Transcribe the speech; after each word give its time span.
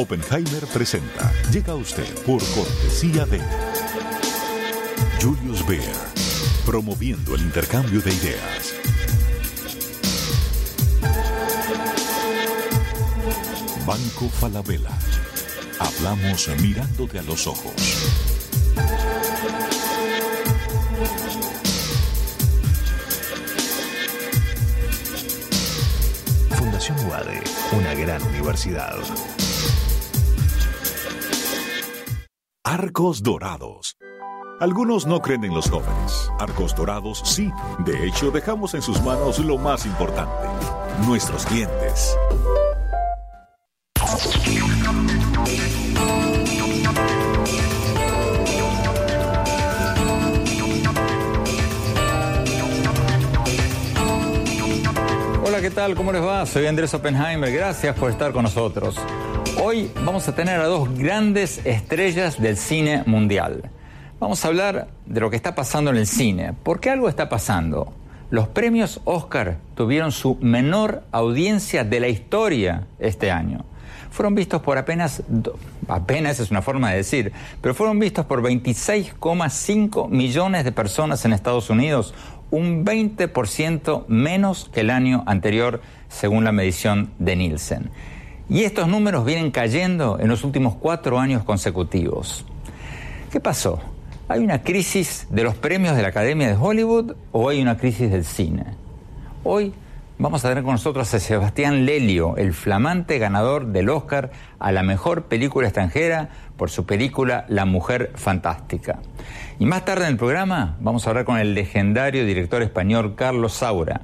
Oppenheimer 0.00 0.66
presenta. 0.72 1.30
Llega 1.52 1.74
usted 1.74 2.08
por 2.24 2.42
cortesía 2.54 3.26
de 3.26 3.38
Julius 5.20 5.66
Beer, 5.66 5.94
promoviendo 6.64 7.34
el 7.34 7.42
intercambio 7.42 8.00
de 8.00 8.10
ideas. 8.14 8.74
Banco 13.84 14.30
Falabella. 14.30 14.88
Hablamos 15.78 16.48
mirándote 16.62 17.18
a 17.18 17.22
los 17.22 17.46
ojos. 17.46 17.74
Fundación 26.56 26.98
UADE, 27.06 27.42
una 27.72 27.92
gran 27.92 28.22
universidad. 28.22 28.96
Arcos 32.62 33.22
Dorados. 33.22 33.96
Algunos 34.60 35.06
no 35.06 35.20
creen 35.20 35.44
en 35.44 35.54
los 35.54 35.70
jóvenes. 35.70 36.30
Arcos 36.38 36.76
Dorados 36.76 37.22
sí. 37.24 37.50
De 37.86 38.06
hecho, 38.06 38.30
dejamos 38.30 38.74
en 38.74 38.82
sus 38.82 39.00
manos 39.02 39.38
lo 39.38 39.56
más 39.56 39.86
importante, 39.86 40.46
nuestros 41.06 41.46
clientes. 41.46 42.14
Hola, 55.42 55.62
¿qué 55.62 55.70
tal? 55.70 55.94
¿Cómo 55.94 56.12
les 56.12 56.22
va? 56.22 56.44
Soy 56.44 56.66
Andrés 56.66 56.92
Oppenheimer. 56.92 57.50
Gracias 57.50 57.96
por 57.96 58.10
estar 58.10 58.32
con 58.32 58.42
nosotros. 58.42 58.96
Hoy 59.62 59.90
vamos 60.06 60.26
a 60.26 60.34
tener 60.34 60.58
a 60.58 60.64
dos 60.64 60.88
grandes 60.96 61.60
estrellas 61.66 62.40
del 62.40 62.56
cine 62.56 63.02
mundial. 63.04 63.68
Vamos 64.18 64.42
a 64.42 64.48
hablar 64.48 64.88
de 65.04 65.20
lo 65.20 65.28
que 65.28 65.36
está 65.36 65.54
pasando 65.54 65.90
en 65.90 65.98
el 65.98 66.06
cine. 66.06 66.54
¿Por 66.62 66.80
qué 66.80 66.88
algo 66.88 67.10
está 67.10 67.28
pasando? 67.28 67.92
Los 68.30 68.48
premios 68.48 69.02
Oscar 69.04 69.58
tuvieron 69.74 70.12
su 70.12 70.38
menor 70.40 71.02
audiencia 71.12 71.84
de 71.84 72.00
la 72.00 72.08
historia 72.08 72.86
este 72.98 73.30
año. 73.30 73.66
Fueron 74.10 74.34
vistos 74.34 74.62
por 74.62 74.78
apenas, 74.78 75.22
apenas 75.88 76.40
es 76.40 76.50
una 76.50 76.62
forma 76.62 76.90
de 76.90 76.96
decir, 76.96 77.32
pero 77.60 77.74
fueron 77.74 77.98
vistos 77.98 78.24
por 78.24 78.42
26,5 78.42 80.08
millones 80.08 80.64
de 80.64 80.72
personas 80.72 81.22
en 81.26 81.34
Estados 81.34 81.68
Unidos, 81.68 82.14
un 82.50 82.86
20% 82.86 84.06
menos 84.08 84.70
que 84.72 84.80
el 84.80 84.88
año 84.88 85.22
anterior, 85.26 85.82
según 86.08 86.44
la 86.44 86.52
medición 86.52 87.10
de 87.18 87.36
Nielsen. 87.36 87.90
Y 88.50 88.64
estos 88.64 88.88
números 88.88 89.24
vienen 89.24 89.52
cayendo 89.52 90.18
en 90.18 90.26
los 90.26 90.42
últimos 90.42 90.74
cuatro 90.74 91.20
años 91.20 91.44
consecutivos. 91.44 92.44
¿Qué 93.30 93.38
pasó? 93.38 93.78
¿Hay 94.26 94.40
una 94.40 94.62
crisis 94.62 95.28
de 95.30 95.44
los 95.44 95.54
premios 95.54 95.94
de 95.94 96.02
la 96.02 96.08
Academia 96.08 96.48
de 96.48 96.56
Hollywood 96.56 97.14
o 97.30 97.48
hay 97.48 97.62
una 97.62 97.76
crisis 97.76 98.10
del 98.10 98.24
cine? 98.24 98.64
Hoy 99.44 99.72
vamos 100.18 100.44
a 100.44 100.48
tener 100.48 100.64
con 100.64 100.72
nosotros 100.72 101.14
a 101.14 101.20
Sebastián 101.20 101.86
Lelio, 101.86 102.36
el 102.38 102.52
flamante 102.52 103.20
ganador 103.20 103.66
del 103.66 103.88
Oscar 103.88 104.32
a 104.58 104.72
la 104.72 104.82
mejor 104.82 105.26
película 105.26 105.68
extranjera 105.68 106.30
por 106.56 106.70
su 106.70 106.84
película 106.84 107.44
La 107.48 107.66
Mujer 107.66 108.10
Fantástica. 108.16 108.98
Y 109.60 109.66
más 109.66 109.84
tarde 109.84 110.06
en 110.06 110.10
el 110.10 110.16
programa 110.16 110.76
vamos 110.80 111.06
a 111.06 111.10
hablar 111.10 111.24
con 111.24 111.38
el 111.38 111.54
legendario 111.54 112.26
director 112.26 112.62
español 112.62 113.14
Carlos 113.14 113.52
Saura. 113.52 114.00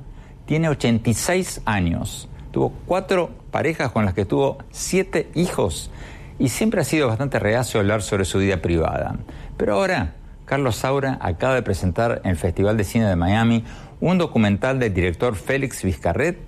Tiene 0.47 0.69
86 0.69 1.63
años, 1.65 2.29
tuvo 2.57 2.73
cuatro 2.87 3.29
parejas 3.51 3.93
con 3.93 4.07
las 4.07 4.15
que 4.15 4.25
tuvo 4.25 4.57
siete 4.71 5.29
hijos 5.35 5.91
y 6.39 6.49
siempre 6.49 6.81
ha 6.81 6.85
sido 6.85 7.07
bastante 7.07 7.39
reacio 7.39 7.81
hablar 7.81 8.01
sobre 8.01 8.25
su 8.25 8.39
vida 8.39 8.63
privada. 8.63 9.17
Pero 9.59 9.75
ahora, 9.75 10.15
Carlos 10.47 10.77
Saura 10.77 11.19
acaba 11.21 11.55
de 11.55 11.61
presentar 11.61 12.23
en 12.25 12.31
el 12.31 12.39
Festival 12.39 12.79
de 12.79 12.85
Cine 12.85 13.05
de 13.05 13.15
Miami 13.15 13.63
un 14.01 14.17
documental 14.17 14.79
del 14.79 14.95
director 14.95 15.35
Félix 15.37 15.83
Vizcarret 15.83 16.39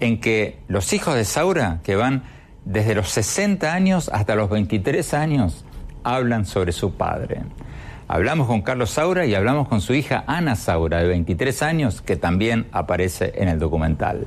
en 0.00 0.20
que 0.20 0.58
los 0.66 0.92
hijos 0.92 1.14
de 1.14 1.24
Saura, 1.24 1.78
que 1.84 1.94
van 1.94 2.24
desde 2.64 2.96
los 2.96 3.10
60 3.10 3.72
años 3.72 4.10
hasta 4.12 4.34
los 4.34 4.50
23 4.50 5.14
años, 5.14 5.64
hablan 6.02 6.46
sobre 6.46 6.72
su 6.72 6.94
padre. 6.94 7.42
Hablamos 8.08 8.48
con 8.48 8.62
Carlos 8.62 8.90
Saura 8.90 9.24
y 9.24 9.36
hablamos 9.36 9.68
con 9.68 9.80
su 9.80 9.94
hija 9.94 10.24
Ana 10.26 10.56
Saura, 10.56 10.98
de 10.98 11.06
23 11.06 11.62
años, 11.62 12.02
que 12.02 12.16
también 12.16 12.66
aparece 12.72 13.34
en 13.36 13.46
el 13.46 13.60
documental. 13.60 14.26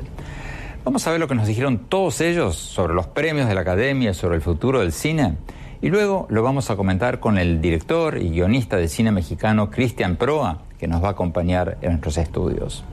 Vamos 0.87 1.05
a 1.05 1.11
ver 1.11 1.19
lo 1.19 1.27
que 1.27 1.35
nos 1.35 1.47
dijeron 1.47 1.79
todos 1.89 2.21
ellos 2.21 2.55
sobre 2.55 2.93
los 2.93 3.07
premios 3.07 3.49
de 3.49 3.55
la 3.55 3.59
Academia, 3.59 4.13
sobre 4.13 4.37
el 4.37 4.41
futuro 4.41 4.79
del 4.79 4.93
cine. 4.93 5.35
Y 5.81 5.89
luego 5.89 6.27
lo 6.29 6.43
vamos 6.43 6.69
a 6.69 6.77
comentar 6.77 7.19
con 7.19 7.37
el 7.37 7.59
director 7.59 8.17
y 8.17 8.29
guionista 8.29 8.77
de 8.77 8.87
cine 8.87 9.11
mexicano 9.11 9.69
Cristian 9.69 10.15
Proa, 10.15 10.59
que 10.79 10.87
nos 10.87 11.03
va 11.03 11.09
a 11.09 11.11
acompañar 11.11 11.77
en 11.81 11.89
nuestros 11.89 12.17
estudios. 12.17 12.85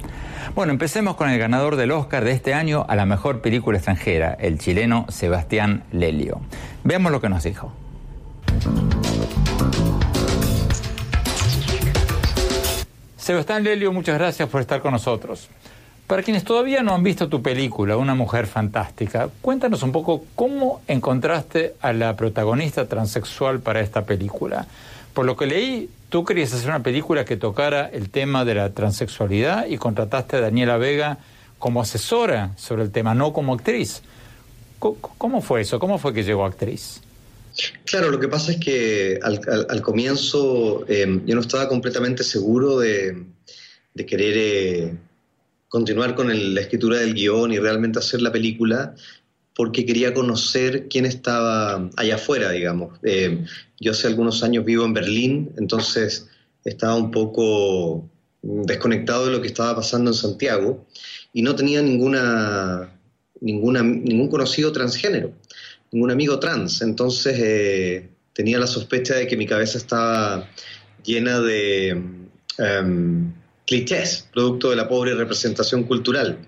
Bueno, 0.57 0.73
empecemos 0.73 1.15
con 1.15 1.31
el 1.31 1.39
ganador 1.39 1.77
del 1.77 1.93
Oscar 1.93 2.25
de 2.25 2.33
este 2.33 2.53
año 2.53 2.85
a 2.89 2.97
la 2.97 3.07
mejor 3.07 3.43
película 3.43 3.79
extranjera, 3.79 4.37
el 4.41 4.59
chileno 4.59 5.07
Sebastián 5.09 5.85
Lelio. 5.93 6.41
Veamos 6.83 7.13
lo 7.13 7.21
que 7.21 7.29
nos 7.29 7.45
dijo. 7.45 7.71
Sebastián 13.17 13.63
Lelio, 13.63 13.93
muchas 13.93 14.19
gracias 14.19 14.49
por 14.49 14.61
estar 14.61 14.83
con 14.83 14.91
nosotros. 14.91 15.49
Para 16.07 16.23
quienes 16.23 16.45
todavía 16.45 16.83
no 16.83 16.95
han 16.95 17.03
visto 17.03 17.29
tu 17.29 17.41
película, 17.43 17.97
Una 17.97 18.15
mujer 18.15 18.47
fantástica, 18.47 19.31
cuéntanos 19.41 19.83
un 19.83 19.93
poco 19.93 20.25
cómo 20.35 20.83
encontraste 20.87 21.75
a 21.81 21.93
la 21.95 22.15
protagonista 22.15 22.87
transexual 22.87 23.61
para 23.61 23.81
esta 23.81 24.05
película. 24.05 24.67
Por 25.15 25.25
lo 25.25 25.37
que 25.37 25.47
leí, 25.47 25.89
tú 26.11 26.25
querías 26.25 26.53
hacer 26.53 26.69
una 26.69 26.83
película 26.83 27.25
que 27.25 27.37
tocara 27.37 27.89
el 27.89 28.11
tema 28.11 28.45
de 28.45 28.55
la 28.55 28.71
transexualidad 28.71 29.67
y 29.67 29.79
contrataste 29.79 30.37
a 30.37 30.41
Daniela 30.41 30.77
Vega 30.77 31.19
como 31.59 31.81
asesora 31.81 32.53
sobre 32.57 32.83
el 32.83 32.91
tema, 32.91 33.15
no 33.15 33.33
como 33.33 33.55
actriz. 33.55 34.03
¿Cómo 34.79 35.41
fue 35.41 35.63
eso? 35.63 35.79
¿Cómo 35.79 35.99
fue 35.99 36.13
que 36.13 36.23
llegó 36.23 36.45
actriz? 36.45 37.01
Claro, 37.87 38.11
lo 38.11 38.21
que 38.21 38.29
pasa 38.29 38.53
es 38.53 38.59
que 38.59 39.19
al, 39.23 39.81
comienzo 39.81 40.85
eh, 40.89 41.21
yo 41.25 41.35
no 41.35 41.41
estaba 41.41 41.69
completamente 41.69 42.25
seguro 42.25 42.81
de, 42.81 43.25
querer 44.07 44.35
eh, 44.37 44.95
continuar 45.75 46.15
con 46.15 46.29
la 46.29 46.61
escritura 46.61 47.01
del 47.01 47.15
guion 47.15 47.51
y 47.51 47.59
realmente 47.59 47.99
hacer 47.99 48.23
la 48.23 48.31
película 48.31 48.95
porque 49.57 49.85
quería 49.85 50.15
conocer 50.15 50.87
quién 50.89 51.05
estaba 51.05 51.91
allá 51.97 52.15
afuera, 52.15 52.53
digamos. 52.53 52.97
Eh, 53.03 53.45
yo 53.81 53.91
hace 53.91 54.07
algunos 54.07 54.45
años 54.45 54.65
vivo 54.65 54.85
en 54.85 54.93
Berlín, 54.93 55.51
entonces 55.59 56.29
estaba 56.65 56.95
un 56.95 57.11
poco 57.11 58.09
desconectado 58.41 59.27
de 59.27 59.33
lo 59.33 59.41
que 59.41 59.49
estaba 59.49 59.75
pasando 59.75 60.13
en 60.13 60.15
Santiago 60.15 60.87
y 61.33 61.43
no 61.43 61.57
tenía 61.57 61.83
ninguna, 61.83 62.97
ningún 63.41 64.29
conocido 64.29 64.71
transgénero 64.71 65.33
ningún 65.91 66.13
amigo 66.13 66.39
trans, 66.39 66.83
entonces 66.83 67.37
eh, 67.41 68.11
tenía 68.33 68.61
la 68.61 68.69
sospecha 68.69 69.15
de 69.17 69.27
que 69.27 69.37
mi 69.37 69.47
cabeza 69.47 69.79
estaba 69.79 70.49
llena 71.05 71.41
de 71.41 72.01
um, 72.59 73.33
clichés, 73.67 74.29
producto 74.33 74.71
de 74.71 74.77
la 74.77 74.89
pobre 74.89 75.15
representación 75.15 75.85
cultural. 75.85 76.39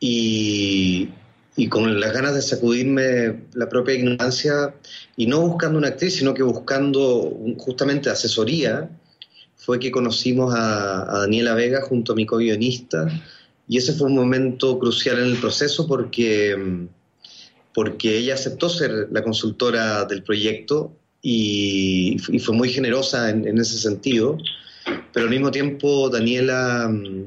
Y, 0.00 1.08
y, 1.56 1.68
con 1.68 1.98
las 1.98 2.12
ganas 2.12 2.34
de 2.34 2.42
sacudirme 2.42 3.42
la 3.54 3.68
propia 3.68 3.94
ignorancia, 3.94 4.74
y 5.16 5.26
no 5.26 5.40
buscando 5.40 5.78
una 5.78 5.88
actriz, 5.88 6.16
sino 6.16 6.34
que 6.34 6.42
buscando 6.42 7.36
justamente 7.58 8.10
asesoría, 8.10 8.88
fue 9.56 9.78
que 9.78 9.90
conocimos 9.90 10.54
a, 10.56 11.18
Daniela 11.20 11.54
Vega 11.54 11.82
junto 11.82 12.12
a 12.12 12.16
mi 12.16 12.24
co-guionista, 12.24 13.06
y 13.68 13.76
ese 13.76 13.92
fue 13.92 14.06
un 14.06 14.14
momento 14.14 14.78
crucial 14.78 15.18
en 15.18 15.26
el 15.26 15.36
proceso 15.36 15.86
porque 15.86 16.86
porque 17.74 18.16
ella 18.16 18.34
aceptó 18.34 18.68
ser 18.68 19.08
la 19.12 19.22
consultora 19.22 20.04
del 20.04 20.24
proyecto 20.24 20.96
y, 21.22 22.16
fue 22.18 22.54
muy 22.54 22.70
generosa 22.70 23.30
en, 23.30 23.58
ese 23.58 23.78
sentido, 23.78 24.38
pero 25.12 25.24
al 25.24 25.30
mismo 25.30 25.50
tiempo 25.50 26.08
Daniela 26.08 26.88
mm, 26.88 27.24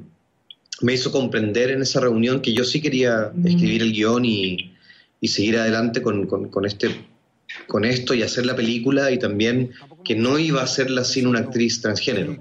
me 0.82 0.94
hizo 0.94 1.12
comprender 1.12 1.72
en 1.72 1.82
esa 1.82 2.00
reunión 2.00 2.42
que 2.42 2.54
yo 2.54 2.64
sí 2.64 2.82
quería 2.82 3.32
escribir 3.44 3.82
el 3.82 3.94
guion 3.94 4.26
y, 4.26 4.74
y 5.20 5.28
seguir 5.28 5.58
adelante 5.58 6.02
con, 6.02 6.28
este, 6.66 6.90
con 7.68 7.86
esto 7.86 8.14
y 8.14 8.24
hacer 8.24 8.46
la 8.46 8.56
película 8.56 9.12
y 9.12 9.20
también 9.20 9.72
que 10.04 10.16
no 10.16 10.40
iba 10.40 10.62
a 10.62 10.64
hacerla 10.64 11.04
sin 11.04 11.28
una 11.28 11.40
actriz 11.40 11.82
transgénero. 11.82 12.38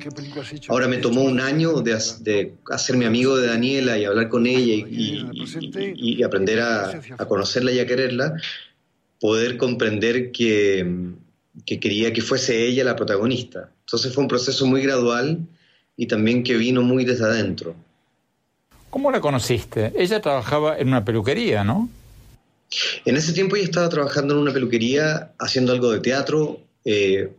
Ahora 0.68 0.88
me 0.88 0.96
tomó 0.96 1.22
un 1.22 1.40
año 1.40 1.82
de, 1.82 1.98
de 2.20 2.54
hacerme 2.70 3.04
amigo 3.04 3.36
de 3.36 3.48
Daniela 3.48 3.98
y 3.98 4.06
hablar 4.06 4.30
con 4.30 4.46
ella 4.46 4.86
y, 4.88 6.22
aprender 6.22 6.60
a, 6.60 7.00
a, 7.18 7.26
conocerla 7.26 7.72
y 7.72 7.80
a 7.80 7.86
quererla, 7.86 8.34
poder 9.20 9.58
comprender 9.58 10.32
que, 10.32 11.12
que 11.64 11.80
quería 11.80 12.12
que 12.12 12.22
fuese 12.22 12.66
ella 12.66 12.84
la 12.84 12.96
protagonista. 12.96 13.70
Entonces 13.80 14.14
fue 14.14 14.22
un 14.22 14.28
proceso 14.28 14.66
muy 14.66 14.82
gradual 14.82 15.38
y 15.96 16.06
también 16.06 16.42
que 16.42 16.56
vino 16.56 16.82
muy 16.82 17.04
desde 17.04 17.24
adentro. 17.24 17.74
¿Cómo 18.90 19.10
la 19.10 19.20
conociste? 19.20 19.92
Ella 19.96 20.20
trabajaba 20.20 20.78
en 20.78 20.88
una 20.88 21.04
peluquería, 21.04 21.62
¿no? 21.62 21.88
En 23.04 23.16
ese 23.16 23.32
tiempo 23.32 23.56
ella 23.56 23.64
estaba 23.64 23.88
trabajando 23.88 24.34
en 24.34 24.40
una 24.40 24.52
peluquería, 24.52 25.32
haciendo 25.38 25.72
algo 25.72 25.90
de 25.90 26.00
teatro, 26.00 26.60
eh, 26.84 27.32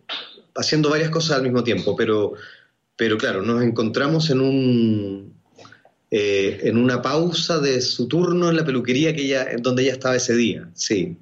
haciendo 0.56 0.90
varias 0.90 1.10
cosas 1.10 1.38
al 1.38 1.44
mismo 1.44 1.64
tiempo, 1.64 1.96
pero, 1.96 2.34
pero 2.96 3.18
claro, 3.18 3.42
nos 3.42 3.64
encontramos 3.64 4.30
en 4.30 4.42
un 4.42 5.34
eh, 6.14 6.60
en 6.64 6.76
una 6.76 7.02
pausa 7.02 7.60
de 7.60 7.80
su 7.80 8.10
turno 8.10 8.50
en 8.50 8.58
la 8.58 8.66
peluquería 8.66 9.16
que 9.16 9.24
ella, 9.24 9.48
donde 9.60 9.84
ella 9.84 9.94
estaba 9.94 10.18
ese 10.18 10.36
día, 10.36 10.70
sí. 10.74 11.16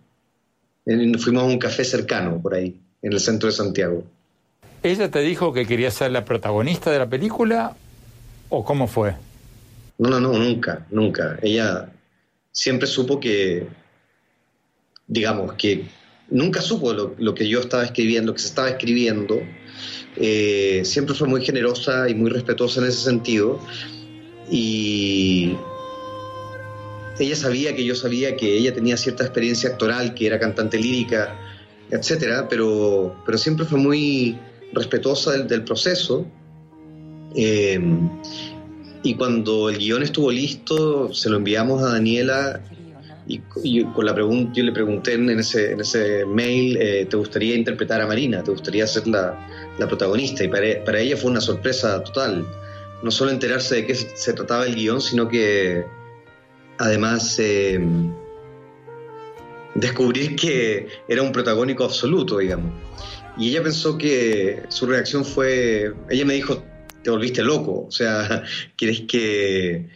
Fuimos 0.83 1.43
a 1.43 1.45
un 1.45 1.59
café 1.59 1.83
cercano 1.83 2.41
por 2.41 2.55
ahí, 2.55 2.75
en 3.01 3.13
el 3.13 3.19
centro 3.19 3.47
de 3.47 3.55
Santiago. 3.55 4.03
¿Ella 4.83 5.11
te 5.11 5.19
dijo 5.19 5.51
que 5.53 5.65
quería 5.65 5.91
ser 5.91 6.11
la 6.11 6.25
protagonista 6.25 6.91
de 6.91 6.99
la 6.99 7.07
película 7.07 7.75
o 8.49 8.63
cómo 8.63 8.87
fue? 8.87 9.15
No, 9.97 10.09
no, 10.09 10.19
no, 10.19 10.33
nunca, 10.33 10.85
nunca. 10.89 11.37
Ella 11.41 11.91
siempre 12.51 12.87
supo 12.87 13.19
que, 13.19 13.67
digamos, 15.07 15.53
que 15.53 15.85
nunca 16.29 16.61
supo 16.61 16.93
lo, 16.93 17.35
que 17.35 17.47
yo 17.47 17.59
estaba 17.59 17.83
escribiendo, 17.83 18.31
lo 18.31 18.35
que 18.35 18.41
se 18.41 18.47
estaba 18.47 18.69
escribiendo. 18.69 19.41
Eh, 20.15 20.81
siempre 20.85 21.15
fue 21.15 21.27
muy 21.27 21.43
generosa 21.43 22.09
y 22.09 22.15
muy 22.15 22.29
respetuosa 22.29 22.79
en 22.79 22.87
ese 22.87 23.01
sentido. 23.01 23.59
Y 24.49 25.57
ella 27.19 27.35
sabía 27.35 27.75
que 27.75 27.83
yo 27.83 27.95
sabía 27.95 28.37
que 28.37 28.57
ella 28.57 28.73
tenía 28.73 28.95
cierta 28.95 29.23
experiencia 29.25 29.71
actoral, 29.71 30.13
que 30.13 30.27
era 30.27 30.39
cantante 30.39 30.77
lírica, 30.77 31.37
etcétera, 31.91 32.47
pero, 32.49 33.15
pero 33.25 33.37
siempre 33.37 33.65
fue 33.65 33.79
muy 33.79 34.37
respetuosa 34.73 35.37
del, 35.37 35.63
proceso. 35.63 36.25
Eh, 37.35 37.79
y 39.03 39.15
cuando 39.15 39.69
el 39.69 39.77
guion 39.77 40.03
estuvo 40.03 40.31
listo, 40.31 41.13
se 41.13 41.29
lo 41.29 41.37
enviamos 41.37 41.81
a 41.81 41.93
Daniela 41.93 42.61
y, 43.27 43.83
con 43.83 44.05
la 44.05 44.15
pregunta, 44.15 44.51
yo 44.55 44.63
le 44.63 44.71
pregunté 44.71 45.13
en 45.13 45.29
ese, 45.39 45.73
en 45.73 45.81
ese 45.81 46.25
mail, 46.25 46.77
eh, 46.81 47.05
¿te 47.07 47.15
gustaría 47.15 47.55
interpretar 47.55 48.01
a 48.01 48.07
Marina? 48.07 48.43
¿Te 48.43 48.49
gustaría 48.49 48.87
ser 48.87 49.07
la, 49.07 49.37
la 49.77 49.87
protagonista? 49.87 50.43
Y 50.43 50.47
para, 50.47 50.83
para, 50.83 50.99
ella 50.99 51.15
fue 51.15 51.29
una 51.29 51.39
sorpresa 51.39 52.03
total. 52.03 52.43
No 53.03 53.11
solo 53.11 53.29
enterarse 53.29 53.75
de 53.75 53.85
qué 53.85 53.93
se 53.95 54.33
trataba 54.33 54.65
el 54.65 54.75
guion, 54.75 54.99
sino 54.99 55.29
que 55.29 55.85
además 56.79 57.37
eh, 57.39 57.79
descubrir 59.79 60.35
que 60.35 60.87
era 61.07 61.21
un 61.21 61.31
protagónico 61.31 61.83
absoluto, 61.83 62.39
digamos. 62.39 62.71
Y 63.37 63.49
ella 63.49 63.63
pensó 63.63 63.97
que 63.97 64.63
su 64.69 64.85
reacción 64.85 65.23
fue, 65.23 65.93
ella 66.09 66.25
me 66.25 66.33
dijo, 66.33 66.63
te 67.03 67.09
volviste 67.09 67.41
loco, 67.41 67.85
o 67.87 67.91
sea, 67.91 68.43
quieres 68.75 69.01
que, 69.01 69.87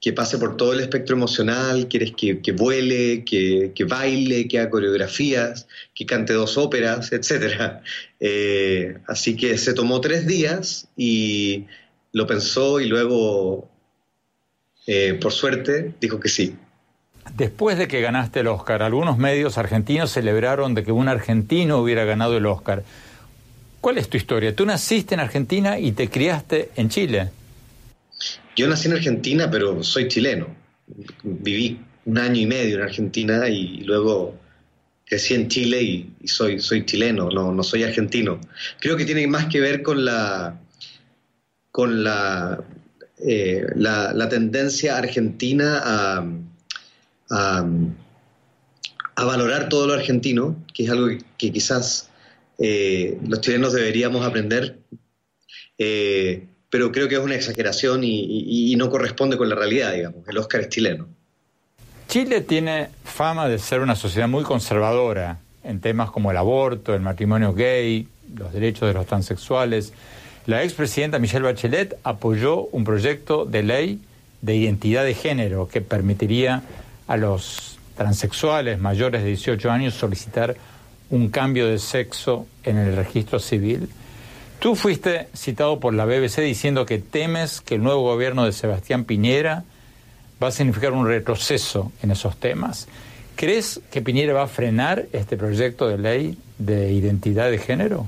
que 0.00 0.12
pase 0.12 0.38
por 0.38 0.56
todo 0.56 0.72
el 0.72 0.80
espectro 0.80 1.16
emocional, 1.16 1.86
quieres 1.88 2.12
que, 2.12 2.40
que 2.40 2.52
vuele, 2.52 3.24
que, 3.24 3.72
que, 3.74 3.84
baile, 3.84 4.48
que 4.48 4.58
haga 4.58 4.70
coreografías, 4.70 5.68
que 5.94 6.06
cante 6.06 6.32
dos 6.32 6.58
óperas, 6.58 7.12
etc. 7.12 7.80
Eh, 8.18 8.98
así 9.06 9.36
que 9.36 9.56
se 9.58 9.74
tomó 9.74 10.00
tres 10.00 10.26
días 10.26 10.88
y 10.96 11.66
lo 12.10 12.26
pensó 12.26 12.80
y 12.80 12.86
luego, 12.86 13.70
eh, 14.86 15.14
por 15.20 15.32
suerte, 15.32 15.94
dijo 16.00 16.18
que 16.18 16.28
sí. 16.28 16.56
Después 17.36 17.78
de 17.78 17.88
que 17.88 18.00
ganaste 18.00 18.40
el 18.40 18.48
Oscar, 18.48 18.82
algunos 18.82 19.16
medios 19.16 19.56
argentinos 19.56 20.10
celebraron 20.10 20.74
de 20.74 20.84
que 20.84 20.92
un 20.92 21.08
argentino 21.08 21.78
hubiera 21.78 22.04
ganado 22.04 22.36
el 22.36 22.46
Oscar. 22.46 22.82
¿Cuál 23.80 23.98
es 23.98 24.08
tu 24.08 24.16
historia? 24.16 24.54
Tú 24.54 24.66
naciste 24.66 25.14
en 25.14 25.20
Argentina 25.20 25.78
y 25.78 25.92
te 25.92 26.08
criaste 26.08 26.70
en 26.76 26.88
Chile. 26.88 27.30
Yo 28.54 28.68
nací 28.68 28.88
en 28.88 28.94
Argentina, 28.94 29.50
pero 29.50 29.82
soy 29.82 30.08
chileno. 30.08 30.48
Viví 31.22 31.80
un 32.04 32.18
año 32.18 32.40
y 32.40 32.46
medio 32.46 32.76
en 32.76 32.82
Argentina 32.82 33.48
y 33.48 33.78
luego 33.84 34.36
crecí 35.06 35.34
en 35.34 35.48
Chile 35.48 35.82
y, 35.82 36.28
soy, 36.28 36.60
soy 36.60 36.84
chileno, 36.84 37.30
no, 37.30 37.52
no 37.52 37.62
soy 37.62 37.82
argentino. 37.82 38.40
Creo 38.80 38.96
que 38.96 39.04
tiene 39.04 39.26
más 39.26 39.46
que 39.46 39.60
ver 39.60 39.82
con 39.82 40.04
la 40.04 40.58
con 41.70 42.04
la, 42.04 42.62
eh, 43.18 43.64
la, 43.76 44.28
tendencia 44.28 44.98
argentina 44.98 45.80
a, 45.82 46.26
a, 47.32 47.64
valorar 49.16 49.68
todo 49.68 49.86
lo 49.86 49.94
argentino, 49.94 50.56
que 50.74 50.84
es 50.84 50.90
algo 50.90 51.08
que 51.38 51.52
quizás 51.52 52.10
eh, 52.58 53.18
los 53.26 53.40
chilenos 53.40 53.72
deberíamos 53.72 54.26
aprender, 54.26 54.78
eh, 55.78 56.46
pero 56.70 56.92
creo 56.92 57.08
que 57.08 57.16
es 57.16 57.20
una 57.20 57.34
exageración 57.34 58.02
y, 58.04 58.74
no 58.76 58.90
corresponde 58.90 59.36
con 59.36 59.48
la 59.48 59.54
realidad, 59.54 59.92
digamos. 59.92 60.26
El 60.28 60.38
Oscar 60.38 60.62
es 60.62 60.68
chileno. 60.68 61.08
Chile 62.08 62.40
tiene 62.40 62.88
fama 63.04 63.48
de 63.48 63.58
ser 63.58 63.80
una 63.80 63.94
sociedad 63.94 64.28
muy 64.28 64.42
conservadora 64.42 65.38
en 65.64 65.80
temas 65.80 66.10
como 66.10 66.30
el 66.30 66.36
aborto, 66.36 66.94
el 66.94 67.00
matrimonio 67.00 67.54
gay, 67.54 68.08
los 68.36 68.52
derechos 68.52 68.88
de 68.88 68.94
los 68.94 69.06
transexuales. 69.06 69.92
La 70.46 70.62
expresidenta 70.62 71.18
Michelle 71.18 71.44
Bachelet 71.44 71.96
apoyó 72.02 72.62
un 72.72 72.84
proyecto 72.84 73.44
de 73.44 73.62
ley 73.62 74.00
de 74.40 74.56
identidad 74.56 75.04
de 75.04 75.14
género 75.14 75.68
que 75.68 75.80
permitiría 75.80 76.62
a 77.06 77.16
los 77.16 77.78
transexuales 77.96 78.78
mayores 78.80 79.22
de 79.22 79.28
18 79.28 79.70
años 79.70 79.94
solicitar 79.94 80.56
un 81.10 81.28
cambio 81.28 81.68
de 81.68 81.78
sexo 81.78 82.46
en 82.64 82.78
el 82.78 82.96
registro 82.96 83.38
civil. 83.38 83.88
Tú 84.58 84.74
fuiste 84.76 85.28
citado 85.36 85.78
por 85.80 85.92
la 85.92 86.04
BBC 86.06 86.40
diciendo 86.40 86.86
que 86.86 86.98
temes 86.98 87.60
que 87.60 87.74
el 87.74 87.82
nuevo 87.82 88.02
gobierno 88.02 88.44
de 88.44 88.52
Sebastián 88.52 89.04
Piñera 89.04 89.64
va 90.42 90.48
a 90.48 90.52
significar 90.52 90.92
un 90.92 91.06
retroceso 91.06 91.92
en 92.02 92.12
esos 92.12 92.36
temas. 92.36 92.88
¿Crees 93.36 93.80
que 93.90 94.02
Piñera 94.02 94.32
va 94.32 94.44
a 94.44 94.48
frenar 94.48 95.06
este 95.12 95.36
proyecto 95.36 95.88
de 95.88 95.98
ley 95.98 96.38
de 96.58 96.92
identidad 96.92 97.50
de 97.50 97.58
género? 97.58 98.06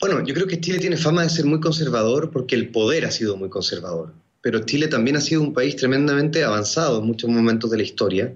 Bueno, 0.00 0.24
yo 0.24 0.34
creo 0.34 0.46
que 0.46 0.60
Chile 0.60 0.78
tiene 0.78 0.96
fama 0.96 1.22
de 1.22 1.30
ser 1.30 1.46
muy 1.46 1.60
conservador 1.60 2.30
porque 2.30 2.54
el 2.54 2.68
poder 2.68 3.06
ha 3.06 3.10
sido 3.10 3.36
muy 3.36 3.48
conservador, 3.48 4.12
pero 4.46 4.60
Chile 4.60 4.86
también 4.86 5.16
ha 5.16 5.20
sido 5.20 5.42
un 5.42 5.52
país 5.52 5.74
tremendamente 5.74 6.44
avanzado 6.44 7.00
en 7.00 7.06
muchos 7.08 7.28
momentos 7.28 7.68
de 7.68 7.78
la 7.78 7.82
historia. 7.82 8.32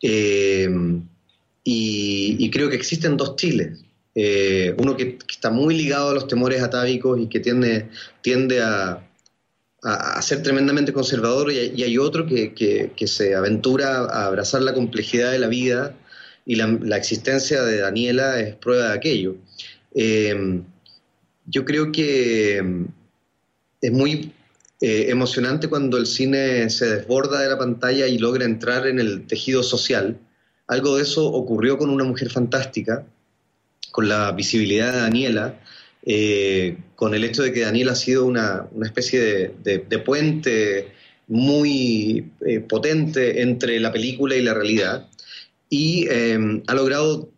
Eh, 0.00 0.70
y, 1.62 2.50
creo 2.50 2.70
que 2.70 2.76
existen 2.76 3.18
dos 3.18 3.36
Chiles. 3.36 3.78
Eh, 4.14 4.74
uno 4.78 4.96
que, 4.96 5.18
está 5.28 5.50
muy 5.50 5.76
ligado 5.76 6.08
a 6.08 6.14
los 6.14 6.28
temores 6.28 6.62
atávicos 6.62 7.20
y 7.20 7.26
que 7.26 7.40
tiende, 7.40 7.90
tiende 8.22 8.62
a, 8.62 9.06
ser 10.22 10.42
tremendamente 10.42 10.94
conservador, 10.94 11.52
y, 11.52 11.82
hay 11.82 11.98
otro 11.98 12.24
que, 12.24 13.06
se 13.06 13.34
aventura 13.34 13.98
a 13.98 14.24
abrazar 14.24 14.62
la 14.62 14.72
complejidad 14.72 15.30
de 15.30 15.40
la 15.40 15.48
vida, 15.48 15.94
y 16.46 16.54
la, 16.54 16.96
existencia 16.96 17.62
de 17.64 17.80
Daniela 17.80 18.40
es 18.40 18.54
prueba 18.54 18.88
de 18.88 18.94
aquello. 18.94 19.36
Eh, 19.94 20.62
yo 21.44 21.66
creo 21.66 21.92
que 21.92 22.86
es 23.82 23.92
muy 23.92 24.32
eh, 24.86 25.10
emocionante 25.10 25.68
cuando 25.68 25.96
el 25.96 26.04
cine 26.04 26.68
se 26.68 26.84
desborda 26.84 27.40
de 27.40 27.48
la 27.48 27.56
pantalla 27.56 28.06
y 28.06 28.18
logra 28.18 28.44
entrar 28.44 28.86
en 28.86 28.98
el 28.98 29.26
tejido 29.26 29.62
social. 29.62 30.18
Algo 30.66 30.98
de 30.98 31.04
eso 31.04 31.26
ocurrió 31.26 31.78
con 31.78 31.88
una 31.88 32.04
mujer 32.04 32.28
fantástica, 32.28 33.06
con 33.92 34.10
la 34.10 34.32
visibilidad 34.32 34.92
de 34.92 34.98
Daniela, 34.98 35.58
eh, 36.04 36.76
con 36.96 37.14
el 37.14 37.24
hecho 37.24 37.42
de 37.42 37.50
que 37.54 37.60
Daniela 37.60 37.92
ha 37.92 37.94
sido 37.94 38.26
una, 38.26 38.68
especie 38.82 39.54
de, 39.62 39.98
puente 40.00 40.92
muy 41.28 42.30
eh, 42.46 42.60
potente 42.60 43.40
entre 43.40 43.80
la 43.80 43.90
película 43.90 44.36
y 44.36 44.42
la 44.42 44.52
realidad, 44.52 45.08
y 45.70 46.06
eh, 46.10 46.60
ha 46.66 46.74
logrado 46.74 47.30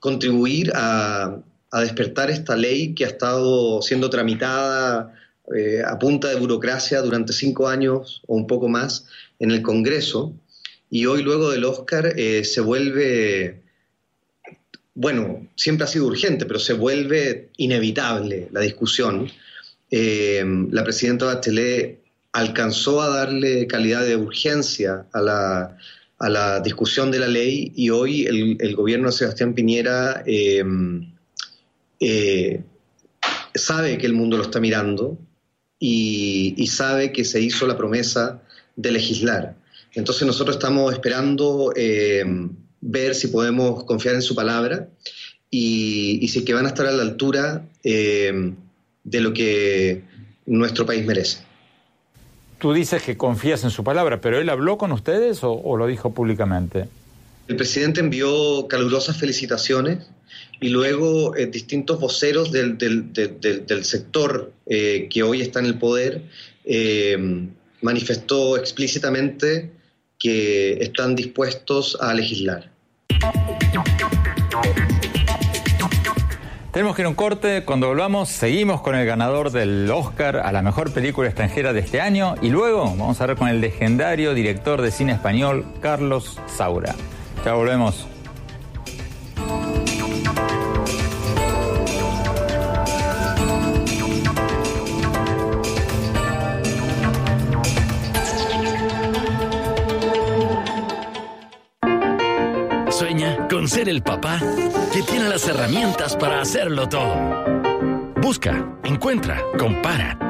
contribuir 0.00 0.72
a, 0.74 1.38
a, 1.70 1.80
despertar 1.80 2.28
esta 2.28 2.56
ley 2.56 2.92
que 2.92 3.04
ha 3.04 3.08
estado 3.08 3.80
siendo 3.82 4.10
tramitada 4.10 5.14
a 5.86 5.98
punta 5.98 6.28
de 6.28 6.36
burocracia 6.36 7.00
durante 7.02 7.32
cinco 7.32 7.68
años 7.68 8.22
o 8.26 8.36
un 8.36 8.46
poco 8.46 8.68
más 8.68 9.06
en 9.38 9.50
el 9.50 9.62
Congreso 9.62 10.34
y 10.90 11.06
hoy 11.06 11.22
luego 11.22 11.50
del 11.50 11.64
Oscar 11.64 12.12
eh, 12.16 12.44
se 12.44 12.60
vuelve, 12.60 13.62
bueno, 14.94 15.48
siempre 15.54 15.84
ha 15.84 15.86
sido 15.86 16.06
urgente, 16.06 16.46
pero 16.46 16.58
se 16.58 16.72
vuelve 16.72 17.50
inevitable 17.56 18.48
la 18.50 18.60
discusión. 18.60 19.30
Eh, 19.88 20.44
la 20.70 20.82
presidenta 20.82 21.26
Bachelet 21.26 22.00
alcanzó 22.32 23.00
a 23.00 23.08
darle 23.08 23.68
calidad 23.68 24.04
de 24.04 24.16
urgencia 24.16 25.06
a 25.12 25.20
la, 25.20 25.76
a 26.18 26.28
la 26.28 26.60
discusión 26.60 27.12
de 27.12 27.20
la 27.20 27.28
ley 27.28 27.72
y 27.76 27.90
hoy 27.90 28.26
el, 28.26 28.74
gobierno 28.74 29.06
de 29.06 29.12
Sebastián 29.12 29.54
Piñera 29.54 30.24
eh, 30.26 30.64
eh, 32.00 32.62
sabe 33.54 33.96
que 33.96 34.06
el 34.06 34.12
mundo 34.14 34.36
lo 34.36 34.42
está 34.42 34.58
mirando 34.58 35.18
y, 35.80 36.66
sabe 36.68 37.10
que 37.10 37.24
se 37.24 37.40
hizo 37.40 37.66
la 37.66 37.76
promesa 37.76 38.40
de 38.76 38.92
legislar. 38.92 39.56
Entonces 39.94 40.24
nosotros 40.24 40.56
estamos 40.56 40.92
esperando 40.92 41.72
eh, 41.74 42.22
ver 42.80 43.14
si 43.16 43.28
podemos 43.28 43.82
confiar 43.84 44.14
en 44.14 44.22
su 44.22 44.36
palabra 44.36 44.88
y, 45.50 46.28
si 46.28 46.44
que 46.44 46.54
van 46.54 46.66
a 46.66 46.68
estar 46.68 46.86
a 46.86 46.92
la 46.92 47.02
altura 47.02 47.64
de 47.82 49.20
lo 49.20 49.32
que 49.32 50.04
nuestro 50.46 50.86
país 50.86 51.04
merece. 51.04 51.38
Tú 52.58 52.74
dices 52.74 53.02
que 53.02 53.16
confías 53.16 53.64
en 53.64 53.70
su 53.70 53.82
palabra, 53.82 54.20
pero 54.20 54.38
¿él 54.38 54.50
habló 54.50 54.76
con 54.76 54.92
ustedes 54.92 55.40
o, 55.42 55.76
lo 55.78 55.86
dijo 55.86 56.12
públicamente? 56.12 56.88
El 57.50 57.56
presidente 57.56 57.98
envió 57.98 58.68
calurosas 58.68 59.16
felicitaciones 59.16 60.06
y 60.60 60.68
luego 60.68 61.34
eh, 61.34 61.46
distintos 61.46 61.98
voceros 61.98 62.52
del, 62.52 62.78
sector 63.82 64.52
eh, 64.66 65.08
que 65.10 65.24
hoy 65.24 65.40
está 65.40 65.58
en 65.58 65.66
el 65.66 65.76
poder 65.76 66.22
eh, 66.64 67.48
manifestó 67.82 68.56
explícitamente 68.56 69.72
que 70.16 70.74
están 70.74 71.16
dispuestos 71.16 71.98
a 72.00 72.14
legislar. 72.14 72.70
Tenemos 76.72 76.94
que 76.94 77.02
ir 77.02 77.06
a 77.06 77.08
un 77.08 77.16
corte. 77.16 77.64
Cuando 77.64 77.88
volvamos, 77.88 78.28
seguimos 78.28 78.80
con 78.80 78.94
el 78.94 79.04
ganador 79.04 79.50
del 79.50 79.90
Oscar 79.90 80.36
a 80.36 80.52
la 80.52 80.62
mejor 80.62 80.92
película 80.92 81.26
extranjera 81.26 81.72
de 81.72 81.80
este 81.80 82.00
año. 82.00 82.36
Y 82.42 82.50
luego 82.50 82.84
vamos 82.84 83.20
a 83.20 83.26
ver 83.26 83.36
con 83.36 83.48
el 83.48 83.60
legendario 83.60 84.34
director 84.34 84.80
de 84.82 84.92
cine 84.92 85.10
español, 85.10 85.66
Carlos 85.82 86.38
Saura. 86.46 86.94
Ya 87.44 87.54
volvemos. 87.54 88.06
con 103.50 103.66
ser 103.66 103.88
el 103.88 104.02
papá 104.02 104.38
que 104.92 105.02
tiene 105.02 105.28
las 105.28 105.46
herramientas 105.48 106.16
para 106.16 106.40
hacerlo 106.40 106.88
todo. 106.88 107.14
Busca, 108.22 108.64
encuentra, 108.84 109.42
compara. 109.58 110.29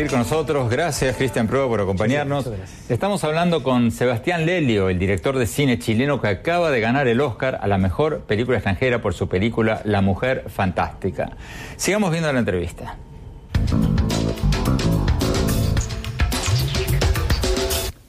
Seguir 0.00 0.10
con 0.12 0.20
nosotros. 0.20 0.70
Gracias, 0.70 1.14
Cristian 1.14 1.46
Prueba, 1.46 1.68
por 1.68 1.80
acompañarnos. 1.82 2.48
Estamos 2.88 3.22
hablando 3.22 3.62
con 3.62 3.90
Sebastián 3.90 4.46
Lelio, 4.46 4.88
el 4.88 4.98
director 4.98 5.36
de 5.36 5.46
cine 5.46 5.78
chileno 5.78 6.22
que 6.22 6.28
acaba 6.28 6.70
de 6.70 6.80
ganar 6.80 7.06
el 7.06 7.20
Oscar 7.20 7.58
a 7.60 7.66
la 7.66 7.76
mejor 7.76 8.20
película 8.20 8.56
extranjera 8.56 9.02
por 9.02 9.12
su 9.12 9.28
película 9.28 9.82
La 9.84 10.00
Mujer 10.00 10.46
Fantástica. 10.48 11.32
Sigamos 11.76 12.12
viendo 12.12 12.32
la 12.32 12.38
entrevista. 12.38 12.96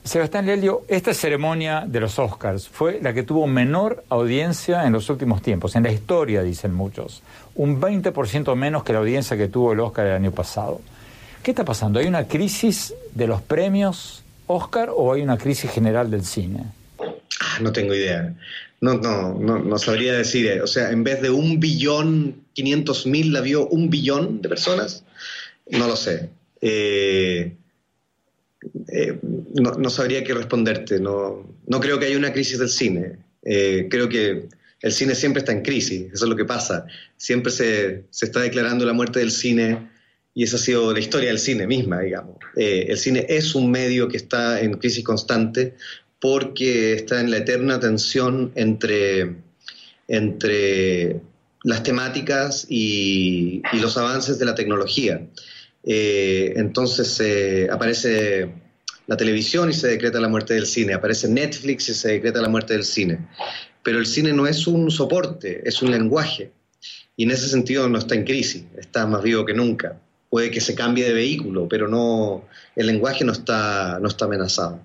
Sebastián 0.05 0.45
Lelio, 0.45 0.83
esta 0.87 1.13
ceremonia 1.13 1.83
de 1.85 1.99
los 1.99 2.17
Oscars 2.19 2.69
fue 2.69 2.99
la 3.01 3.13
que 3.13 3.23
tuvo 3.23 3.47
menor 3.47 4.05
audiencia 4.07 4.85
en 4.85 4.93
los 4.93 5.09
últimos 5.09 5.41
tiempos, 5.41 5.75
en 5.75 5.83
la 5.83 5.91
historia, 5.91 6.41
dicen 6.41 6.73
muchos. 6.73 7.21
Un 7.55 7.81
20% 7.81 8.55
menos 8.55 8.85
que 8.85 8.93
la 8.93 8.99
audiencia 8.99 9.35
que 9.35 9.49
tuvo 9.49 9.73
el 9.73 9.81
Oscar 9.81 10.07
el 10.07 10.13
año 10.13 10.31
pasado. 10.31 10.79
¿Qué 11.43 11.51
está 11.51 11.65
pasando? 11.65 11.99
¿Hay 11.99 12.07
una 12.07 12.27
crisis 12.27 12.93
de 13.15 13.27
los 13.27 13.41
premios 13.41 14.23
Oscar 14.47 14.89
o 14.95 15.13
hay 15.13 15.21
una 15.21 15.37
crisis 15.37 15.71
general 15.71 16.11
del 16.11 16.23
cine? 16.23 16.65
Ah, 16.99 17.59
no 17.61 17.71
tengo 17.71 17.95
idea. 17.95 18.35
No, 18.79 18.95
no, 18.95 19.33
no, 19.39 19.59
no 19.59 19.77
sabría 19.79 20.13
decir. 20.13 20.47
Eh. 20.47 20.61
O 20.61 20.67
sea, 20.67 20.91
en 20.91 21.03
vez 21.03 21.21
de 21.21 21.29
un 21.29 21.59
billón, 21.59 22.43
500 22.53 23.07
mil 23.07 23.33
la 23.33 23.41
vio 23.41 23.67
un 23.67 23.89
billón 23.89 24.41
de 24.41 24.49
personas. 24.49 25.03
No 25.69 25.87
lo 25.87 25.95
sé. 25.95 26.29
Eh, 26.61 27.55
eh, 28.89 29.19
no, 29.53 29.89
sabría 29.89 30.23
qué 30.23 30.33
responderte. 30.33 30.99
No, 30.99 31.43
no 31.65 31.79
creo 31.79 31.97
que 31.97 32.05
haya 32.05 32.17
una 32.17 32.33
crisis 32.33 32.59
del 32.59 32.69
cine. 32.69 33.17
creo 33.41 34.09
que 34.09 34.47
el 34.81 34.91
cine 34.91 35.15
siempre 35.15 35.39
está 35.39 35.53
en 35.53 35.63
crisis. 35.63 36.11
Eso 36.13 36.25
es 36.25 36.29
lo 36.29 36.35
que 36.35 36.45
pasa. 36.45 36.85
Siempre 37.17 37.51
se, 37.51 38.03
se 38.11 38.25
está 38.25 38.41
declarando 38.41 38.85
la 38.85 38.93
muerte 38.93 39.19
del 39.19 39.31
cine 39.31 39.90
y 40.33 40.43
esa 40.43 40.55
ha 40.55 40.59
sido 40.59 40.93
la 40.93 40.99
historia 40.99 41.29
del 41.29 41.39
cine 41.39 41.67
misma, 41.67 41.99
digamos. 41.99 42.37
Eh, 42.55 42.85
el 42.89 42.97
cine 42.97 43.25
es 43.27 43.53
un 43.53 43.69
medio 43.69 44.07
que 44.07 44.17
está 44.17 44.61
en 44.61 44.73
crisis 44.75 45.03
constante 45.03 45.75
porque 46.19 46.93
está 46.93 47.19
en 47.19 47.31
la 47.31 47.37
eterna 47.37 47.79
tensión 47.79 48.51
entre, 48.55 49.35
entre 50.07 51.19
las 51.63 51.83
temáticas 51.83 52.65
y, 52.69 53.61
los 53.73 53.97
avances 53.97 54.39
de 54.39 54.45
la 54.45 54.55
tecnología. 54.55 55.27
Eh, 55.83 56.53
entonces 56.55 57.19
eh, 57.19 57.67
aparece 57.69 58.51
la 59.07 59.17
televisión 59.17 59.69
y 59.69 59.73
se 59.73 59.87
decreta 59.87 60.21
la 60.21 60.29
muerte 60.29 60.53
del 60.53 60.67
cine, 60.67 60.93
aparece 60.93 61.27
Netflix 61.27 61.89
y 61.89 61.93
se 61.93 62.09
decreta 62.09 62.41
la 62.41 62.49
muerte 62.49 62.73
del 62.73 62.85
cine. 62.85 63.27
Pero 63.83 63.99
el 63.99 64.05
cine 64.05 64.31
no 64.31 64.47
es 64.47 64.67
un 64.67 64.91
soporte, 64.91 65.67
es 65.67 65.81
un 65.81 65.91
lenguaje. 65.91 66.51
Y 67.17 67.23
en 67.23 67.31
ese 67.31 67.49
sentido 67.49 67.89
no 67.89 67.97
está 67.97 68.15
en 68.15 68.23
crisis, 68.23 68.63
está 68.77 69.05
más 69.07 69.23
vivo 69.23 69.45
que 69.45 69.53
nunca 69.53 69.99
puede 70.31 70.49
que 70.49 70.61
se 70.61 70.73
cambie 70.73 71.03
de 71.03 71.13
vehículo, 71.13 71.67
pero 71.67 71.89
no, 71.89 72.45
el 72.75 72.87
lenguaje 72.87 73.25
no 73.25 73.33
está, 73.33 73.99
no 74.01 74.07
está 74.07 74.25
amenazado. 74.25 74.79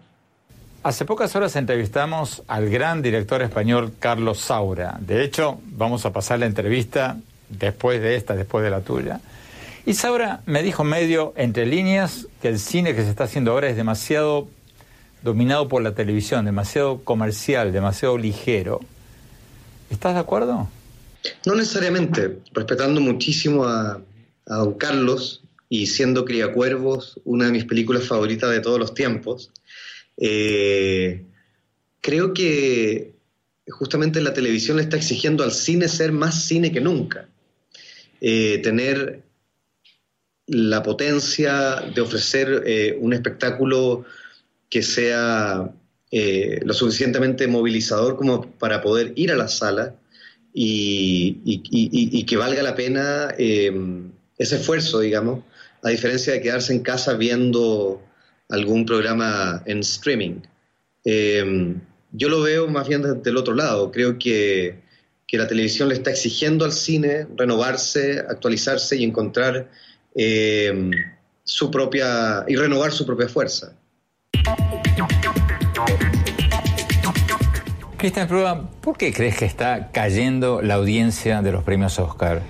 Hace 0.82 1.04
pocas 1.04 1.34
horas 1.36 1.54
entrevistamos 1.54 2.42
al 2.48 2.68
gran 2.68 3.00
director 3.00 3.40
español 3.42 3.92
Carlos 3.98 4.40
Saura. 4.40 4.98
De 5.00 5.22
hecho, 5.22 5.60
vamos 5.64 6.04
a 6.04 6.12
pasar 6.12 6.40
la 6.40 6.46
entrevista 6.46 7.16
después 7.48 8.02
de 8.02 8.16
esta, 8.16 8.34
después 8.34 8.64
de 8.64 8.70
la 8.70 8.80
tuya. 8.80 9.20
Y 9.86 9.94
Saura 9.94 10.42
me 10.46 10.64
dijo 10.64 10.82
medio, 10.82 11.32
entre 11.36 11.64
líneas, 11.64 12.26
que 12.42 12.48
el 12.48 12.58
cine 12.58 12.96
que 12.96 13.04
se 13.04 13.10
está 13.10 13.24
haciendo 13.24 13.52
ahora 13.52 13.68
es 13.68 13.76
demasiado 13.76 14.48
dominado 15.22 15.68
por 15.68 15.80
la 15.80 15.94
televisión, 15.94 16.44
demasiado 16.44 17.04
comercial, 17.04 17.72
demasiado 17.72 18.18
ligero. 18.18 18.80
¿Estás 19.90 20.14
de 20.14 20.20
acuerdo? 20.20 20.68
No 21.44 21.54
necesariamente, 21.54 22.38
respetando 22.52 23.00
muchísimo 23.00 23.64
a, 23.64 24.00
a 24.46 24.56
Don 24.56 24.74
Carlos 24.74 25.42
y 25.68 25.86
siendo 25.86 26.24
Criacuervos 26.24 27.20
una 27.24 27.46
de 27.46 27.52
mis 27.52 27.64
películas 27.64 28.06
favoritas 28.06 28.50
de 28.50 28.60
todos 28.60 28.78
los 28.78 28.94
tiempos, 28.94 29.50
eh, 30.16 31.24
creo 32.00 32.32
que 32.32 33.14
justamente 33.68 34.20
la 34.20 34.32
televisión 34.32 34.76
le 34.76 34.84
está 34.84 34.96
exigiendo 34.96 35.42
al 35.42 35.52
cine 35.52 35.88
ser 35.88 36.12
más 36.12 36.44
cine 36.44 36.70
que 36.72 36.80
nunca. 36.80 37.28
Eh, 38.20 38.60
tener 38.62 39.22
la 40.46 40.82
potencia 40.82 41.82
de 41.92 42.00
ofrecer 42.00 42.62
eh, 42.64 42.96
un 43.00 43.12
espectáculo 43.12 44.04
que 44.70 44.82
sea 44.82 45.72
lo 46.62 46.72
suficientemente 46.72 47.46
movilizador 47.46 48.16
como 48.16 48.50
para 48.52 48.80
poder 48.80 49.12
ir 49.16 49.32
a 49.32 49.36
la 49.36 49.48
sala 49.48 49.96
y, 50.54 52.24
que 52.24 52.36
valga 52.38 52.62
la 52.62 52.74
pena 52.74 53.34
ese 54.38 54.56
esfuerzo, 54.56 55.00
digamos, 55.00 55.44
a 55.82 55.90
diferencia 55.90 56.32
de 56.32 56.40
quedarse 56.40 56.72
en 56.72 56.80
casa 56.80 57.14
viendo 57.14 58.02
algún 58.48 58.86
programa 58.86 59.62
en 59.66 59.80
streaming. 59.80 60.40
Em, 61.04 61.80
yo 62.12 62.28
lo 62.28 62.42
veo 62.42 62.68
más 62.68 62.88
bien 62.88 63.02
desde 63.02 63.30
el 63.30 63.36
otro 63.36 63.54
lado. 63.54 63.90
Creo 63.90 64.18
que, 64.18 64.84
la 65.32 65.46
televisión 65.46 65.90
le 65.90 65.94
está 65.94 66.10
exigiendo 66.10 66.64
al 66.64 66.72
cine 66.72 67.26
renovarse, 67.36 68.20
actualizarse 68.20 68.96
y 68.96 69.04
encontrar 69.04 69.70
em, 70.14 70.90
su 71.44 71.70
propia. 71.70 72.42
y 72.48 72.56
renovar 72.56 72.90
su 72.90 73.04
propia 73.04 73.28
fuerza. 73.28 73.76
Cristian 77.98 78.28
Prueba, 78.28 78.70
¿por 78.80 78.96
qué 78.96 79.12
crees 79.12 79.36
que 79.36 79.44
está 79.44 79.90
cayendo 79.92 80.62
la 80.62 80.74
audiencia 80.74 81.42
de 81.42 81.52
los 81.52 81.64
premios 81.64 81.98
Oscar? 81.98 82.42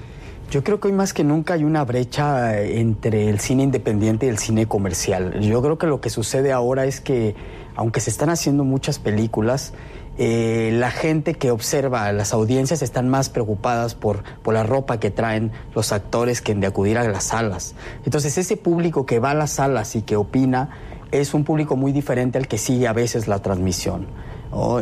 Yo 0.51 0.63
creo 0.63 0.79
que 0.79 0.89
hoy 0.89 0.95
más 0.95 1.13
que 1.13 1.25
nunca 1.25 1.55
hay 1.55 1.65
una 1.65 1.85
brecha 1.85 2.57
eh, 2.57 2.79
entre 2.79 3.29
el 3.29 3.41
cine 3.41 3.65
independiente 3.65 4.27
y 4.27 4.29
el 4.29 4.39
cine 4.39 4.67
comercial. 4.67 5.41
Yo 5.41 5.61
creo 5.61 5.77
que 5.77 5.89
lo 5.89 6.01
que 6.01 6.09
sucede 6.09 6.53
ahora 6.53 6.85
es 6.85 7.01
que, 7.01 7.35
aunque 7.75 7.99
se 7.99 8.11
están 8.11 8.31
haciendo 8.31 8.63
muchas 8.63 9.01
películas, 9.01 9.73
eh, 10.19 10.71
la 10.73 10.93
gente 10.93 11.35
que 11.35 11.51
observa, 11.51 12.11
las 12.13 12.33
audiencias 12.33 12.81
están 12.81 13.09
más 13.09 13.29
preocupadas 13.29 13.97
por, 13.97 14.23
por 14.43 14.55
la 14.55 14.63
ropa 14.63 15.01
que 15.01 15.11
traen 15.11 15.51
los 15.75 15.91
actores 15.91 16.41
que 16.41 16.55
de 16.55 16.67
acudir 16.69 16.97
a 16.97 17.09
las 17.09 17.25
salas. 17.25 17.75
Entonces 18.05 18.39
ese 18.39 18.57
público 18.57 19.05
que 19.05 19.19
va 19.19 19.33
a 19.33 19.35
las 19.35 19.51
salas 19.51 19.97
y 19.97 20.03
que 20.03 20.15
opina 20.15 20.71
es 21.11 21.35
un 21.35 21.43
público 21.43 21.75
muy 21.75 21.91
diferente 21.91 22.39
al 22.39 22.47
que 22.47 22.57
sigue 22.57 22.87
a 22.87 22.93
veces 22.93 23.27
la 23.27 23.41
transmisión. 23.41 24.07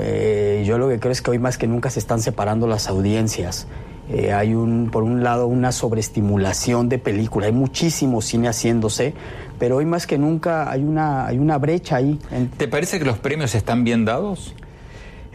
Eh, 0.00 0.62
yo 0.66 0.78
lo 0.78 0.88
que 0.88 1.00
creo 1.00 1.10
es 1.10 1.22
que 1.22 1.30
hoy 1.30 1.38
más 1.38 1.58
que 1.58 1.66
nunca 1.66 1.88
se 1.90 1.98
están 1.98 2.20
separando 2.20 2.66
las 2.66 2.88
audiencias. 2.88 3.66
Eh, 4.10 4.32
hay 4.32 4.54
un, 4.54 4.90
por 4.90 5.02
un 5.02 5.22
lado 5.22 5.46
una 5.46 5.72
sobreestimulación 5.72 6.88
de 6.88 6.98
película, 6.98 7.46
hay 7.46 7.52
muchísimo 7.52 8.20
cine 8.20 8.48
haciéndose, 8.48 9.14
pero 9.58 9.76
hoy 9.76 9.86
más 9.86 10.06
que 10.06 10.18
nunca 10.18 10.70
hay 10.70 10.82
una, 10.82 11.26
hay 11.26 11.38
una 11.38 11.56
brecha 11.58 11.96
ahí. 11.96 12.18
¿Te 12.56 12.68
parece 12.68 12.98
que 12.98 13.04
los 13.04 13.18
premios 13.18 13.54
están 13.54 13.82
bien 13.82 14.04
dados? 14.04 14.54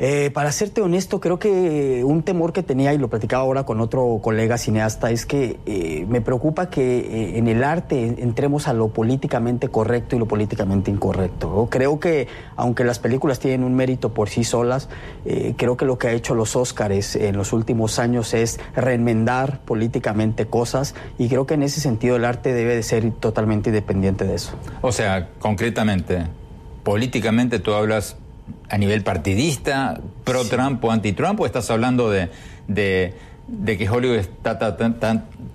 Eh, 0.01 0.31
para 0.33 0.53
serte 0.53 0.81
honesto, 0.81 1.19
creo 1.19 1.39
que 1.39 2.03
un 2.05 2.23
temor 2.23 2.53
que 2.53 2.63
tenía, 2.63 2.93
y 2.93 2.97
lo 2.97 3.09
platicaba 3.09 3.43
ahora 3.43 3.65
con 3.65 3.81
otro 3.81 4.19
colega 4.23 4.57
cineasta, 4.57 5.11
es 5.11 5.25
que 5.25 5.59
eh, 5.65 6.05
me 6.07 6.21
preocupa 6.21 6.69
que 6.69 6.99
eh, 6.99 7.37
en 7.37 7.49
el 7.49 7.65
arte 7.65 8.15
entremos 8.19 8.69
a 8.69 8.73
lo 8.73 8.87
políticamente 8.89 9.67
correcto 9.67 10.15
y 10.15 10.19
lo 10.19 10.25
políticamente 10.25 10.89
incorrecto. 10.89 11.67
Creo 11.69 11.99
que, 11.99 12.27
aunque 12.55 12.85
las 12.85 12.99
películas 12.99 13.39
tienen 13.39 13.65
un 13.65 13.75
mérito 13.75 14.13
por 14.13 14.29
sí 14.29 14.45
solas, 14.45 14.87
creo 15.57 15.75
que 15.75 15.85
lo 15.85 15.97
que 15.97 16.07
ha 16.07 16.11
hecho 16.13 16.33
los 16.33 16.55
Óscares 16.55 17.15
en 17.15 17.35
los 17.35 17.51
últimos 17.51 17.99
años 17.99 18.33
es 18.33 18.59
reenmendar 18.75 19.59
políticamente 19.61 20.45
cosas, 20.47 20.95
y 21.17 21.27
creo 21.27 21.45
que 21.45 21.55
en 21.55 21.63
ese 21.63 21.81
sentido 21.81 22.15
el 22.15 22.25
arte 22.25 22.53
debe 22.53 22.75
de 22.75 22.83
ser 22.83 23.11
totalmente 23.11 23.69
independiente 23.69 24.25
de 24.25 24.35
eso. 24.35 24.53
O 24.81 24.91
sea, 24.91 25.29
concretamente, 25.39 26.23
políticamente 26.83 27.59
tú 27.59 27.73
hablas 27.73 28.15
a 28.69 28.77
nivel 28.77 29.03
partidista, 29.03 29.99
pro-Trump 30.23 30.83
o 30.83 30.91
anti-Trump, 30.91 31.39
o 31.39 31.45
estás 31.45 31.69
hablando 31.71 32.09
de, 32.09 32.29
de, 32.67 33.77
que 33.77 33.89
Hollywood 33.89 34.17
está, 34.17 34.57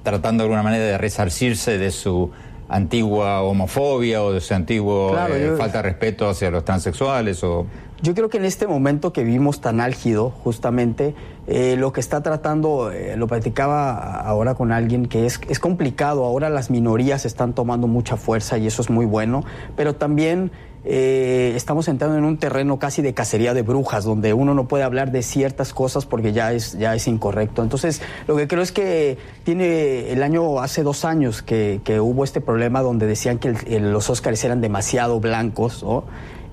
tratando 0.03 0.43
de 0.43 0.45
alguna 0.45 0.63
manera 0.63 0.85
de 0.85 0.99
resarcirse 0.99 1.79
de 1.79 1.91
su 1.91 2.31
antigua 2.69 3.43
homofobia 3.43 4.23
o 4.23 4.33
de 4.33 4.41
su 4.41 4.55
antigua 4.55 5.29
eh, 5.31 5.55
falta 5.59 5.79
de 5.79 5.83
respeto 5.83 6.29
hacia 6.29 6.51
los 6.51 6.65
transexuales 6.65 7.45
o 7.45 7.67
yo 8.05 8.15
creo 8.15 8.29
que 8.29 8.37
en 8.37 8.45
este 8.45 8.67
momento 8.67 9.15
que 9.15 9.25
vivimos 9.25 9.63
tan 9.63 9.81
álgido, 9.81 10.31
justamente, 10.45 11.15
eh, 11.47 11.77
lo 11.79 11.93
que 11.95 12.01
está 12.01 12.23
tratando, 12.23 12.93
eh, 12.93 13.17
lo 13.17 13.27
platicaba 13.27 14.21
ahora 14.21 14.55
con 14.55 14.73
alguien, 14.73 15.07
que 15.07 15.25
es, 15.25 15.41
es 15.49 15.59
complicado, 15.59 16.25
ahora 16.25 16.51
las 16.51 16.71
minorías 16.71 17.25
están 17.25 17.55
tomando 17.55 17.87
mucha 17.87 18.19
fuerza 18.19 18.59
y 18.59 18.67
eso 18.67 18.83
es 18.83 18.91
muy 18.91 19.07
bueno, 19.07 19.43
pero 19.75 19.95
también 19.95 20.53
eh, 20.85 21.55
estamos 21.57 21.89
entrando 21.89 22.19
en 22.19 22.25
un 22.25 22.37
terreno 22.37 22.79
casi 22.79 23.01
de 23.01 23.15
cacería 23.15 23.55
de 23.55 23.63
brujas, 23.63 24.05
donde 24.05 24.35
uno 24.35 24.53
no 24.53 24.69
puede 24.69 24.85
hablar 24.85 25.11
de 25.11 25.23
ciertas 25.23 25.73
cosas 25.73 26.05
porque 26.05 26.35
ya 26.35 26.53
es, 26.53 26.79
ya 26.79 26.95
es 26.95 27.09
incorrecto. 27.09 27.63
Entonces, 27.63 28.03
lo 28.27 28.37
que 28.37 28.47
creo 28.47 28.63
es 28.63 28.71
que 28.71 29.17
tiene 29.45 30.13
el 30.13 30.23
año, 30.23 30.61
hace 30.61 30.83
dos 30.83 31.07
años 31.07 31.41
que, 31.41 31.81
hubo 32.01 32.23
este 32.23 32.43
problema 32.43 32.83
donde 32.83 33.07
decían 33.07 33.39
que 33.39 33.55
los 33.81 34.11
Óscares 34.11 34.45
eran 34.45 34.61
demasiado 34.61 35.21
blancos, 35.21 35.83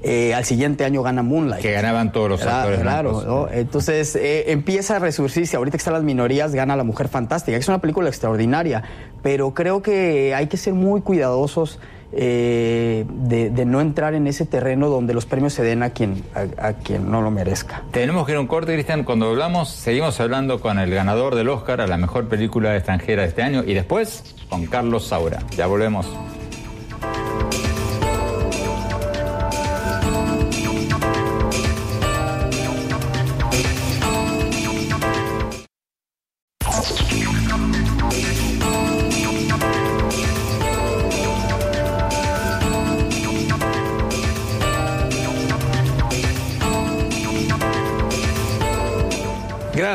eh, 0.03 0.33
al 0.33 0.45
siguiente 0.45 0.83
año 0.83 1.03
gana 1.03 1.21
Moonlight. 1.21 1.61
Que 1.61 1.71
ganaban 1.71 2.11
todos 2.11 2.29
los 2.29 2.41
actores. 2.45 2.79
Claro, 2.79 3.49
entonces 3.51 4.15
eh, 4.15 4.51
empieza 4.51 4.95
a 4.95 4.99
resurgirse. 4.99 5.57
Ahorita 5.57 5.77
que 5.77 5.81
están 5.81 5.93
las 5.93 6.03
minorías, 6.03 6.53
gana 6.53 6.75
La 6.75 6.83
Mujer 6.83 7.07
Fantástica, 7.07 7.57
que 7.57 7.61
es 7.61 7.67
una 7.67 7.79
película 7.79 8.09
extraordinaria, 8.09 8.83
pero 9.21 9.53
creo 9.53 9.81
que 9.81 10.33
hay 10.33 10.47
que 10.47 10.57
ser 10.57 10.73
muy 10.73 11.01
cuidadosos 11.01 11.79
eh, 12.13 13.05
de, 13.07 13.65
no 13.65 13.79
entrar 13.79 14.15
en 14.15 14.27
ese 14.27 14.45
terreno 14.45 14.89
donde 14.89 15.13
los 15.13 15.25
premios 15.25 15.53
se 15.53 15.63
den 15.63 15.81
a 15.81 15.91
quien, 15.91 16.23
a, 16.57 16.73
quien 16.73 17.09
no 17.09 17.21
lo 17.21 17.31
merezca. 17.31 17.83
Tenemos 17.91 18.25
que 18.25 18.33
ir 18.33 18.37
a 18.37 18.41
un 18.41 18.47
corte, 18.47 18.73
Cristian. 18.73 19.03
Cuando 19.03 19.29
hablamos, 19.29 19.69
seguimos 19.69 20.19
hablando 20.19 20.59
con 20.59 20.79
el 20.79 20.93
ganador 20.93 21.35
del 21.35 21.47
Oscar 21.49 21.79
a 21.79 21.87
la 21.87 21.97
mejor 21.97 22.27
película 22.27 22.75
extranjera 22.75 23.21
de 23.21 23.29
este 23.29 23.43
año 23.43 23.63
y 23.65 23.73
después 23.73 24.35
con 24.49 24.65
Carlos 24.65 25.07
Saura. 25.07 25.39
Ya 25.55 25.67
volvemos. 25.67 26.07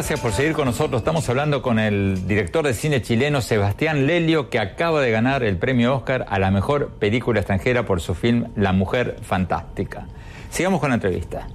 Gracias 0.07 0.21
por 0.21 0.33
seguir 0.35 0.53
con 0.53 0.66
nosotros. 0.66 1.01
Estamos 1.01 1.29
hablando 1.29 1.62
con 1.62 1.81
el 1.81 2.29
director 2.29 2.64
de 2.64 2.75
cine 2.75 3.03
chileno 3.03 3.40
Sebastián 3.40 4.07
Lelio, 4.07 4.51
que 4.51 4.61
acaba 4.61 5.01
de 5.01 5.11
ganar 5.11 5.42
el 5.42 5.57
premio 5.57 5.97
Oscar 5.97 6.27
a 6.29 6.38
la 6.38 6.53
mejor 6.53 6.90
película 6.90 7.40
extranjera 7.40 7.85
por 7.85 8.01
su 8.01 8.14
film 8.14 8.47
La 8.55 8.73
Mujer 8.73 9.16
Fantástica. 9.21 10.07
Sigamos 10.49 10.79
con 10.79 10.90
la 10.90 10.95
entrevista. 10.95 11.49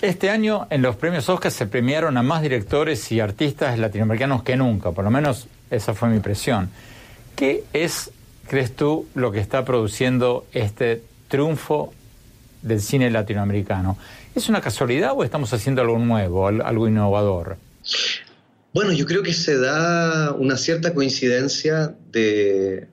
Este 0.00 0.30
año 0.30 0.68
en 0.70 0.82
los 0.82 0.94
premios 0.94 1.28
Oscar 1.28 1.50
se 1.50 1.66
premiaron 1.66 2.16
a 2.16 2.22
más 2.22 2.40
directores 2.40 3.10
y 3.10 3.18
artistas 3.18 3.80
latinoamericanos 3.80 4.44
que 4.44 4.56
nunca, 4.56 4.92
por 4.92 5.02
lo 5.02 5.10
menos 5.10 5.48
esa 5.72 5.92
fue 5.92 6.08
mi 6.08 6.14
impresión. 6.18 6.70
¿Qué 7.34 7.64
es, 7.72 8.12
crees 8.46 8.76
tú, 8.76 9.08
lo 9.16 9.32
que 9.32 9.40
está 9.40 9.64
produciendo 9.64 10.46
este 10.52 11.02
triunfo 11.26 11.92
del 12.64 12.80
cine 12.80 13.10
latinoamericano. 13.10 13.96
¿Es 14.34 14.48
una 14.48 14.60
casualidad 14.60 15.12
o 15.14 15.22
estamos 15.22 15.52
haciendo 15.52 15.82
algo 15.82 15.98
nuevo, 15.98 16.48
algo 16.48 16.88
innovador? 16.88 17.56
Bueno, 18.72 18.92
yo 18.92 19.06
creo 19.06 19.22
que 19.22 19.32
se 19.32 19.56
da 19.58 20.32
una 20.32 20.56
cierta 20.56 20.94
coincidencia 20.94 21.94
de, 22.10 22.88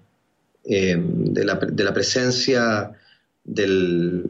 eh, 0.63 0.95
de, 0.95 1.43
la, 1.43 1.59
presencia 1.93 2.91
de, 3.43 4.27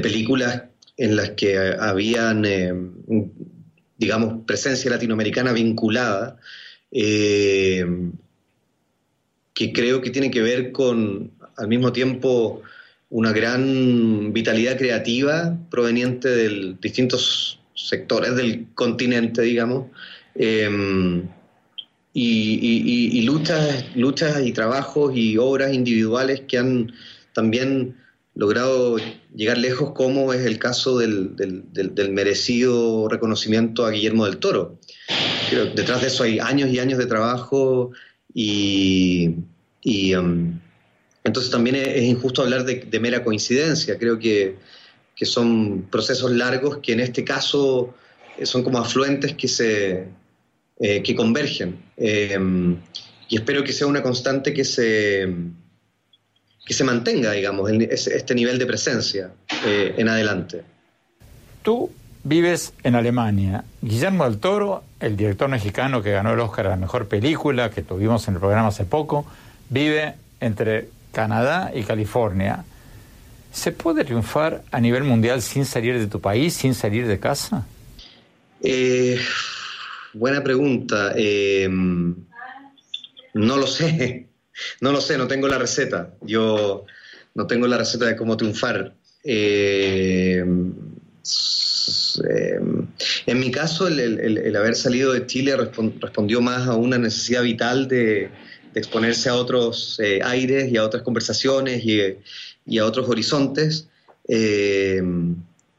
películas 0.00 0.62
en 0.96 1.16
las 1.16 1.30
que 1.30 1.58
habían, 1.78 2.44
eh, 2.46 2.72
digamos, 3.98 4.44
presencia 4.46 4.90
latinoamericana 4.90 5.52
vinculada, 5.52 6.38
eh, 6.90 7.84
que 9.52 9.72
creo 9.72 10.00
que 10.00 10.10
tiene 10.10 10.30
que 10.30 10.40
ver 10.40 10.72
con, 10.72 11.32
al 11.56 11.68
mismo 11.68 11.92
tiempo, 11.92 12.62
una 13.12 13.30
gran 13.32 14.32
vitalidad 14.32 14.78
creativa 14.78 15.54
proveniente 15.70 16.28
de 16.28 16.76
distintos 16.80 17.60
sectores 17.74 18.34
del 18.36 18.68
continente, 18.74 19.42
digamos, 19.42 19.88
em, 20.34 21.28
y, 22.14 23.22
luchas, 23.22 23.84
luchas 23.94 24.42
y 24.46 24.52
trabajos 24.52 25.12
y 25.14 25.36
obras 25.36 25.74
individuales 25.74 26.42
que 26.48 26.56
han 26.56 26.92
también 27.34 27.96
logrado 28.34 28.96
llegar 29.34 29.58
lejos, 29.58 29.92
como 29.92 30.32
es 30.32 30.46
el 30.46 30.58
caso 30.58 30.98
del, 30.98 31.34
merecido 32.12 33.08
reconocimiento 33.08 33.84
a 33.84 33.90
Guillermo 33.90 34.24
del 34.24 34.38
Toro. 34.38 34.78
detrás 35.76 36.00
de 36.00 36.06
eso 36.06 36.24
hay 36.24 36.38
años 36.38 36.70
y 36.70 36.78
años 36.78 36.98
de 36.98 37.04
trabajo 37.04 37.90
y, 38.32 39.34
em, 39.84 40.61
entonces 41.24 41.50
también 41.50 41.76
es, 41.76 42.02
injusto 42.02 42.42
hablar 42.42 42.64
de, 42.64 43.00
mera 43.00 43.22
coincidencia. 43.22 43.98
Creo 43.98 44.18
que, 44.18 44.56
son 45.24 45.86
procesos 45.88 46.32
largos 46.32 46.78
que 46.78 46.92
en 46.92 46.98
este 46.98 47.22
caso 47.22 47.94
eh, 48.36 48.44
son 48.44 48.64
como 48.64 48.78
afluentes 48.78 49.34
que 49.34 49.46
se 49.46 50.08
eh, 50.80 51.00
que 51.00 51.14
convergen. 51.14 51.78
Em, 51.96 52.76
y 53.28 53.36
espero 53.36 53.62
que 53.62 53.72
sea 53.72 53.86
una 53.86 54.02
constante 54.02 54.52
que 54.52 54.64
se 54.64 55.32
que 56.66 56.74
se 56.74 56.82
mantenga, 56.82 57.30
digamos, 57.30 57.70
este 57.70 58.34
nivel 58.34 58.58
de 58.58 58.66
presencia 58.66 59.30
eh, 59.64 59.94
en 59.96 60.08
adelante. 60.08 60.62
Tú 61.62 61.90
vives 62.24 62.72
en 62.82 62.94
Alemania. 62.94 63.64
Guillermo 63.80 64.24
del 64.24 64.38
Toro, 64.38 64.82
el 65.00 65.16
director 65.16 65.48
mexicano 65.48 66.02
que 66.02 66.12
ganó 66.12 66.32
el 66.32 66.40
Oscar 66.40 66.66
a 66.66 66.70
la 66.70 66.76
mejor 66.76 67.08
película, 67.08 67.70
que 67.70 67.82
tuvimos 67.82 68.26
en 68.28 68.34
el 68.34 68.40
programa 68.40 68.68
hace 68.68 68.84
poco, 68.84 69.26
vive 69.70 70.14
entre 70.40 70.88
Canadá 71.12 71.70
y 71.74 71.82
California. 71.82 72.64
¿Se 73.52 73.70
puede 73.70 74.04
triunfar 74.04 74.62
a 74.70 74.80
nivel 74.80 75.04
mundial 75.04 75.42
sin 75.42 75.66
salir 75.66 75.98
de 75.98 76.06
tu 76.06 76.20
país, 76.20 76.54
sin 76.54 76.74
salir 76.74 77.06
de 77.06 77.20
casa? 77.20 77.66
Eh, 78.62 79.20
buena 80.14 80.42
pregunta. 80.42 81.12
Eh, 81.14 81.68
no 81.68 83.56
lo 83.56 83.66
sé. 83.66 84.28
No 84.80 84.92
lo 84.92 85.00
sé, 85.00 85.16
no 85.16 85.26
tengo 85.26 85.48
la 85.48 85.58
receta. 85.58 86.12
Yo 86.20 86.84
no 87.34 87.46
tengo 87.46 87.66
la 87.66 87.78
receta 87.78 88.04
de 88.06 88.16
cómo 88.16 88.36
triunfar. 88.36 88.94
Eh, 89.24 90.44
en 93.26 93.40
mi 93.40 93.50
caso, 93.50 93.88
el, 93.88 94.56
haber 94.56 94.74
salido 94.74 95.12
de 95.12 95.26
Chile 95.26 95.56
respondió 95.56 96.40
más 96.40 96.68
a 96.68 96.76
una 96.76 96.98
necesidad 96.98 97.42
vital 97.42 97.88
de, 97.88 98.30
exponerse 98.74 99.28
a 99.28 99.34
otros 99.34 100.00
eh, 100.02 100.20
aires 100.22 100.70
y 100.70 100.76
a 100.76 100.84
otras 100.84 101.02
conversaciones 101.02 101.82
y, 101.84 102.78
a 102.78 102.84
otros 102.84 103.08
horizontes. 103.08 103.88
Eh, 104.28 105.02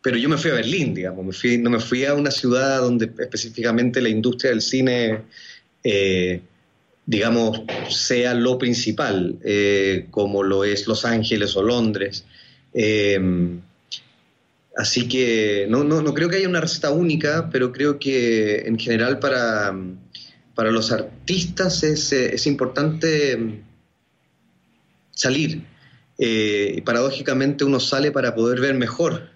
pero 0.02 0.18
yo 0.18 0.28
me 0.28 0.38
fui 0.38 0.52
a 0.52 0.56
Berlín, 0.56 0.94
digamos, 0.94 1.42
no 1.60 1.70
me 1.70 1.80
fui 1.80 2.04
a 2.06 2.14
una 2.14 2.30
ciudad 2.30 2.82
donde 2.82 3.10
específicamente 3.20 4.02
la 4.02 4.10
industria 4.10 4.52
del 4.52 4.62
cine, 4.62 5.22
eh, 5.84 6.42
digamos, 7.06 7.62
sea 7.90 8.34
lo 8.34 8.58
principal, 8.58 9.38
como 10.12 10.44
lo 10.44 10.66
es 10.66 10.88
Los 10.88 11.06
Ángeles 11.06 11.56
o 11.56 11.64
Londres. 11.64 12.26
así 14.76 15.08
que 15.08 15.68
no, 15.70 15.86
no, 15.86 16.02
no 16.02 16.14
creo 16.14 16.28
que 16.28 16.36
haya 16.36 16.50
una 16.50 16.60
receta 16.60 16.92
única, 16.92 17.50
pero 17.50 17.72
creo 17.72 17.98
que 17.98 18.64
en 18.66 18.78
general 18.78 19.20
para 19.20 19.74
para 20.56 20.72
los 20.72 20.92
artistas 20.92 21.84
es, 21.84 22.12
eh, 22.14 22.36
importante 22.46 23.38
mm, 23.38 23.64
salir. 25.12 25.64
Eh, 26.20 26.82
paradójicamente 26.86 27.64
uno 27.64 27.80
sale 27.80 28.12
para 28.12 28.36
poder 28.36 28.60
ver 28.60 28.76
mejor 28.76 29.30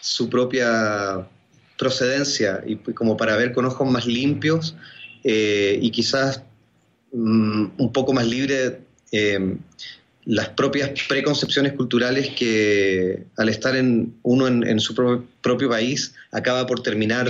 su 0.00 0.30
propia 0.30 1.28
procedencia 1.76 2.62
y 2.64 2.76
como 2.76 3.16
para 3.16 3.36
ver 3.36 3.52
con 3.52 3.64
ojos 3.64 3.90
más 3.90 4.06
limpios 4.06 4.76
eh, 5.24 5.78
y 5.82 5.90
quizás 5.90 6.42
mm, 7.12 7.66
un 7.76 7.92
poco 7.92 8.12
más 8.12 8.26
libre 8.26 8.80
las 10.24 10.48
propias 10.50 10.92
preconcepciones 11.06 11.74
culturales 11.74 12.30
que 12.30 13.24
al 13.36 13.50
estar 13.50 13.76
en 13.76 14.14
uno 14.22 14.46
en, 14.46 14.80
su 14.80 14.94
propio 15.42 15.68
país 15.68 16.14
acaba 16.30 16.66
por 16.66 16.82
terminar 16.82 17.28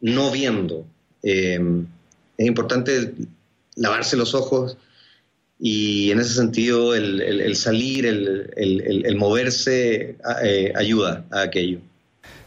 no 0.00 0.30
viendo 0.30 0.86
es 2.38 2.46
importante 2.46 3.12
lavarse 3.76 4.16
los 4.16 4.34
ojos 4.34 4.76
y 5.60 6.10
en 6.12 6.20
ese 6.20 6.34
sentido 6.34 6.94
el, 6.94 7.56
salir, 7.56 8.06
el, 8.06 9.16
moverse 9.16 10.16
eh, 10.42 10.72
ayuda 10.76 11.24
a 11.30 11.42
aquello. 11.42 11.80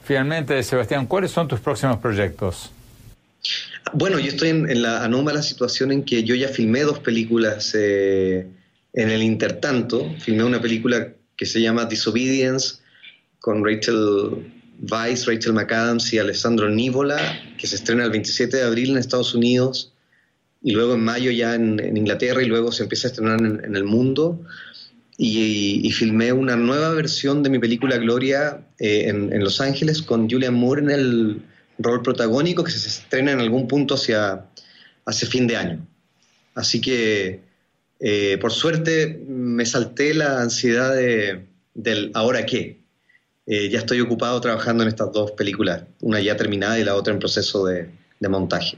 Finalmente, 0.04 0.64
Sebastián, 0.64 1.06
¿cuáles 1.06 1.32
son 1.32 1.48
tus 1.48 1.60
próximos 1.60 1.98
proyectos? 1.98 2.72
Bueno, 3.94 4.18
yo 4.20 4.30
estoy 4.30 4.50
en, 4.50 4.82
la 4.82 5.04
anómala 5.04 5.42
situación 5.42 5.92
en 5.92 6.04
que 6.04 6.24
yo 6.24 6.36
ya 6.36 6.48
filmé 6.48 6.82
dos 6.82 7.00
películas 7.00 7.76
eh, 7.76 8.48
en 8.94 9.10
el 9.10 9.22
intertanto. 9.22 10.10
Filmé 10.20 10.44
una 10.44 10.62
película 10.62 11.10
que 11.36 11.46
se 11.46 11.62
llama 11.62 11.86
Disobedience 11.86 12.76
con 13.40 13.66
Rachel 13.66 14.52
Vice, 14.80 15.30
Rachel 15.30 15.54
McAdams 15.54 16.14
y 16.14 16.20
Alessandro 16.20 16.70
Nívola, 16.70 17.20
que 17.62 17.68
se 17.68 17.76
estrena 17.76 18.04
el 18.04 18.10
27 18.10 18.58
de 18.58 18.64
abril 18.64 18.90
en 18.90 18.98
Estados 18.98 19.36
Unidos 19.36 19.94
y 20.64 20.72
luego 20.72 20.96
en 20.96 21.02
mayo 21.02 21.30
ya 21.30 21.54
en, 21.54 21.96
Inglaterra 21.96 22.42
y 22.42 22.48
luego 22.48 22.72
se 22.72 22.82
empieza 22.82 23.08
a 23.08 23.12
estrenar 23.12 23.40
en, 23.40 23.76
el 23.76 23.84
mundo. 23.84 24.42
Y, 25.16 25.92
filmé 25.92 26.34
una 26.34 26.56
nueva 26.56 26.90
versión 26.90 27.44
de 27.44 27.52
mi 27.52 27.60
película 27.60 27.98
Gloria 27.98 28.66
eh, 28.80 29.04
en, 29.10 29.44
Los 29.44 29.62
Ángeles 29.62 30.02
con 30.02 30.28
Julian 30.28 30.56
Moore 30.56 30.82
en 30.82 30.90
el 30.90 31.42
rol 31.78 32.02
protagónico 32.02 32.64
que 32.64 32.72
se 32.72 32.88
estrena 32.88 33.32
en 33.32 33.40
algún 33.40 33.68
punto 33.68 33.94
hacia, 33.94 34.48
hacia 35.06 35.28
fin 35.28 35.46
de 35.46 35.58
año. 35.58 35.88
Así 36.56 36.82
que, 36.82 37.42
eh, 38.00 38.40
por 38.42 38.52
suerte, 38.52 39.24
me 39.28 39.68
salté 39.68 40.16
la 40.16 40.42
ansiedad 40.42 40.96
de, 40.96 41.46
del 41.76 42.10
ahora 42.16 42.44
qué. 42.48 42.81
Eh, 43.48 43.70
ya 43.70 43.80
estoy 43.80 44.00
ocupado 44.02 44.40
trabajando 44.40 44.84
en 44.84 44.90
estas 44.90 45.12
dos 45.12 45.32
películas, 45.32 45.84
una 46.02 46.20
ya 46.20 46.38
terminada 46.38 46.78
y 46.78 46.84
la 46.84 46.96
otra 46.96 47.12
en 47.12 47.20
proceso 47.20 47.66
de, 47.66 47.90
montaje. 48.30 48.78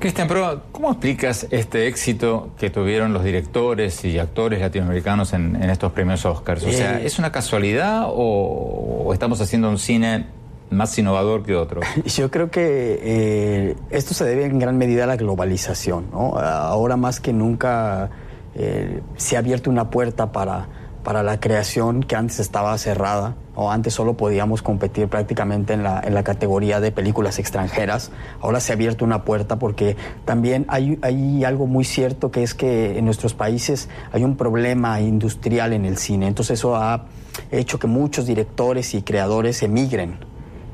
Cristian, 0.00 0.26
pero 0.26 0.64
¿cómo 0.72 0.90
explicas 0.90 1.46
este 1.52 1.86
éxito 1.86 2.52
que 2.58 2.70
tuvieron 2.70 3.12
los 3.12 3.22
directores 3.22 4.04
y 4.04 4.18
actores 4.18 4.60
latinoamericanos 4.60 5.34
en, 5.34 5.54
estos 5.62 5.92
premios 5.92 6.24
Oscars? 6.24 6.64
O 6.64 6.72
sea, 6.72 7.00
eh, 7.00 7.06
¿es 7.06 7.20
una 7.20 7.30
casualidad 7.30 8.06
o, 8.08 9.08
estamos 9.12 9.40
haciendo 9.40 9.70
un 9.70 9.78
cine 9.78 10.26
más 10.70 10.98
innovador 10.98 11.44
que 11.44 11.54
otro? 11.54 11.80
Yo 12.06 12.28
creo 12.32 12.50
que 12.50 12.98
eh, 13.02 13.76
esto 13.90 14.14
se 14.14 14.24
debe 14.24 14.46
en 14.46 14.58
gran 14.58 14.76
medida 14.76 15.04
a 15.04 15.06
la 15.06 15.16
globalización. 15.16 16.08
Ahora 16.12 16.96
más 16.96 17.20
que 17.20 17.32
nunca 17.32 18.10
eh, 18.58 19.02
se 19.16 19.36
ha 19.36 19.40
abierto 19.40 19.70
una 19.70 19.90
puerta 19.90 20.32
para, 20.32 20.66
para 21.04 21.22
la 21.22 21.38
creación 21.38 22.02
que 22.02 22.16
antes 22.16 22.40
estaba 22.40 22.76
cerrada 22.78 23.36
o 23.54 23.70
antes 23.70 23.94
solo 23.94 24.16
podíamos 24.16 24.62
competir 24.62 25.08
prácticamente 25.08 25.74
en 25.74 25.82
la, 25.82 26.00
en 26.00 26.14
la 26.14 26.24
categoría 26.24 26.80
de 26.80 26.90
películas 26.90 27.38
extranjeras. 27.38 28.10
Ahora 28.40 28.60
se 28.60 28.72
ha 28.72 28.74
abierto 28.74 29.04
una 29.04 29.24
puerta 29.24 29.58
porque 29.58 29.96
también 30.24 30.64
hay, 30.68 30.98
hay 31.02 31.44
algo 31.44 31.66
muy 31.66 31.84
cierto 31.84 32.30
que 32.30 32.42
es 32.42 32.54
que 32.54 32.98
en 32.98 33.04
nuestros 33.04 33.34
países 33.34 33.88
hay 34.10 34.24
un 34.24 34.36
problema 34.36 35.00
industrial 35.00 35.74
en 35.74 35.84
el 35.84 35.96
cine. 35.96 36.26
Entonces 36.26 36.58
eso 36.58 36.76
ha 36.76 37.06
hecho 37.50 37.78
que 37.78 37.86
muchos 37.86 38.26
directores 38.26 38.94
y 38.94 39.02
creadores 39.02 39.62
emigren 39.62 40.18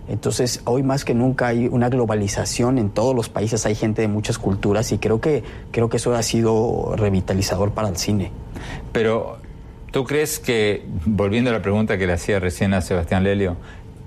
entonces, 0.08 0.62
hoy 0.64 0.82
más 0.82 1.04
que 1.04 1.14
nunca 1.14 1.48
hay 1.48 1.68
una 1.68 1.88
globalización 1.88 2.78
en 2.78 2.90
todos 2.90 3.14
los 3.14 3.28
países, 3.28 3.64
hay 3.66 3.74
gente 3.74 4.02
de 4.02 4.08
muchas 4.08 4.38
culturas 4.38 4.90
y 4.92 4.98
creo 4.98 5.20
que, 5.20 5.44
creo 5.70 5.88
que 5.88 5.98
eso 5.98 6.14
ha 6.14 6.22
sido 6.22 6.94
revitalizador 6.96 7.72
para 7.72 7.88
el 7.88 7.96
cine. 7.96 8.32
Pero, 8.90 9.38
¿tú 9.92 10.04
crees 10.04 10.40
que, 10.40 10.84
volviendo 11.06 11.50
a 11.50 11.52
la 11.52 11.62
pregunta 11.62 11.98
que 11.98 12.06
le 12.06 12.14
hacía 12.14 12.40
recién 12.40 12.74
a 12.74 12.80
Sebastián 12.80 13.22
Lelio, 13.22 13.56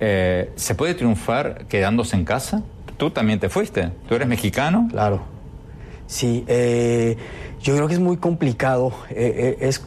eh, 0.02 0.52
¿se 0.56 0.76
puede 0.76 0.96
triunfar 0.96 1.66
quedándose 1.68 2.18
en 2.18 2.26
casa? 2.26 2.62
Tú 2.98 3.12
también 3.12 3.40
te 3.40 3.48
fuiste, 3.48 3.92
tú 4.08 4.16
eres 4.16 4.28
mexicano. 4.28 4.88
Claro. 4.92 5.22
Sí, 6.08 6.44
eh, 6.48 7.18
yo 7.62 7.74
creo 7.74 7.88
que 7.88 7.94
es 7.94 8.00
muy 8.00 8.18
complicado. 8.18 8.92
Eh, 9.10 9.58
es, 9.62 9.82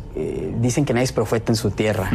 dicen 0.60 0.84
que 0.84 0.94
nadie 0.94 1.04
es 1.04 1.12
profeta 1.12 1.52
en 1.52 1.56
su 1.56 1.70
tierra. 1.70 2.10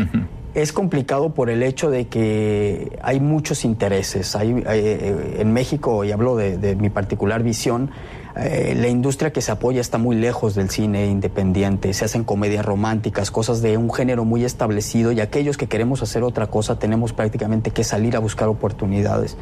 Es 0.53 0.71
complicado 0.71 1.33
por 1.33 1.49
el 1.49 1.63
hecho 1.63 1.89
de 1.89 2.07
que 2.07 2.99
hay 3.01 3.19
muchos 3.19 3.65
intereses. 3.65 4.35
Hay, 4.35 4.63
eh, 4.67 5.37
en 5.39 5.51
México, 5.51 6.03
y 6.03 6.11
hablo 6.11 6.35
de, 6.35 6.75
mi 6.75 6.91
particular 6.91 7.41
visión, 7.41 7.89
eh, 8.35 8.75
la 8.77 8.87
industria 8.87 9.33
que 9.33 9.41
se 9.41 9.51
apoya 9.51 9.81
está 9.81 9.97
muy 9.97 10.15
lejos 10.15 10.53
del 10.53 10.69
cine 10.69 11.07
independiente. 11.07 11.91
Se 11.93 12.05
hacen 12.05 12.23
comedias 12.23 12.65
románticas, 12.65 13.31
cosas 13.31 13.63
de 13.63 13.77
un 13.77 13.91
género 13.91 14.25
muy 14.25 14.45
establecido 14.45 15.11
y 15.11 15.21
aquellos 15.21 15.57
que 15.57 15.67
queremos 15.67 16.03
hacer 16.03 16.21
otra 16.21 16.47
cosa 16.47 16.77
tenemos 16.77 17.13
prácticamente 17.13 17.71
que 17.71 17.83
salir 17.83 18.15
a 18.15 18.19
buscar 18.19 18.47
oportunidades. 18.47 19.37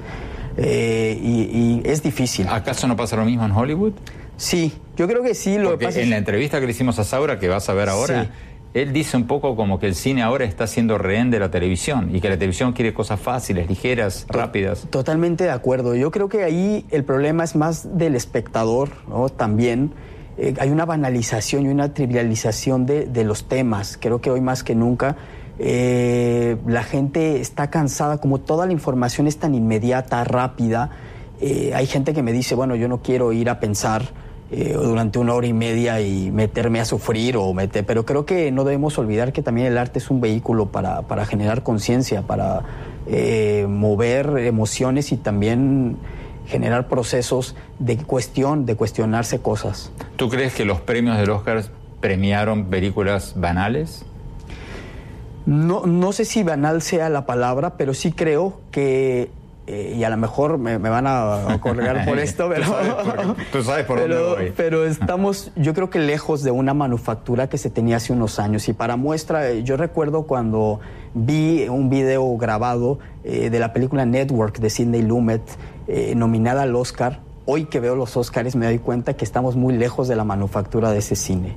Eh, 0.57 1.19
y, 1.21 1.81
es 1.85 2.03
difícil. 2.03 2.47
¿Acaso 2.49 2.87
no 2.87 2.95
pasa 2.95 3.15
lo 3.17 3.25
mismo 3.25 3.45
en 3.45 3.51
Hollywood? 3.51 3.93
Sí, 4.37 4.73
yo 4.97 5.07
creo 5.07 5.23
que 5.23 5.35
sí. 5.35 5.57
Lo 5.57 5.79
en 5.79 6.09
la 6.09 6.17
entrevista 6.17 6.59
que 6.59 6.65
le 6.65 6.71
hicimos 6.71 6.97
a 6.99 7.03
Saura, 7.03 7.37
que 7.37 7.47
vas 7.47 7.69
a 7.69 7.73
ver 7.73 7.89
ahora, 7.89 8.31
él 8.73 8.93
dice 8.93 9.17
un 9.17 9.27
poco 9.27 9.55
como 9.55 9.79
que 9.79 9.87
el 9.87 9.95
cine 9.95 10.21
ahora 10.21 10.45
está 10.45 10.65
siendo 10.65 10.97
rehén 10.97 11.29
de 11.29 11.39
la 11.39 11.51
televisión 11.51 12.15
y 12.15 12.21
que 12.21 12.29
la 12.29 12.35
televisión 12.35 12.71
quiere 12.71 12.93
cosas 12.93 13.19
fáciles, 13.19 13.67
ligeras, 13.67 14.25
rápidas. 14.29 14.87
Totalmente 14.89 15.43
de 15.43 15.49
acuerdo. 15.49 15.95
Yo 15.95 16.09
creo 16.11 16.29
que 16.29 16.43
ahí 16.43 16.85
el 16.89 17.03
problema 17.03 17.43
es 17.43 17.55
más 17.55 17.97
del 17.97 18.15
espectador, 18.15 18.89
¿no? 19.09 19.27
También 19.27 19.91
eh, 20.37 20.53
hay 20.59 20.69
una 20.69 20.85
banalización 20.85 21.65
y 21.65 21.69
una 21.69 21.93
trivialización 21.93 22.85
de, 22.85 23.23
los 23.25 23.49
temas. 23.49 23.97
Creo 23.99 24.21
que 24.21 24.31
hoy 24.31 24.39
más 24.39 24.63
que 24.63 24.73
nunca 24.73 25.17
eh, 25.59 26.55
la 26.65 26.83
gente 26.83 27.41
está 27.41 27.69
cansada, 27.69 28.19
como 28.19 28.39
toda 28.39 28.65
la 28.65 28.71
información 28.71 29.27
es 29.27 29.37
tan 29.37 29.53
inmediata, 29.53 30.23
rápida. 30.23 30.91
Eh, 31.41 31.73
hay 31.75 31.87
gente 31.87 32.13
que 32.13 32.23
me 32.23 32.31
dice, 32.31 32.55
bueno, 32.55 32.75
yo 32.75 32.87
no 32.87 33.01
quiero 33.01 33.33
ir 33.33 33.49
a 33.49 33.59
pensar 33.59 34.03
eh, 34.53 34.73
durante 34.73 35.17
una 35.17 35.33
hora 35.33 35.47
y 35.47 35.53
media 35.53 36.01
y 36.01 36.29
meterme 36.29 36.81
a 36.81 36.85
sufrir 36.85 37.37
o 37.37 37.53
meter, 37.53 37.85
pero 37.85 38.05
creo 38.05 38.25
que 38.25 38.51
no 38.51 38.65
debemos 38.65 38.97
olvidar 38.97 39.31
que 39.31 39.41
también 39.41 39.67
el 39.67 39.77
arte 39.77 39.99
es 39.99 40.09
un 40.09 40.19
vehículo 40.19 40.67
para, 40.67 41.03
para 41.03 41.25
generar 41.25 41.63
conciencia, 41.63 42.23
para 42.23 42.63
eh, 43.07 43.65
mover 43.69 44.37
emociones 44.39 45.13
y 45.13 45.17
también 45.17 45.95
generar 46.47 46.89
procesos 46.89 47.55
de 47.79 47.95
cuestión, 47.95 48.65
de 48.65 48.75
cuestionarse 48.75 49.39
cosas. 49.39 49.89
¿Tú 50.17 50.27
crees 50.27 50.53
que 50.53 50.65
los 50.65 50.81
premios 50.81 51.17
del 51.17 51.29
Oscar 51.29 51.63
premiaron 52.01 52.65
películas 52.65 53.35
banales? 53.37 54.03
No, 55.45 55.85
no 55.85 56.11
sé 56.11 56.25
si 56.25 56.43
banal 56.43 56.81
sea 56.81 57.07
la 57.07 57.25
palabra, 57.25 57.77
pero 57.77 57.93
sí 57.93 58.11
creo 58.11 58.59
que 58.69 59.31
y 59.67 60.03
a 60.03 60.09
lo 60.09 60.17
mejor 60.17 60.57
me, 60.57 60.77
van 60.77 61.05
a 61.07 61.59
colgar 61.61 62.03
por 62.05 62.19
esto, 62.19 62.49
pero, 62.49 63.35
tú 63.51 63.63
sabes 63.63 63.85
por, 63.85 63.99
dónde 63.99 64.21
voy. 64.21 64.53
pero 64.55 64.85
estamos, 64.85 65.51
yo 65.55 65.73
creo 65.73 65.89
que 65.89 65.99
lejos 65.99 66.43
de 66.43 66.51
una 66.51 66.73
manufactura 66.73 67.47
que 67.47 67.57
se 67.57 67.69
tenía 67.69 67.97
hace 67.97 68.11
unos 68.11 68.39
años. 68.39 68.67
Y 68.69 68.73
para 68.73 68.97
muestra, 68.97 69.49
eh, 69.49 69.63
yo 69.63 69.77
recuerdo 69.77 70.23
cuando 70.23 70.79
vi 71.13 71.67
un 71.69 71.89
video 71.89 72.35
grabado 72.37 72.99
eh, 73.23 73.49
de 73.49 73.59
la 73.59 73.71
película 73.71 74.05
Network 74.05 74.59
de 74.59 74.69
Sidney 74.69 75.03
Lumet, 75.03 75.43
nominada 76.15 76.63
al 76.63 76.75
Oscar. 76.75 77.19
Hoy 77.45 77.65
que 77.65 77.81
veo 77.81 77.95
los 77.95 78.15
Oscars 78.15 78.55
me 78.55 78.65
doy 78.65 78.79
cuenta 78.79 79.13
que 79.13 79.25
estamos 79.25 79.57
muy 79.57 79.75
lejos 79.75 80.07
de 80.07 80.15
la 80.15 80.23
manufactura 80.23 80.91
de 80.91 80.99
ese 80.99 81.15
cine. 81.15 81.55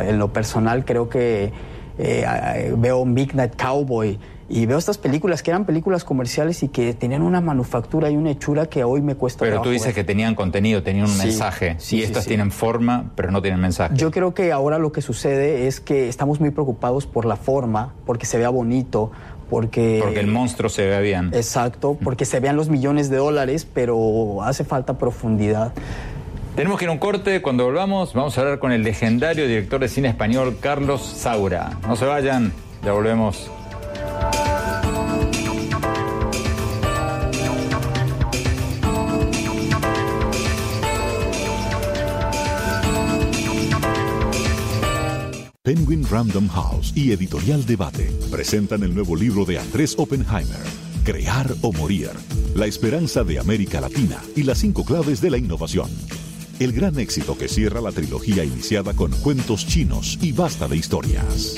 En 0.00 0.18
lo 0.18 0.32
personal 0.32 0.84
creo 0.84 1.08
que 1.08 1.52
veo 2.76 3.04
Midnight 3.04 3.60
Cowboy 3.60 4.18
y 4.48 4.66
veo 4.66 4.78
estas 4.78 4.98
películas 4.98 5.42
que 5.42 5.50
eran 5.50 5.64
películas 5.64 6.04
comerciales 6.04 6.62
y 6.62 6.68
que 6.68 6.92
tenían 6.94 7.22
una 7.22 7.40
manufactura 7.40 8.10
y 8.10 8.16
una 8.16 8.30
hechura 8.30 8.66
que 8.66 8.84
hoy 8.84 9.00
me 9.00 9.14
cuesta 9.14 9.44
Pero 9.44 9.62
tú 9.62 9.70
dices 9.70 9.94
que 9.94 10.04
tenían 10.04 10.34
contenido, 10.34 10.82
tenían 10.82 11.06
un 11.06 11.16
mensaje. 11.16 11.76
y 11.90 12.02
estas 12.02 12.26
tienen 12.26 12.50
forma, 12.50 13.12
pero 13.14 13.30
no 13.30 13.40
tienen 13.40 13.60
mensaje. 13.60 13.94
Yo 13.96 14.10
creo 14.10 14.34
que 14.34 14.52
ahora 14.52 14.78
lo 14.78 14.92
que 14.92 15.00
sucede 15.00 15.66
es 15.66 15.80
que 15.80 16.08
estamos 16.08 16.40
muy 16.40 16.50
preocupados 16.50 17.06
por 17.06 17.24
la 17.24 17.36
forma, 17.36 17.94
porque 18.04 18.26
se 18.26 18.38
vea 18.38 18.50
bonito, 18.50 19.10
porque... 19.48 20.00
Porque 20.02 20.20
el 20.20 20.26
monstruo 20.26 20.68
se 20.68 20.86
vea 20.86 21.00
bien. 21.00 21.30
Exacto, 21.32 21.96
porque 22.02 22.24
se 22.24 22.40
vean 22.40 22.56
los 22.56 22.68
millones 22.68 23.08
de 23.08 23.16
dólares, 23.16 23.66
pero 23.72 24.42
hace 24.42 24.64
falta 24.64 24.98
profundidad. 24.98 25.72
Tenemos 26.54 26.78
que 26.78 26.84
ir 26.84 26.88
a 26.88 26.92
un 26.92 26.98
corte. 26.98 27.42
Cuando 27.42 27.64
volvamos, 27.64 28.14
vamos 28.14 28.38
a 28.38 28.42
hablar 28.42 28.58
con 28.60 28.70
el 28.70 28.82
legendario 28.84 29.48
director 29.48 29.80
de 29.80 29.88
cine 29.88 30.08
español, 30.08 30.58
Carlos 30.60 31.02
Saura. 31.02 31.78
No 31.88 31.96
se 31.96 32.04
vayan, 32.04 32.52
ya 32.84 32.92
volvemos. 32.92 33.50
Penguin 45.64 46.06
Random 46.10 46.46
House 46.48 46.92
y 46.94 47.12
Editorial 47.12 47.64
Debate 47.64 48.12
presentan 48.30 48.82
el 48.82 48.94
nuevo 48.94 49.16
libro 49.16 49.46
de 49.46 49.58
Andrés 49.58 49.94
Oppenheimer, 49.96 50.60
Crear 51.04 51.54
o 51.62 51.72
Morir, 51.72 52.10
la 52.54 52.66
esperanza 52.66 53.24
de 53.24 53.38
América 53.38 53.80
Latina 53.80 54.22
y 54.36 54.42
las 54.42 54.58
cinco 54.58 54.84
claves 54.84 55.22
de 55.22 55.30
la 55.30 55.38
innovación. 55.38 55.88
El 56.60 56.72
gran 56.72 56.98
éxito 56.98 57.38
que 57.38 57.48
cierra 57.48 57.80
la 57.80 57.92
trilogía 57.92 58.44
iniciada 58.44 58.92
con 58.92 59.10
cuentos 59.10 59.66
chinos 59.66 60.18
y 60.20 60.32
basta 60.32 60.68
de 60.68 60.76
historias. 60.76 61.54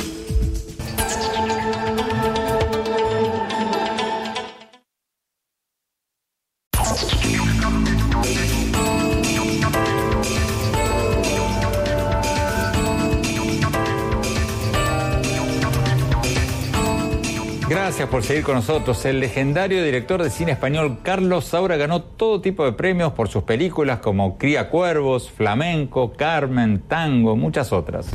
Gracias 17.96 18.10
por 18.10 18.24
seguir 18.24 18.44
con 18.44 18.56
nosotros. 18.56 19.06
El 19.06 19.20
legendario 19.20 19.82
director 19.82 20.22
de 20.22 20.28
cine 20.28 20.52
español 20.52 20.98
Carlos 21.02 21.46
Saura 21.46 21.78
ganó 21.78 22.02
todo 22.02 22.42
tipo 22.42 22.62
de 22.66 22.72
premios 22.72 23.14
por 23.14 23.28
sus 23.28 23.44
películas 23.44 24.00
como 24.00 24.36
Cría 24.36 24.68
Cuervos, 24.68 25.30
Flamenco, 25.30 26.12
Carmen, 26.12 26.80
Tango, 26.80 27.36
muchas 27.36 27.72
otras. 27.72 28.10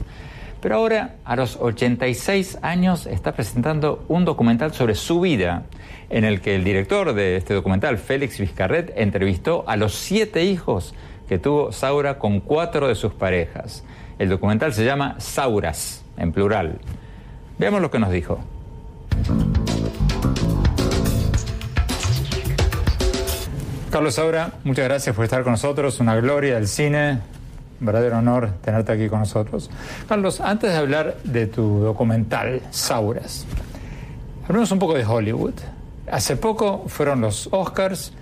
Pero 0.62 0.76
ahora, 0.76 1.16
a 1.26 1.36
los 1.36 1.56
86 1.56 2.60
años, 2.62 3.08
está 3.08 3.32
presentando 3.32 4.06
un 4.08 4.24
documental 4.24 4.72
sobre 4.72 4.94
su 4.94 5.20
vida, 5.20 5.64
en 6.12 6.26
el 6.26 6.42
que 6.42 6.54
el 6.54 6.64
director 6.64 7.16
de 7.16 7.38
este 7.38 7.56
documental, 7.56 7.98
Félix 7.98 8.38
Vizcarret, 8.38 8.94
entrevistó 8.96 9.64
a 9.66 9.78
los 9.78 9.96
siete 9.96 10.44
hijos 10.44 10.94
que 11.28 11.40
tuvo 11.40 11.72
Saura 11.72 12.20
con 12.20 12.40
cuatro 12.40 12.88
de 12.88 12.94
sus 12.94 13.14
parejas. 13.14 13.84
El 14.20 14.30
documental 14.30 14.76
se 14.76 14.86
llama 14.86 15.16
Sauras, 15.18 16.06
en 16.18 16.34
plural. 16.34 16.78
Veamos 17.58 17.82
lo 17.82 17.90
que 17.90 17.98
nos 17.98 18.12
dijo. 18.12 18.42
Carlos 23.92 24.16
Saura, 24.16 24.54
muchas 24.64 24.86
gracias 24.86 25.14
por 25.14 25.26
estar 25.26 25.44
con 25.44 25.52
nosotros. 25.52 26.00
Una 26.00 26.16
gloria 26.16 26.56
del 26.56 26.70
cine. 26.70 27.20
Un 27.82 27.86
verdadero 27.86 28.20
honor 28.20 28.54
tenerte 28.62 28.94
aquí 28.94 29.10
con 29.10 29.20
nosotros. 29.20 29.70
Carlos, 30.08 30.40
antes 30.40 30.72
de 30.72 30.78
hablar 30.78 31.18
de 31.26 31.46
tu 31.48 31.80
documental, 31.80 32.62
Sauras, 32.70 33.46
hablemos 34.48 34.72
un 34.72 34.80
poco 34.80 34.94
de 34.94 35.06
Hollywood. 35.06 35.56
Hace 36.10 36.38
poco 36.38 36.86
fueron 36.88 37.20
los 37.20 37.50
Oscars. 37.52 38.14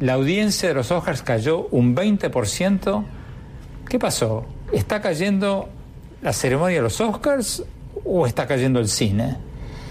La 0.00 0.14
audiencia 0.14 0.68
de 0.68 0.74
los 0.74 0.90
Oscars 0.90 1.22
cayó 1.22 1.68
un 1.70 1.94
20%. 1.94 3.04
¿Qué 3.88 3.98
pasó? 4.00 4.44
¿Está 4.72 5.00
cayendo 5.00 5.68
la 6.20 6.32
ceremonia 6.32 6.78
de 6.78 6.82
los 6.82 7.00
Oscars 7.00 7.62
o 8.04 8.26
está 8.26 8.48
cayendo 8.48 8.80
el 8.80 8.88
cine? 8.88 9.36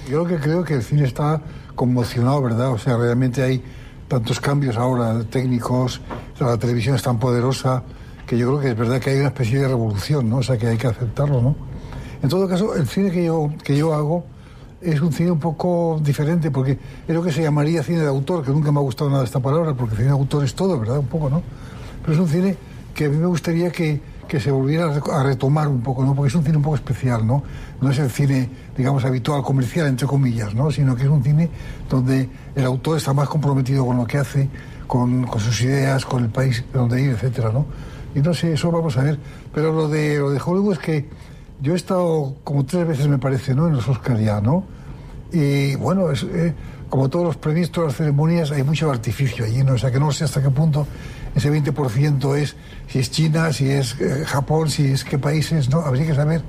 Yo 0.09 0.25
que 0.25 0.35
creo 0.35 0.65
que 0.65 0.73
el 0.73 0.83
cine 0.83 1.05
está 1.05 1.39
conmocionado, 1.75 2.41
¿verdad? 2.41 2.71
O 2.71 2.77
sea, 2.77 2.97
realmente 2.97 3.41
hay 3.41 3.63
tantos 4.11 4.41
cambios 4.41 4.75
ahora 4.75 5.23
técnicos, 5.23 6.01
la 6.37 6.57
televisión 6.57 6.97
es 6.97 7.01
tan 7.01 7.17
poderosa 7.17 7.81
que 8.27 8.37
yo 8.37 8.49
creo 8.49 8.59
que 8.59 8.69
es 8.71 8.77
verdad 8.77 8.99
que 8.99 9.11
hay 9.11 9.19
una 9.19 9.29
especie 9.29 9.59
de 9.59 9.69
revolución, 9.69 10.29
¿no? 10.29 10.39
O 10.39 10.43
sea, 10.43 10.57
que 10.57 10.67
hay 10.67 10.77
que 10.77 10.87
aceptarlo, 10.87 11.41
¿no? 11.41 11.55
En 12.21 12.27
todo 12.27 12.45
caso, 12.45 12.75
el 12.75 12.85
cine 12.87 13.09
que 13.09 13.23
yo, 13.23 13.49
que 13.63 13.77
yo 13.77 13.93
hago 13.93 14.25
es 14.81 14.99
un 14.99 15.13
cine 15.13 15.31
un 15.31 15.39
poco 15.39 15.97
diferente, 16.03 16.51
porque 16.51 16.77
es 17.07 17.15
lo 17.15 17.23
que 17.23 17.31
se 17.31 17.41
llamaría 17.41 17.83
cine 17.83 18.01
de 18.01 18.07
autor, 18.09 18.43
que 18.43 18.51
nunca 18.51 18.69
me 18.69 18.79
ha 18.79 18.81
gustado 18.81 19.09
nada 19.09 19.23
esta 19.23 19.39
palabra, 19.39 19.73
porque 19.75 19.95
cine 19.95 20.07
de 20.07 20.13
autor 20.13 20.43
es 20.43 20.53
todo, 20.55 20.77
¿verdad? 20.77 20.99
Un 20.99 21.07
poco, 21.07 21.29
¿no? 21.29 21.41
Pero 22.01 22.13
es 22.13 22.19
un 22.19 22.27
cine 22.27 22.57
que 22.93 23.05
a 23.05 23.09
mí 23.09 23.15
me 23.15 23.27
gustaría 23.27 23.71
que, 23.71 24.01
que 24.31 24.39
se 24.39 24.49
volviera 24.49 24.85
a 24.85 25.23
retomar 25.23 25.67
un 25.67 25.81
poco, 25.81 26.05
¿no? 26.05 26.15
Porque 26.15 26.29
es 26.29 26.35
un 26.35 26.45
cine 26.45 26.55
un 26.55 26.63
poco 26.63 26.77
especial, 26.77 27.27
¿no? 27.27 27.43
No 27.81 27.89
es 27.89 27.99
el 27.99 28.09
cine, 28.09 28.49
digamos, 28.77 29.03
habitual, 29.03 29.43
comercial, 29.43 29.87
entre 29.87 30.07
comillas, 30.07 30.55
¿no? 30.55 30.71
Sino 30.71 30.95
que 30.95 31.03
es 31.03 31.09
un 31.09 31.21
cine 31.21 31.49
donde 31.89 32.29
el 32.55 32.63
autor 32.63 32.95
está 32.95 33.11
más 33.11 33.27
comprometido 33.27 33.85
con 33.85 33.97
lo 33.97 34.07
que 34.07 34.19
hace, 34.19 34.47
con, 34.87 35.25
con 35.27 35.41
sus 35.41 35.59
ideas, 35.63 36.05
con 36.05 36.23
el 36.23 36.29
país 36.29 36.63
donde 36.71 37.01
ir, 37.01 37.09
etcétera, 37.09 37.51
¿no? 37.51 37.65
Y 38.15 38.21
no 38.21 38.33
sé, 38.33 38.53
eso 38.53 38.71
vamos 38.71 38.95
a 38.95 39.03
ver. 39.03 39.19
Pero 39.53 39.73
lo 39.73 39.89
de, 39.89 40.19
lo 40.19 40.29
de 40.29 40.39
Hollywood 40.39 40.73
es 40.75 40.79
que 40.79 41.09
yo 41.59 41.73
he 41.73 41.75
estado 41.75 42.37
como 42.45 42.65
tres 42.65 42.87
veces, 42.87 43.09
me 43.09 43.17
parece, 43.17 43.53
¿no? 43.53 43.67
En 43.67 43.73
los 43.73 43.89
Oscars 43.89 44.21
ya, 44.21 44.39
¿no? 44.39 44.63
Y 45.33 45.75
bueno, 45.75 46.09
es, 46.09 46.23
eh, 46.23 46.53
como 46.87 47.09
todos 47.09 47.25
los 47.25 47.35
previstos, 47.35 47.83
las 47.83 47.95
ceremonias, 47.97 48.49
hay 48.51 48.63
mucho 48.63 48.89
artificio 48.89 49.43
allí, 49.43 49.61
¿no? 49.61 49.73
O 49.73 49.77
sea, 49.77 49.91
que 49.91 49.99
no 49.99 50.09
sé 50.13 50.23
hasta 50.23 50.41
qué 50.41 50.49
punto 50.49 50.87
ese 51.35 51.51
20% 51.51 52.37
es 52.37 52.55
si 52.87 52.99
es 52.99 53.11
China, 53.11 53.53
si 53.53 53.69
es 53.69 53.95
eh, 53.99 54.23
Japón, 54.25 54.69
si 54.69 54.91
es 54.91 55.03
qué 55.03 55.17
países, 55.17 55.69
¿no? 55.69 55.79
Habría 55.79 56.05
que 56.05 56.15
saber 56.15 56.41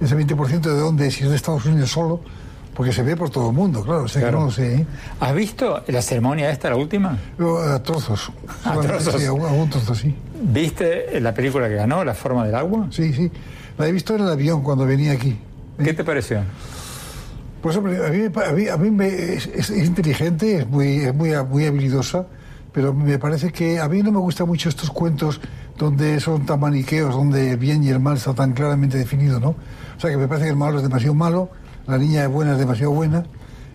ese 0.00 0.16
20% 0.16 0.60
de 0.60 0.78
dónde, 0.78 1.10
si 1.10 1.24
es 1.24 1.30
de 1.30 1.36
Estados 1.36 1.64
Unidos 1.64 1.90
solo, 1.90 2.20
porque 2.74 2.92
se 2.92 3.02
ve 3.02 3.16
por 3.16 3.30
todo 3.30 3.50
el 3.50 3.56
mundo, 3.56 3.82
claro, 3.82 4.02
o 4.02 4.08
sea 4.08 4.26
que 4.26 4.32
no 4.32 4.44
lo 4.44 4.50
sé. 4.50 4.74
¿eh? 4.74 4.86
¿Has 5.20 5.34
visto 5.34 5.82
la 5.86 6.02
ceremonia 6.02 6.50
esta, 6.50 6.68
la 6.68 6.76
última? 6.76 7.18
a 7.38 7.82
trozos. 7.82 8.30
A 8.64 8.78
trozos. 8.80 9.20
Sí, 9.20 9.26
a, 9.26 9.32
un 9.32 9.70
trozo, 9.70 9.94
sí. 9.94 10.14
¿Viste 10.42 11.20
la 11.20 11.32
película 11.32 11.68
que 11.68 11.74
ganó, 11.74 12.04
La 12.04 12.14
forma 12.14 12.44
del 12.44 12.54
agua? 12.54 12.88
Sí, 12.90 13.12
sí. 13.14 13.30
La 13.78 13.88
he 13.88 13.92
visto 13.92 14.14
en 14.14 14.22
el 14.22 14.28
avión 14.28 14.62
cuando 14.62 14.84
venía 14.84 15.12
aquí. 15.12 15.38
¿Qué 15.82 15.94
te 15.94 16.04
pareció? 16.04 16.40
Pues 17.62 17.76
hombre, 17.76 18.06
a 18.06 18.10
mí, 18.10 18.68
a 18.68 18.76
mí, 18.76 18.90
me, 18.90 19.08
es, 19.08 19.46
es, 19.46 19.70
inteligente, 19.70 20.58
es 20.58 20.68
muy, 20.68 20.98
es 20.98 21.14
muy, 21.14 21.30
muy 21.48 21.64
habilidosa 21.64 22.26
pero 22.76 22.92
me 22.92 23.18
parece 23.18 23.52
que 23.52 23.80
a 23.80 23.88
mí 23.88 24.02
no 24.02 24.12
me 24.12 24.18
gustan 24.18 24.46
mucho 24.46 24.68
estos 24.68 24.90
cuentos 24.90 25.40
donde 25.78 26.20
son 26.20 26.44
tan 26.44 26.60
maniqueos, 26.60 27.14
donde 27.14 27.52
el 27.52 27.56
bien 27.56 27.82
y 27.82 27.88
el 27.88 28.00
mal 28.00 28.18
está 28.18 28.34
tan 28.34 28.52
claramente 28.52 28.98
definido, 28.98 29.40
¿no? 29.40 29.54
O 29.96 29.98
sea, 29.98 30.10
que 30.10 30.18
me 30.18 30.28
parece 30.28 30.44
que 30.44 30.50
el 30.50 30.58
malo 30.58 30.76
es 30.76 30.82
demasiado 30.82 31.14
malo, 31.14 31.48
la 31.86 31.96
niña 31.96 32.24
es 32.24 32.28
buena 32.28 32.52
es 32.52 32.58
demasiado 32.58 32.92
buena, 32.92 33.24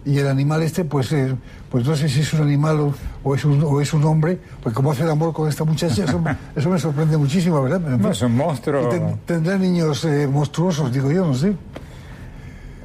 y 0.05 0.19
el 0.19 0.27
animal 0.27 0.61
este, 0.61 0.85
pues, 0.85 1.11
eh, 1.13 1.33
pues 1.71 1.83
no 1.83 1.95
sé 1.95 2.09
si 2.09 2.19
es 2.19 2.31
un 2.33 2.41
animal 2.41 2.93
o, 3.23 3.33
es, 3.33 3.43
un, 3.43 3.63
o 3.63 3.81
es 3.81 3.91
un 3.91 4.03
hombre, 4.03 4.37
pues 4.61 4.75
como 4.75 4.91
hace 4.91 5.01
el 5.01 5.09
amor 5.09 5.33
con 5.33 5.49
esta 5.49 5.63
muchacha, 5.63 6.03
eso, 6.03 6.21
eso 6.55 6.69
me 6.69 6.77
sorprende 6.77 7.17
muchísimo, 7.17 7.59
¿verdad? 7.63 7.79
no, 7.79 8.11
es 8.11 8.21
un 8.21 8.37
monstruo. 8.37 8.87
tendrá 9.25 9.57
niños 9.57 10.05
eh, 10.05 10.27
monstruosos, 10.31 10.93
digo 10.93 11.11
yo, 11.11 11.25
no 11.25 11.33
sé. 11.33 11.55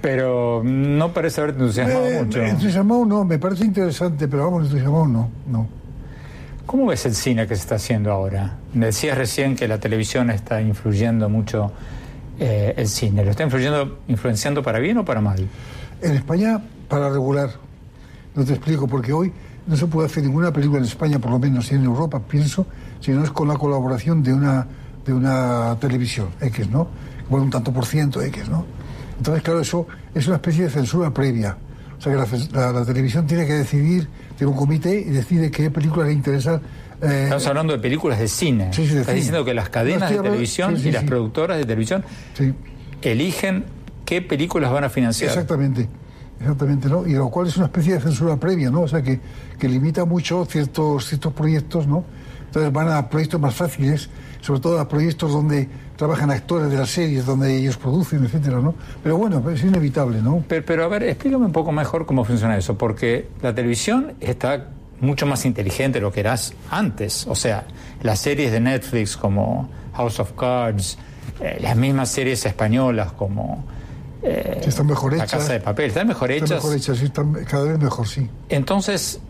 Pero 0.00 0.62
no 0.64 1.12
parece 1.12 1.42
haber 1.42 1.56
entusiasmado 1.56 2.06
eh, 2.06 2.22
mucho. 2.22 2.40
Entusiasmado 2.40 3.04
no, 3.04 3.22
me 3.22 3.38
parece 3.38 3.66
interesante, 3.66 4.26
pero 4.28 4.44
vamos, 4.44 4.64
entusiasmado 4.64 5.06
no, 5.06 5.28
no. 5.46 5.85
¿Cómo 6.66 6.86
ves 6.86 7.06
el 7.06 7.14
cine 7.14 7.46
que 7.46 7.54
se 7.54 7.62
está 7.62 7.76
haciendo 7.76 8.10
ahora? 8.10 8.56
Decías 8.74 9.16
recién 9.16 9.54
que 9.54 9.68
la 9.68 9.78
televisión 9.78 10.30
está 10.30 10.60
influyendo 10.60 11.28
mucho 11.28 11.70
eh, 12.40 12.74
el 12.76 12.88
cine. 12.88 13.24
¿Lo 13.24 13.30
está 13.30 13.44
influyendo, 13.44 14.00
influenciando 14.08 14.64
para 14.64 14.80
bien 14.80 14.98
o 14.98 15.04
para 15.04 15.20
mal? 15.20 15.46
En 16.02 16.16
España, 16.16 16.60
para 16.88 17.08
regular. 17.08 17.50
No 18.34 18.44
te 18.44 18.54
explico, 18.54 18.88
porque 18.88 19.12
hoy 19.12 19.32
no 19.68 19.76
se 19.76 19.86
puede 19.86 20.06
hacer 20.08 20.24
ninguna 20.24 20.52
película 20.52 20.80
en 20.80 20.86
España, 20.86 21.20
por 21.20 21.30
lo 21.30 21.38
menos 21.38 21.70
en 21.70 21.84
Europa, 21.84 22.20
pienso, 22.20 22.66
si 23.00 23.12
no 23.12 23.22
es 23.22 23.30
con 23.30 23.46
la 23.46 23.54
colaboración 23.54 24.24
de 24.24 24.34
una, 24.34 24.66
de 25.04 25.12
una 25.12 25.76
televisión 25.80 26.30
X, 26.40 26.68
¿no? 26.68 26.88
Bueno, 27.30 27.44
un 27.44 27.50
tanto 27.50 27.72
por 27.72 27.86
ciento 27.86 28.20
X, 28.20 28.48
¿no? 28.48 28.66
Entonces, 29.16 29.44
claro, 29.44 29.60
eso 29.60 29.86
es 30.12 30.26
una 30.26 30.36
especie 30.36 30.64
de 30.64 30.70
censura 30.70 31.14
previa. 31.14 31.56
O 31.96 32.00
sea 32.00 32.12
que 32.12 32.52
la, 32.52 32.72
la 32.72 32.84
televisión 32.84 33.24
tiene 33.24 33.46
que 33.46 33.54
decidir 33.54 34.08
tiene 34.36 34.52
un 34.52 34.58
comité 34.58 35.00
y 35.00 35.04
decide 35.10 35.50
qué 35.50 35.70
películas 35.70 36.08
le 36.08 36.14
interesan. 36.14 36.60
Eh, 37.02 37.22
Estamos 37.24 37.46
hablando 37.46 37.72
de 37.72 37.78
películas 37.78 38.18
de 38.18 38.28
cine. 38.28 38.72
Sí, 38.72 38.86
sí, 38.86 38.94
de 38.94 39.00
Estás 39.00 39.14
diciendo 39.14 39.44
que 39.44 39.54
las 39.54 39.68
cadenas 39.68 40.10
de 40.10 40.18
televisión 40.18 40.76
y 40.76 40.90
las 40.90 41.04
productoras 41.04 41.58
de 41.58 41.64
televisión 41.64 42.04
eligen 43.02 43.64
qué 44.04 44.22
películas 44.22 44.70
van 44.70 44.84
a 44.84 44.88
financiar. 44.88 45.30
Exactamente. 45.30 45.88
Exactamente, 46.38 46.88
¿no? 46.88 47.06
Y 47.06 47.14
lo 47.14 47.30
cual 47.30 47.46
es 47.46 47.56
una 47.56 47.66
especie 47.66 47.94
de 47.94 48.00
censura 48.00 48.36
previa, 48.36 48.70
¿no? 48.70 48.82
O 48.82 48.88
sea, 48.88 49.02
que, 49.02 49.20
que 49.58 49.68
limita 49.68 50.04
mucho 50.04 50.44
ciertos, 50.44 51.06
ciertos 51.06 51.32
proyectos, 51.32 51.86
¿no? 51.86 52.04
Entonces 52.46 52.70
van 52.72 52.90
a 52.90 53.08
proyectos 53.08 53.40
más 53.40 53.54
fáciles 53.54 54.10
sobre 54.46 54.60
todo 54.60 54.78
a 54.78 54.88
proyectos 54.88 55.32
donde 55.32 55.68
trabajan 55.96 56.30
actores 56.30 56.70
de 56.70 56.76
las 56.76 56.90
series, 56.90 57.26
donde 57.26 57.56
ellos 57.56 57.76
producen, 57.76 58.24
etcétera, 58.24 58.60
¿no? 58.60 58.74
Pero 59.02 59.16
bueno, 59.16 59.42
es 59.50 59.62
inevitable, 59.64 60.22
¿no? 60.22 60.44
Pero, 60.46 60.64
pero 60.64 60.84
a 60.84 60.88
ver, 60.88 61.02
explícame 61.04 61.46
un 61.46 61.52
poco 61.52 61.72
mejor 61.72 62.06
cómo 62.06 62.24
funciona 62.24 62.56
eso, 62.56 62.76
porque 62.76 63.28
la 63.42 63.54
televisión 63.54 64.14
está 64.20 64.68
mucho 65.00 65.26
más 65.26 65.44
inteligente 65.44 65.98
de 65.98 66.02
lo 66.02 66.12
que 66.12 66.20
eras 66.20 66.54
antes. 66.70 67.26
O 67.26 67.34
sea, 67.34 67.64
las 68.02 68.18
series 68.20 68.52
de 68.52 68.60
Netflix 68.60 69.16
como 69.16 69.68
House 69.94 70.20
of 70.20 70.32
Cards, 70.32 70.98
eh, 71.40 71.58
las 71.60 71.76
mismas 71.76 72.10
series 72.10 72.44
españolas 72.46 73.12
como 73.12 73.64
eh, 74.22 74.62
están 74.66 74.86
mejor 74.86 75.14
hechas. 75.14 75.32
La 75.32 75.38
Casa 75.38 75.52
de 75.52 75.60
Papel, 75.60 75.86
están 75.86 76.08
mejor 76.08 76.30
hechas. 76.30 76.50
Están 76.50 76.56
mejor 76.58 76.76
hechas, 76.76 76.98
sí, 76.98 77.04
están 77.04 77.32
cada 77.44 77.64
vez 77.64 77.78
mejor, 77.78 78.08
sí. 78.08 78.28
Entonces, 78.48 79.20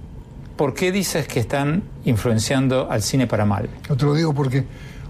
¿por 0.57 0.75
qué 0.75 0.93
dices 0.93 1.27
que 1.27 1.41
están 1.41 1.83
influenciando 2.05 2.91
al 2.91 3.03
cine 3.03 3.27
para 3.27 3.45
mal? 3.45 3.69
Yo 3.89 3.97
te 3.97 4.05
lo 4.05 4.15
digo 4.15 4.33
porque 4.33 4.65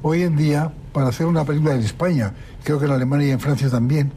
hoy 0.07 0.23
en 0.23 0.37
día, 0.37 0.73
para 0.92 1.09
hacer 1.09 1.27
una 1.27 1.45
película 1.45 1.75
en 1.75 1.81
España, 1.81 2.33
creo 2.62 2.79
que 2.79 2.87
en 2.87 2.92
Alemania 2.92 3.29
y 3.29 3.31
en 3.33 3.40
Francia 3.40 3.69
también, 3.69 4.12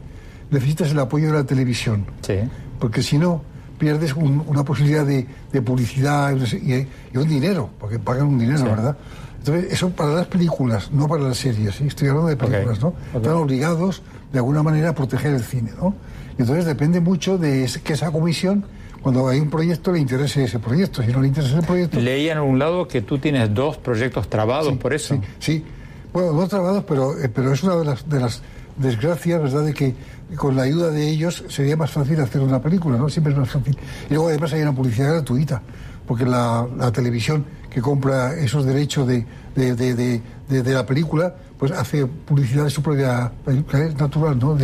necesitas 0.50 0.90
el 0.90 0.98
apoyo 0.98 1.26
de 1.26 1.32
la 1.32 1.44
televisión. 1.44 2.06
Sí. 2.22 2.38
Porque 2.78 3.02
si 3.02 3.18
no, 3.18 3.42
pierdes 3.78 4.14
una 4.14 4.64
posibilidad 4.64 5.04
de, 5.04 5.26
publicidad 5.62 6.36
y, 6.36 6.86
un 7.16 7.28
dinero, 7.28 7.70
porque 7.80 7.98
pagan 7.98 8.26
un 8.26 8.38
dinero, 8.38 8.64
¿verdad? 8.64 8.96
Entonces, 9.38 9.72
eso 9.72 9.90
para 9.90 10.12
las 10.12 10.26
películas, 10.26 10.92
no 10.92 11.08
para 11.08 11.24
las 11.24 11.38
series, 11.38 11.76
¿sí? 11.76 11.86
estoy 11.86 12.08
hablando 12.08 12.28
de 12.28 12.36
películas, 12.36 12.80
¿no? 12.80 12.92
Están 13.14 13.32
obligados, 13.32 14.02
de 14.32 14.38
alguna 14.38 14.62
manera, 14.62 14.90
a 14.90 14.94
proteger 14.94 15.32
el 15.32 15.42
cine, 15.42 15.72
¿no? 15.80 15.94
Y 16.38 16.42
entonces 16.42 16.66
depende 16.66 17.00
mucho 17.00 17.38
de 17.38 17.68
que 17.82 17.94
esa 17.94 18.12
comisión, 18.12 18.64
cuando 19.00 19.26
hay 19.28 19.40
un 19.40 19.48
proyecto, 19.48 19.92
le 19.92 19.98
interese 19.98 20.44
ese 20.44 20.58
proyecto. 20.58 21.02
Si 21.02 21.10
no 21.10 21.22
le 21.22 21.28
interesa 21.28 21.58
ese 21.58 21.66
proyecto... 21.66 21.98
Leí 21.98 22.28
en 22.28 22.38
un 22.38 22.58
lado 22.58 22.86
que 22.86 23.00
tú 23.00 23.18
tienes 23.18 23.52
dos 23.54 23.78
proyectos 23.78 24.28
trabados 24.28 24.76
por 24.76 24.92
eso. 24.92 25.14
Sí, 25.14 25.22
sí. 25.38 25.64
Bueno, 26.12 26.32
no 26.32 26.48
trabados, 26.48 26.84
pero, 26.84 27.18
eh, 27.18 27.28
pero 27.28 27.52
es 27.52 27.62
una 27.62 27.76
de 27.76 27.84
las, 27.84 28.08
de 28.08 28.20
las 28.20 28.42
desgracias, 28.76 29.42
¿verdad?, 29.42 29.64
de 29.64 29.74
que 29.74 29.94
con 30.36 30.56
la 30.56 30.62
ayuda 30.62 30.90
de 30.90 31.08
ellos 31.08 31.44
sería 31.48 31.76
más 31.76 31.90
fácil 31.90 32.20
hacer 32.20 32.40
una 32.40 32.60
película, 32.60 32.96
¿no? 32.96 33.08
Siempre 33.08 33.32
es 33.32 33.38
más 33.38 33.50
fácil. 33.50 33.76
Y 34.08 34.14
luego 34.14 34.28
además 34.28 34.52
hay 34.52 34.62
una 34.62 34.74
publicidad 34.74 35.12
gratuita, 35.14 35.62
porque 36.06 36.24
la, 36.24 36.66
televisión 36.92 37.44
que 37.68 37.80
compra 37.80 38.34
esos 38.34 38.64
derechos 38.64 39.06
de, 39.06 39.24
de, 39.54 40.74
la 40.74 40.86
película, 40.86 41.34
pues 41.58 41.72
hace 41.72 42.06
publicidad 42.06 42.64
de 42.64 42.70
su 42.70 42.82
propia 42.82 43.30
película, 43.44 43.84
es 43.84 43.96
natural, 43.96 44.38
¿no? 44.38 44.56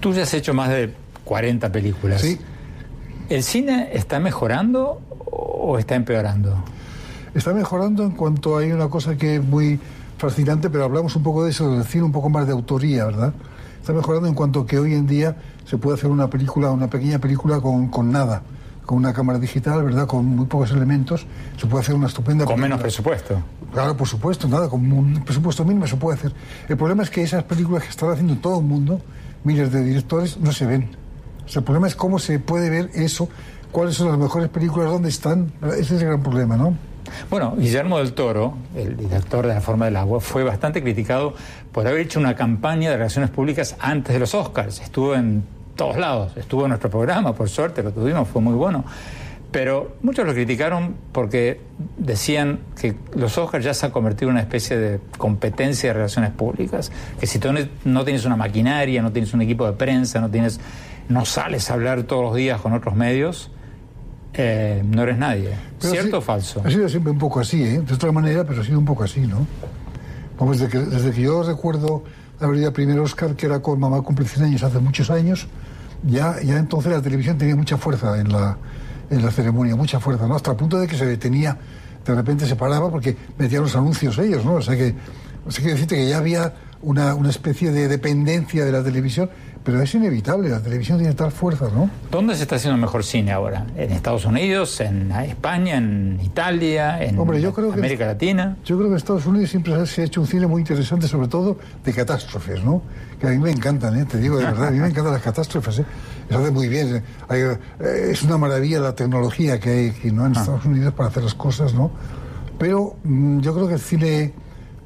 Tú 0.00 0.12
ya 0.12 0.22
has 0.22 0.34
hecho 0.34 0.54
más 0.54 0.70
de 0.70 0.92
40 1.24 1.70
películas. 1.70 2.20
Sí. 2.20 2.38
¿El 3.28 3.44
cine 3.44 3.90
está 3.92 4.18
mejorando 4.18 5.00
o 5.30 5.78
está 5.78 5.94
empeorando? 5.94 6.64
Está 7.34 7.52
mejorando 7.52 8.02
en 8.02 8.10
cuanto 8.12 8.58
hay 8.58 8.72
una 8.72 8.88
cosa 8.88 9.16
que 9.16 9.36
es 9.36 9.44
muy 9.44 9.78
fascinante, 10.20 10.68
pero 10.68 10.84
hablamos 10.84 11.16
un 11.16 11.22
poco 11.22 11.44
de 11.44 11.50
eso, 11.50 11.72
del 11.72 11.84
cine 11.84 12.04
un 12.04 12.12
poco 12.12 12.28
más 12.28 12.46
de 12.46 12.52
autoría, 12.52 13.06
¿verdad? 13.06 13.32
Está 13.80 13.94
mejorando 13.94 14.28
en 14.28 14.34
cuanto 14.34 14.66
que 14.66 14.78
hoy 14.78 14.92
en 14.92 15.06
día 15.06 15.34
se 15.64 15.78
puede 15.78 15.96
hacer 15.96 16.10
una 16.10 16.28
película, 16.28 16.70
una 16.70 16.88
pequeña 16.88 17.18
película 17.18 17.58
con, 17.60 17.88
con 17.88 18.12
nada, 18.12 18.42
con 18.84 18.98
una 18.98 19.14
cámara 19.14 19.38
digital, 19.38 19.82
¿verdad? 19.82 20.06
Con 20.06 20.26
muy 20.26 20.44
pocos 20.44 20.70
elementos, 20.72 21.26
se 21.56 21.66
puede 21.66 21.82
hacer 21.82 21.94
una 21.94 22.06
estupenda 22.06 22.44
Con 22.44 22.60
menos 22.60 22.80
presupuesto. 22.80 23.42
Claro, 23.72 23.96
por 23.96 24.06
supuesto, 24.06 24.46
nada, 24.46 24.68
con 24.68 24.92
un 24.92 25.24
presupuesto 25.24 25.64
mínimo 25.64 25.86
se 25.86 25.96
puede 25.96 26.18
hacer. 26.18 26.32
El 26.68 26.76
problema 26.76 27.02
es 27.02 27.08
que 27.08 27.22
esas 27.22 27.42
películas 27.44 27.84
que 27.84 27.88
están 27.88 28.10
haciendo 28.10 28.36
todo 28.36 28.58
el 28.58 28.66
mundo, 28.66 29.00
miles 29.42 29.72
de 29.72 29.82
directores, 29.82 30.38
no 30.38 30.52
se 30.52 30.66
ven. 30.66 30.90
O 31.46 31.48
sea, 31.48 31.60
el 31.60 31.64
problema 31.64 31.88
es 31.88 31.96
cómo 31.96 32.18
se 32.18 32.38
puede 32.38 32.68
ver 32.68 32.90
eso, 32.92 33.28
cuáles 33.72 33.94
son 33.94 34.08
las 34.08 34.18
mejores 34.18 34.50
películas, 34.50 34.90
dónde 34.90 35.08
están. 35.08 35.50
Ese 35.78 35.96
es 35.96 36.02
el 36.02 36.08
gran 36.08 36.22
problema, 36.22 36.58
¿no? 36.58 36.89
Bueno, 37.28 37.54
Guillermo 37.56 37.98
del 37.98 38.12
Toro, 38.12 38.54
el 38.74 38.96
director 38.96 39.46
de 39.46 39.54
La 39.54 39.60
Forma 39.60 39.84
del 39.86 39.96
Agua, 39.96 40.20
fue 40.20 40.44
bastante 40.44 40.82
criticado 40.82 41.34
por 41.72 41.86
haber 41.86 42.00
hecho 42.00 42.18
una 42.18 42.34
campaña 42.34 42.90
de 42.90 42.96
relaciones 42.96 43.30
públicas 43.30 43.76
antes 43.78 44.12
de 44.12 44.20
los 44.20 44.34
Oscars. 44.34 44.80
Estuvo 44.80 45.14
en 45.14 45.44
todos 45.76 45.96
lados, 45.96 46.36
estuvo 46.36 46.64
en 46.64 46.70
nuestro 46.70 46.90
programa, 46.90 47.34
por 47.34 47.48
suerte 47.48 47.82
lo 47.82 47.92
tuvimos, 47.92 48.28
fue 48.28 48.42
muy 48.42 48.54
bueno. 48.54 48.84
Pero 49.50 49.96
muchos 50.02 50.24
lo 50.26 50.32
criticaron 50.32 50.94
porque 51.10 51.60
decían 51.96 52.60
que 52.80 52.94
los 53.16 53.36
Oscars 53.36 53.64
ya 53.64 53.74
se 53.74 53.86
han 53.86 53.92
convertido 53.92 54.28
en 54.28 54.34
una 54.34 54.42
especie 54.42 54.76
de 54.76 55.00
competencia 55.18 55.90
de 55.90 55.94
relaciones 55.94 56.30
públicas, 56.30 56.92
que 57.18 57.26
si 57.26 57.38
tú 57.40 57.48
no 57.84 58.04
tienes 58.04 58.24
una 58.24 58.36
maquinaria, 58.36 59.02
no 59.02 59.10
tienes 59.10 59.34
un 59.34 59.42
equipo 59.42 59.66
de 59.66 59.72
prensa, 59.72 60.20
no 60.20 60.30
tienes 60.30 60.60
no 61.08 61.24
sales 61.24 61.68
a 61.70 61.74
hablar 61.74 62.04
todos 62.04 62.22
los 62.22 62.34
días 62.36 62.60
con 62.60 62.72
otros 62.72 62.94
medios, 62.94 63.50
eh, 64.34 64.82
no 64.84 65.02
eres 65.02 65.18
nadie. 65.18 65.54
¿Cierto 65.78 66.18
o 66.18 66.20
falso? 66.20 66.62
Ha 66.64 66.70
sido 66.70 66.88
siempre 66.88 67.12
un 67.12 67.18
poco 67.18 67.40
así, 67.40 67.62
¿eh? 67.62 67.80
de 67.80 67.94
otra 67.94 68.12
manera, 68.12 68.44
pero 68.44 68.60
ha 68.60 68.64
sido 68.64 68.78
un 68.78 68.84
poco 68.84 69.04
así, 69.04 69.20
¿no? 69.20 69.46
Vamos, 70.38 70.58
desde 70.58 70.70
que, 70.70 70.78
desde 70.78 71.10
que 71.10 71.22
yo 71.22 71.42
recuerdo 71.42 72.04
haber 72.40 72.58
ido 72.58 72.68
al 72.68 72.72
primer 72.72 72.98
Oscar, 73.00 73.34
que 73.34 73.46
era 73.46 73.60
con 73.60 73.78
Mamá 73.78 74.00
cumple 74.02 74.26
100 74.26 74.44
años, 74.46 74.62
hace 74.62 74.78
muchos 74.78 75.10
años, 75.10 75.48
ya, 76.04 76.40
ya 76.42 76.58
entonces 76.58 76.92
la 76.92 77.02
televisión 77.02 77.36
tenía 77.36 77.56
mucha 77.56 77.76
fuerza 77.76 78.18
en 78.18 78.32
la, 78.32 78.56
en 79.10 79.24
la 79.24 79.30
ceremonia, 79.30 79.76
mucha 79.76 80.00
fuerza, 80.00 80.26
¿no? 80.26 80.36
Hasta 80.36 80.52
el 80.52 80.56
punto 80.56 80.78
de 80.78 80.86
que 80.86 80.96
se 80.96 81.04
detenía, 81.04 81.58
de 82.04 82.14
repente 82.14 82.46
se 82.46 82.56
paraba 82.56 82.90
porque 82.90 83.16
metían 83.36 83.62
los 83.62 83.76
anuncios 83.76 84.16
ellos, 84.18 84.44
¿no? 84.44 84.54
O 84.54 84.62
sea 84.62 84.76
que, 84.76 84.94
o 85.46 85.50
sea 85.50 85.64
que 85.64 85.72
decirte 85.72 85.96
que 85.96 86.08
ya 86.08 86.18
había 86.18 86.54
una, 86.82 87.14
una 87.14 87.30
especie 87.30 87.72
de 87.72 87.88
dependencia 87.88 88.64
de 88.64 88.72
la 88.72 88.82
televisión 88.82 89.28
pero 89.62 89.82
es 89.82 89.94
inevitable, 89.94 90.48
la 90.48 90.62
televisión 90.62 90.98
tiene 90.98 91.12
tal 91.14 91.30
fuerza, 91.32 91.68
¿no? 91.74 91.90
¿Dónde 92.10 92.34
se 92.34 92.42
está 92.42 92.56
haciendo 92.56 92.78
mejor 92.78 93.04
cine 93.04 93.32
ahora? 93.32 93.66
¿En 93.76 93.92
Estados 93.92 94.24
Unidos, 94.24 94.80
en 94.80 95.12
España, 95.12 95.76
en 95.76 96.18
Italia, 96.22 97.02
en 97.02 97.18
América 97.18 98.06
Latina? 98.06 98.56
Yo 98.64 98.76
creo 98.76 98.88
que 98.88 98.92
en 98.92 98.96
Estados 98.96 99.26
Unidos 99.26 99.50
siempre 99.50 99.86
se 99.86 100.02
ha 100.02 100.04
hecho 100.04 100.22
un 100.22 100.26
cine 100.26 100.46
muy 100.46 100.62
interesante, 100.62 101.06
sobre 101.08 101.28
todo 101.28 101.58
de 101.84 101.92
catástrofes, 101.92 102.64
¿no? 102.64 102.82
Que 103.20 103.26
a 103.26 103.30
mí 103.30 103.38
me 103.38 103.50
encantan, 103.50 103.98
¿eh? 103.98 104.06
Te 104.06 104.18
digo 104.18 104.38
de 104.38 104.46
verdad, 104.46 104.68
a 104.68 104.70
mí 104.70 104.78
me 104.78 104.88
encantan 104.88 105.12
las 105.12 105.22
catástrofes, 105.22 105.80
¿eh? 105.80 105.84
Se 106.28 106.34
hace 106.34 106.50
muy 106.50 106.68
bien. 106.68 107.02
Eh, 107.30 107.56
es 108.10 108.22
una 108.22 108.38
maravilla 108.38 108.80
la 108.80 108.94
tecnología 108.94 109.60
que 109.60 109.70
hay 109.70 109.88
aquí, 109.90 110.10
¿no? 110.10 110.24
En 110.24 110.36
ah. 110.36 110.40
Estados 110.40 110.64
Unidos 110.64 110.94
para 110.94 111.10
hacer 111.10 111.22
las 111.22 111.34
cosas, 111.34 111.74
¿no? 111.74 111.90
Pero 112.58 112.96
mm, 113.04 113.40
yo 113.40 113.54
creo 113.54 113.68
que 113.68 113.74
el 113.74 113.80
cine 113.80 114.32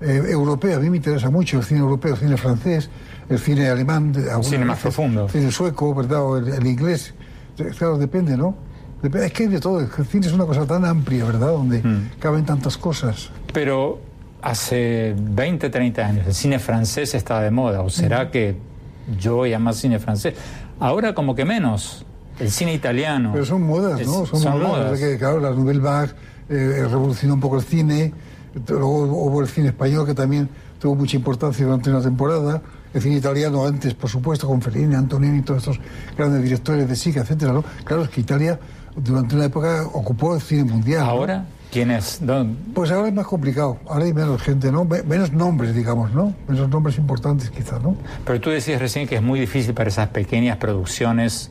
eh, 0.00 0.22
europeo 0.28 0.76
a 0.76 0.80
mí 0.80 0.90
me 0.90 0.96
interesa 0.96 1.30
mucho, 1.30 1.58
el 1.58 1.64
cine 1.64 1.80
europeo, 1.80 2.14
el 2.14 2.18
cine 2.18 2.36
francés, 2.36 2.90
el 3.28 3.38
cine 3.38 3.68
alemán, 3.68 4.14
el 4.14 4.44
cine 4.44 4.64
más 4.64 4.78
profundo, 4.78 5.24
el 5.24 5.30
cine 5.30 5.50
sueco, 5.50 5.94
¿verdad? 5.94 6.22
O 6.22 6.36
el, 6.36 6.66
inglés, 6.66 7.14
claro, 7.78 7.98
depende, 7.98 8.36
¿no? 8.36 8.56
es 9.02 9.32
que 9.32 9.42
hay 9.42 9.48
de 9.50 9.60
todo, 9.60 9.80
el 9.80 10.06
cine 10.06 10.26
es 10.26 10.32
una 10.32 10.46
cosa 10.46 10.66
tan 10.66 10.84
amplia, 10.84 11.24
¿verdad? 11.24 11.48
Donde 11.48 11.82
hmm. 11.82 12.12
caben 12.18 12.46
tantas 12.46 12.78
cosas. 12.78 13.30
Pero 13.52 14.00
hace 14.40 15.14
20, 15.18 15.68
30 15.68 16.06
años 16.06 16.26
el 16.26 16.34
cine 16.34 16.58
francés 16.58 17.14
estaba 17.14 17.42
de 17.42 17.50
moda, 17.50 17.82
¿o 17.82 17.90
será 17.90 18.30
que 18.30 18.56
yo 19.20 19.40
veía 19.40 19.58
más 19.58 19.76
cine 19.76 19.98
francés? 19.98 20.34
Ahora 20.80 21.14
como 21.14 21.34
que 21.34 21.44
menos. 21.44 22.06
El 22.38 22.50
cine 22.50 22.74
italiano. 22.74 23.30
Pero 23.32 23.44
son 23.44 23.62
modas, 23.62 24.04
¿no? 24.04 24.26
Son, 24.26 24.60
modas. 24.60 24.98
Que, 24.98 25.16
claro, 25.18 25.38
la 25.38 25.50
Nouvelle 25.50 25.78
Vague 25.78 26.12
eh, 26.48 26.84
revolucionó 26.90 27.34
un 27.34 27.40
poco 27.40 27.58
el 27.58 27.62
cine. 27.62 28.12
Luego 28.68 29.04
hubo 29.04 29.40
el 29.40 29.46
cine 29.46 29.68
español 29.68 30.04
que 30.04 30.14
también 30.14 30.48
tuvo 30.80 30.96
mucha 30.96 31.16
importancia 31.16 31.64
durante 31.64 31.90
una 31.90 32.00
temporada 32.00 32.60
el 32.94 33.02
cine 33.02 33.16
italiano 33.16 33.66
antes, 33.66 33.92
por 33.92 34.08
supuesto, 34.08 34.46
con 34.46 34.62
Fellini, 34.62 34.94
Antonini 34.94 35.40
y 35.40 35.42
todos 35.42 35.62
estos 35.62 35.80
grandes 36.16 36.42
directores 36.42 36.88
de 36.88 36.96
Sica, 36.96 37.20
etcétera, 37.20 37.52
¿no? 37.52 37.64
Claro, 37.84 38.04
es 38.04 38.08
que 38.08 38.20
Italia 38.20 38.58
durante 38.96 39.34
una 39.34 39.46
época 39.46 39.84
ocupó 39.92 40.36
el 40.36 40.40
cine 40.40 40.64
mundial. 40.64 41.02
¿Ahora? 41.02 41.46
¿Quién 41.72 41.90
es? 41.90 42.20
Pues 42.72 42.92
ahora 42.92 43.08
es 43.08 43.14
más 43.14 43.26
complicado, 43.26 43.78
ahora 43.88 44.04
hay 44.04 44.12
menos 44.12 44.40
gente, 44.40 44.70
¿no? 44.70 44.84
Menos 44.84 45.32
nombres, 45.32 45.74
digamos, 45.74 46.12
¿no? 46.12 46.32
Menos 46.46 46.68
nombres 46.68 46.98
importantes 46.98 47.50
quizás, 47.50 47.82
¿no? 47.82 47.96
Pero 48.24 48.40
tú 48.40 48.50
decías 48.50 48.80
recién 48.80 49.08
que 49.08 49.16
es 49.16 49.22
muy 49.22 49.40
difícil 49.40 49.74
para 49.74 49.88
esas 49.88 50.08
pequeñas 50.10 50.58
producciones 50.58 51.50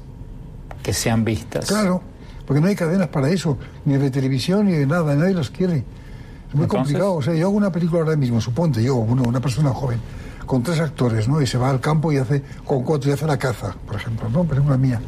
que 0.81 0.93
sean 0.93 1.25
vistas. 1.25 1.65
Claro, 1.65 2.01
porque 2.47 2.61
no 2.61 2.67
hay 2.67 2.75
cadenas 2.75 3.09
para 3.09 3.29
eso, 3.29 3.57
ni 3.83 3.97
de 3.97 4.09
televisión 4.11 4.65
ni 4.67 4.71
de 4.71 4.85
nada, 4.85 5.13
nadie 5.13 5.33
los 5.33 5.49
quiere. 5.49 5.83
Es 6.47 6.55
muy 6.55 6.67
complicado. 6.67 7.15
O 7.15 7.21
sea, 7.21 7.33
yo 7.33 7.47
hago 7.47 7.57
una 7.57 7.73
película 7.73 8.03
ahora 8.03 8.15
mismo, 8.15 8.39
suponte, 8.39 8.81
yo, 8.81 8.95
una 8.95 9.41
persona 9.41 9.71
joven, 9.71 9.99
con 10.45 10.63
tres 10.63 10.79
actores, 10.79 11.27
¿no? 11.27 11.41
Y 11.41 11.47
se 11.47 11.57
va 11.57 11.69
al 11.69 11.79
campo 11.79 12.11
y 12.11 12.17
hace, 12.17 12.43
con 12.65 12.83
cuatro 12.83 13.09
y 13.09 13.13
hace 13.13 13.25
la 13.25 13.37
caza, 13.37 13.75
por 13.85 13.95
ejemplo, 13.95 14.29
¿no? 14.29 14.43
Película 14.43 14.77
mía. 14.77 15.01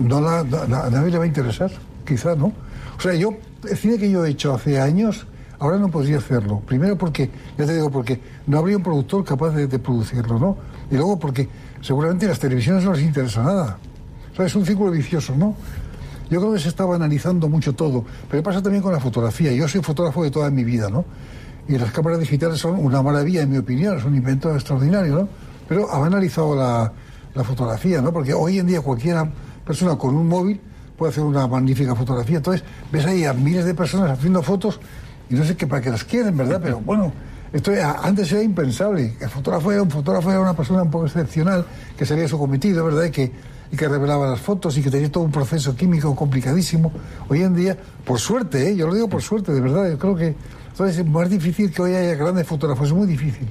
No 0.00 0.20
la, 0.20 0.40
a 0.40 0.90
nadie 0.90 1.10
le 1.10 1.18
va 1.18 1.24
a 1.24 1.26
interesar, 1.26 1.70
quizá, 2.04 2.34
¿no? 2.36 2.52
O 2.96 3.00
sea, 3.00 3.14
yo, 3.14 3.30
el 3.68 3.76
cine 3.76 3.98
que 3.98 4.10
yo 4.10 4.24
he 4.24 4.30
hecho 4.30 4.54
hace 4.54 4.80
años, 4.80 5.26
ahora 5.58 5.78
no 5.78 5.88
podría 5.88 6.18
hacerlo. 6.18 6.60
Primero 6.66 6.96
porque, 6.96 7.30
ya 7.58 7.66
te 7.66 7.74
digo, 7.74 7.90
porque 7.90 8.20
no 8.46 8.58
habría 8.58 8.76
un 8.76 8.82
productor 8.82 9.24
capaz 9.24 9.50
de, 9.50 9.78
producirlo, 9.78 10.38
¿no? 10.38 10.56
Y 10.90 10.94
luego 10.96 11.18
porque 11.18 11.48
seguramente 11.80 12.26
las 12.26 12.38
televisiones 12.38 12.84
no 12.84 12.92
les 12.92 13.02
interesa 13.02 13.42
nada. 13.42 13.78
O 14.32 14.36
sea, 14.36 14.46
es 14.46 14.54
un 14.54 14.64
círculo 14.64 14.90
vicioso, 14.90 15.34
¿no? 15.36 15.54
Yo 16.30 16.40
creo 16.40 16.52
que 16.52 16.58
se 16.58 16.68
estaba 16.68 16.96
analizando 16.96 17.48
mucho 17.48 17.72
todo, 17.72 18.04
pero 18.28 18.42
pasa 18.42 18.60
también 18.60 18.82
con 18.82 18.92
la 18.92 19.00
fotografía. 19.00 19.52
Yo 19.52 19.68
soy 19.68 19.80
fotógrafo 19.80 20.24
de 20.24 20.30
toda 20.30 20.50
mi 20.50 20.64
vida, 20.64 20.88
¿no? 20.90 21.04
Y 21.68 21.78
las 21.78 21.90
cámaras 21.92 22.20
digitales 22.20 22.58
son 22.58 22.78
una 22.78 23.02
maravilla, 23.02 23.42
en 23.42 23.50
mi 23.50 23.58
opinión, 23.58 23.98
es 23.98 24.04
un 24.04 24.14
invento 24.14 24.52
extraordinario, 24.54 25.14
¿no? 25.14 25.28
Pero 25.68 25.90
ha 25.92 26.04
analizado 26.06 26.54
la, 26.54 26.92
la 27.34 27.44
fotografía, 27.44 28.00
¿no? 28.00 28.12
Porque 28.12 28.32
hoy 28.32 28.58
en 28.58 28.66
día 28.66 28.80
cualquier 28.80 29.16
persona 29.64 29.96
con 29.96 30.14
un 30.14 30.28
móvil 30.28 30.60
puede 30.96 31.10
hacer 31.10 31.24
una 31.24 31.46
magnífica 31.48 31.94
fotografía. 31.96 32.36
Entonces, 32.36 32.62
ves 32.92 33.04
ahí 33.04 33.24
a 33.24 33.32
miles 33.32 33.64
de 33.64 33.74
personas 33.74 34.10
haciendo 34.12 34.42
fotos 34.42 34.78
y 35.28 35.34
no 35.34 35.44
sé 35.44 35.56
qué 35.56 35.66
para 35.66 35.82
qué 35.82 35.90
las 35.90 36.04
quieren, 36.04 36.36
¿verdad? 36.36 36.60
Pero 36.62 36.80
bueno, 36.80 37.12
Esto 37.52 37.70
era- 37.72 38.00
antes 38.02 38.30
era 38.32 38.42
impensable. 38.42 39.14
El 39.20 39.28
fotógrafo 39.30 39.70
era 39.72 39.80
un 39.82 39.90
fotógrafo 39.90 40.30
era 40.30 40.40
una 40.40 40.54
persona 40.54 40.82
un 40.82 40.90
poco 40.90 41.06
excepcional 41.06 41.64
que 41.96 42.04
sabía 42.04 42.26
su 42.28 42.38
cometido, 42.38 42.84
¿verdad? 42.84 43.04
Y 43.04 43.10
que, 43.10 43.32
y 43.72 43.76
que 43.76 43.88
revelaba 43.88 44.26
las 44.28 44.40
fotos 44.40 44.76
y 44.76 44.82
que 44.82 44.90
tenía 44.90 45.10
todo 45.10 45.24
un 45.24 45.30
proceso 45.30 45.74
químico 45.76 46.14
complicadísimo. 46.14 46.92
Hoy 47.28 47.42
en 47.42 47.54
día, 47.54 47.76
por 48.04 48.18
suerte, 48.18 48.68
¿eh? 48.68 48.76
yo 48.76 48.88
lo 48.88 48.94
digo 48.94 49.08
por 49.08 49.22
suerte, 49.22 49.52
de 49.52 49.60
verdad, 49.60 49.88
yo 49.88 49.96
creo 49.98 50.16
que 50.16 50.34
entonces, 50.76 50.98
es 50.98 51.06
más 51.06 51.30
difícil 51.30 51.72
que 51.72 51.80
hoy 51.80 51.94
haya 51.94 52.16
grandes 52.16 52.46
fotógrafos, 52.46 52.88
es 52.88 52.92
muy 52.92 53.06
difícil. 53.06 53.48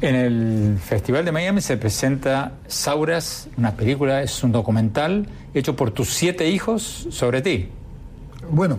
En 0.00 0.14
el 0.14 0.78
Festival 0.78 1.22
de 1.22 1.30
Miami 1.30 1.60
se 1.60 1.76
presenta 1.76 2.52
Sauras, 2.66 3.48
una 3.58 3.72
película, 3.72 4.22
es 4.22 4.42
un 4.42 4.52
documental 4.52 5.26
hecho 5.52 5.76
por 5.76 5.90
tus 5.90 6.08
siete 6.14 6.48
hijos 6.48 7.08
sobre 7.10 7.42
ti. 7.42 7.68
Bueno, 8.50 8.78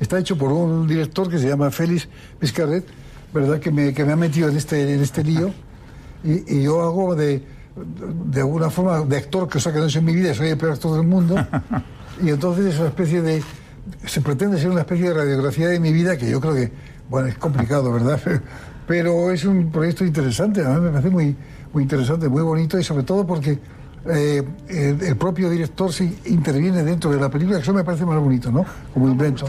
está 0.00 0.18
hecho 0.18 0.38
por 0.38 0.52
un 0.52 0.88
director 0.88 1.28
que 1.28 1.38
se 1.38 1.50
llama 1.50 1.70
Félix 1.70 2.08
Vizcarret, 2.40 2.86
¿verdad? 3.34 3.60
Que 3.60 3.70
me, 3.72 3.92
que 3.92 4.06
me 4.06 4.12
ha 4.12 4.16
metido 4.16 4.48
en 4.48 4.56
este, 4.56 4.94
en 4.94 5.02
este 5.02 5.22
lío. 5.22 5.52
Y, 6.24 6.60
y 6.60 6.62
yo 6.62 6.80
hago 6.80 7.14
de, 7.14 7.42
de 8.24 8.40
alguna 8.40 8.70
forma 8.70 9.00
de 9.00 9.18
actor, 9.18 9.50
sea 9.60 9.70
que 9.70 9.80
no 9.80 9.84
es 9.84 9.96
en 9.96 10.04
mi 10.06 10.14
vida, 10.14 10.32
soy 10.32 10.48
el 10.48 10.56
peor 10.56 10.72
actor 10.72 10.96
del 10.96 11.06
mundo. 11.06 11.36
Y 12.20 12.30
entonces 12.30 12.74
es 12.74 12.80
una 12.80 12.88
especie 12.88 13.22
de. 13.22 13.42
Se 14.06 14.20
pretende 14.22 14.58
ser 14.58 14.70
una 14.70 14.80
especie 14.80 15.08
de 15.08 15.14
radiografía 15.14 15.68
de 15.68 15.78
mi 15.78 15.92
vida 15.92 16.16
que 16.16 16.28
yo 16.28 16.40
creo 16.40 16.52
que, 16.52 16.72
bueno, 17.08 17.28
es 17.28 17.36
complicado, 17.36 17.92
¿verdad? 17.92 18.20
Pero 18.86 19.30
es 19.30 19.44
un 19.44 19.70
proyecto 19.70 20.04
interesante, 20.04 20.64
a 20.64 20.70
mí 20.70 20.80
me 20.80 20.90
parece 20.90 21.10
muy, 21.10 21.36
muy 21.72 21.82
interesante, 21.82 22.28
muy 22.28 22.42
bonito 22.42 22.78
y 22.78 22.84
sobre 22.84 23.02
todo 23.02 23.26
porque 23.26 23.58
eh, 24.10 24.42
el, 24.68 25.02
el 25.02 25.16
propio 25.16 25.50
director 25.50 25.92
se 25.92 26.12
interviene 26.26 26.82
dentro 26.82 27.10
de 27.10 27.20
la 27.20 27.28
película, 27.28 27.58
que 27.58 27.62
eso 27.62 27.72
me 27.72 27.84
parece 27.84 28.04
más 28.04 28.18
bonito, 28.18 28.50
¿no? 28.50 28.64
Como 28.92 29.08
invento. 29.08 29.46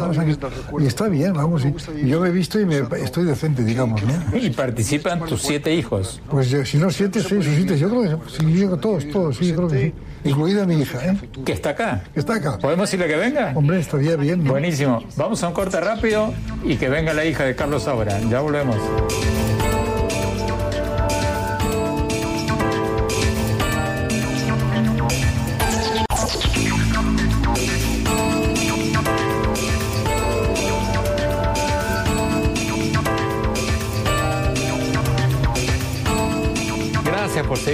y 0.80 0.86
está 0.86 1.08
bien, 1.08 1.34
vamos, 1.34 1.64
y, 1.66 1.74
y 2.06 2.08
yo 2.08 2.20
me 2.20 2.30
he 2.30 2.32
visto 2.32 2.60
y 2.60 2.66
me, 2.66 2.82
estoy 3.02 3.26
decente, 3.26 3.64
digamos, 3.64 4.02
¿no? 4.04 4.38
Y 4.38 4.50
participan 4.50 5.20
tus 5.26 5.42
siete 5.42 5.74
hijos. 5.74 6.22
Pues 6.30 6.50
yo, 6.50 6.66
si 6.66 6.78
no 6.78 6.90
siete, 6.92 7.22
seis 7.22 7.46
o 7.48 7.52
siete, 7.56 7.78
yo 7.78 7.90
creo 7.90 8.02
que 8.04 8.30
sí, 8.30 8.60
yo 8.60 8.78
todos, 8.78 9.08
todos, 9.10 9.38
sí, 9.38 9.48
yo 9.48 9.56
creo 9.56 9.68
que 9.68 9.80
sí. 9.80 9.94
Incluida 10.24 10.66
mi 10.66 10.82
hija, 10.82 11.06
¿eh? 11.06 11.18
Que 11.46 11.54
está 11.54 11.70
acá. 11.70 12.04
Que 12.14 12.20
está 12.20 12.36
acá. 12.36 12.58
¿Podemos 12.58 12.90
decirle 12.90 13.08
que 13.08 13.16
venga? 13.16 13.54
Hombre, 13.56 13.80
estaría 13.80 14.16
bien, 14.18 14.44
¿no? 14.44 14.52
Buenísimo. 14.52 15.02
Vamos 15.16 15.42
a 15.44 15.48
un 15.48 15.54
corte 15.54 15.80
rápido 15.80 16.34
y 16.64 16.76
que 16.76 16.90
venga 16.90 17.14
la 17.14 17.24
hija 17.24 17.46
de 17.46 17.56
Carlos 17.56 17.84
Saura. 17.84 18.20
Ya 18.30 18.42
volvemos. 18.42 18.76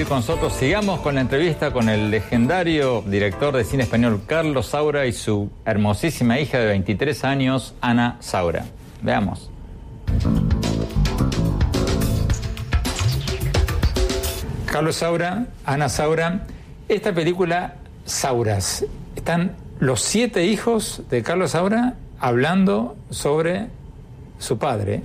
Con 0.07 0.17
nosotros. 0.17 0.53
Sigamos 0.53 0.99
con 1.01 1.15
la 1.15 1.21
entrevista 1.21 1.71
con 1.71 1.89
el 1.89 2.11
legendario 2.11 3.01
director 3.05 3.55
de 3.55 3.63
cine 3.63 3.83
español 3.83 4.21
Carlos 4.25 4.67
Saura 4.67 5.05
y 5.05 5.13
su 5.13 5.49
hermosísima 5.65 6.39
hija 6.39 6.59
de 6.59 6.65
23 6.67 7.23
años, 7.23 7.73
Ana 7.81 8.17
Saura. 8.19 8.65
Veamos. 9.01 9.49
Carlos 14.65 14.95
Saura, 14.95 15.45
Ana 15.65 15.89
Saura, 15.89 16.45
esta 16.87 17.13
película 17.13 17.75
Sauras, 18.05 18.85
están 19.15 19.55
los 19.79 20.01
siete 20.01 20.45
hijos 20.45 21.03
de 21.09 21.23
Carlos 21.23 21.51
Saura 21.51 21.95
hablando 22.19 22.95
sobre 23.09 23.67
su 24.39 24.57
padre. 24.57 25.01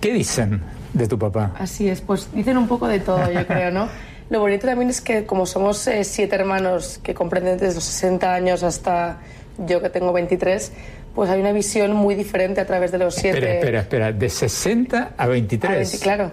¿Qué 0.00 0.12
dicen 0.12 0.62
de 0.92 1.06
tu 1.06 1.18
papá? 1.18 1.52
Así 1.58 1.88
es, 1.88 2.00
pues 2.00 2.28
dicen 2.32 2.58
un 2.58 2.68
poco 2.68 2.86
de 2.88 3.00
todo, 3.00 3.30
yo 3.30 3.46
creo, 3.46 3.70
¿no? 3.70 3.88
Lo 4.30 4.40
bonito 4.40 4.66
también 4.66 4.90
es 4.90 5.00
que 5.00 5.24
como 5.24 5.46
somos 5.46 5.86
eh, 5.86 6.04
siete 6.04 6.34
hermanos 6.34 7.00
que 7.02 7.14
comprenden 7.14 7.56
desde 7.56 7.76
los 7.76 7.84
60 7.84 8.34
años 8.34 8.62
hasta 8.62 9.18
yo 9.66 9.80
que 9.80 9.88
tengo 9.88 10.12
23, 10.12 10.72
pues 11.14 11.30
hay 11.30 11.40
una 11.40 11.52
visión 11.52 11.94
muy 11.94 12.14
diferente 12.14 12.60
a 12.60 12.66
través 12.66 12.92
de 12.92 12.98
los 12.98 13.14
siete. 13.14 13.38
Espera, 13.38 13.54
espera, 13.54 13.80
espera. 13.80 14.12
De 14.12 14.28
60 14.28 15.14
a 15.16 15.26
23. 15.26 15.70
A 15.70 15.74
20, 15.74 15.98
claro, 15.98 16.30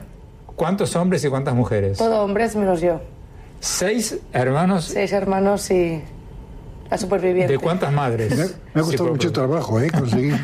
¿Cuántos 0.56 0.96
hombres 0.96 1.24
y 1.24 1.30
cuántas 1.30 1.54
mujeres? 1.54 1.98
todo 1.98 2.24
hombres 2.24 2.56
menos 2.56 2.82
yo. 2.82 3.02
Seis 3.60 4.20
hermanos. 4.32 4.86
Seis 4.86 5.12
hermanos 5.12 5.72
y 5.72 6.02
la 6.90 6.98
superviviente. 6.98 7.54
¿De 7.54 7.60
cuántas 7.60 7.92
madres? 7.92 8.38
Me, 8.38 8.46
me 8.74 8.82
ha 8.82 8.84
costado 8.84 9.10
mucho 9.10 9.32
trabajo, 9.32 9.80
¿eh? 9.80 9.90
Conseguir. 9.90 10.36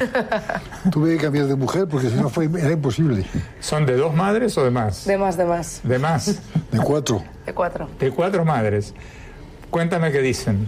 Tuve 0.91 1.15
que 1.15 1.23
cambiar 1.23 1.45
de 1.45 1.55
mujer 1.55 1.87
porque 1.87 2.09
si 2.09 2.15
no 2.15 2.29
fue, 2.29 2.45
era 2.45 2.71
imposible. 2.71 3.23
¿Son 3.59 3.85
de 3.85 3.95
dos 3.95 4.13
madres 4.13 4.57
o 4.57 4.63
de 4.63 4.71
más? 4.71 5.05
De 5.05 5.17
más, 5.17 5.37
de 5.37 5.45
más, 5.45 5.81
De 5.83 5.99
más. 5.99 6.39
De 6.71 6.79
cuatro. 6.79 7.23
de 7.45 7.53
cuatro. 7.53 7.89
De 7.99 8.11
cuatro 8.11 8.45
madres. 8.45 8.93
Cuéntame 9.69 10.11
qué 10.11 10.21
dicen. 10.21 10.67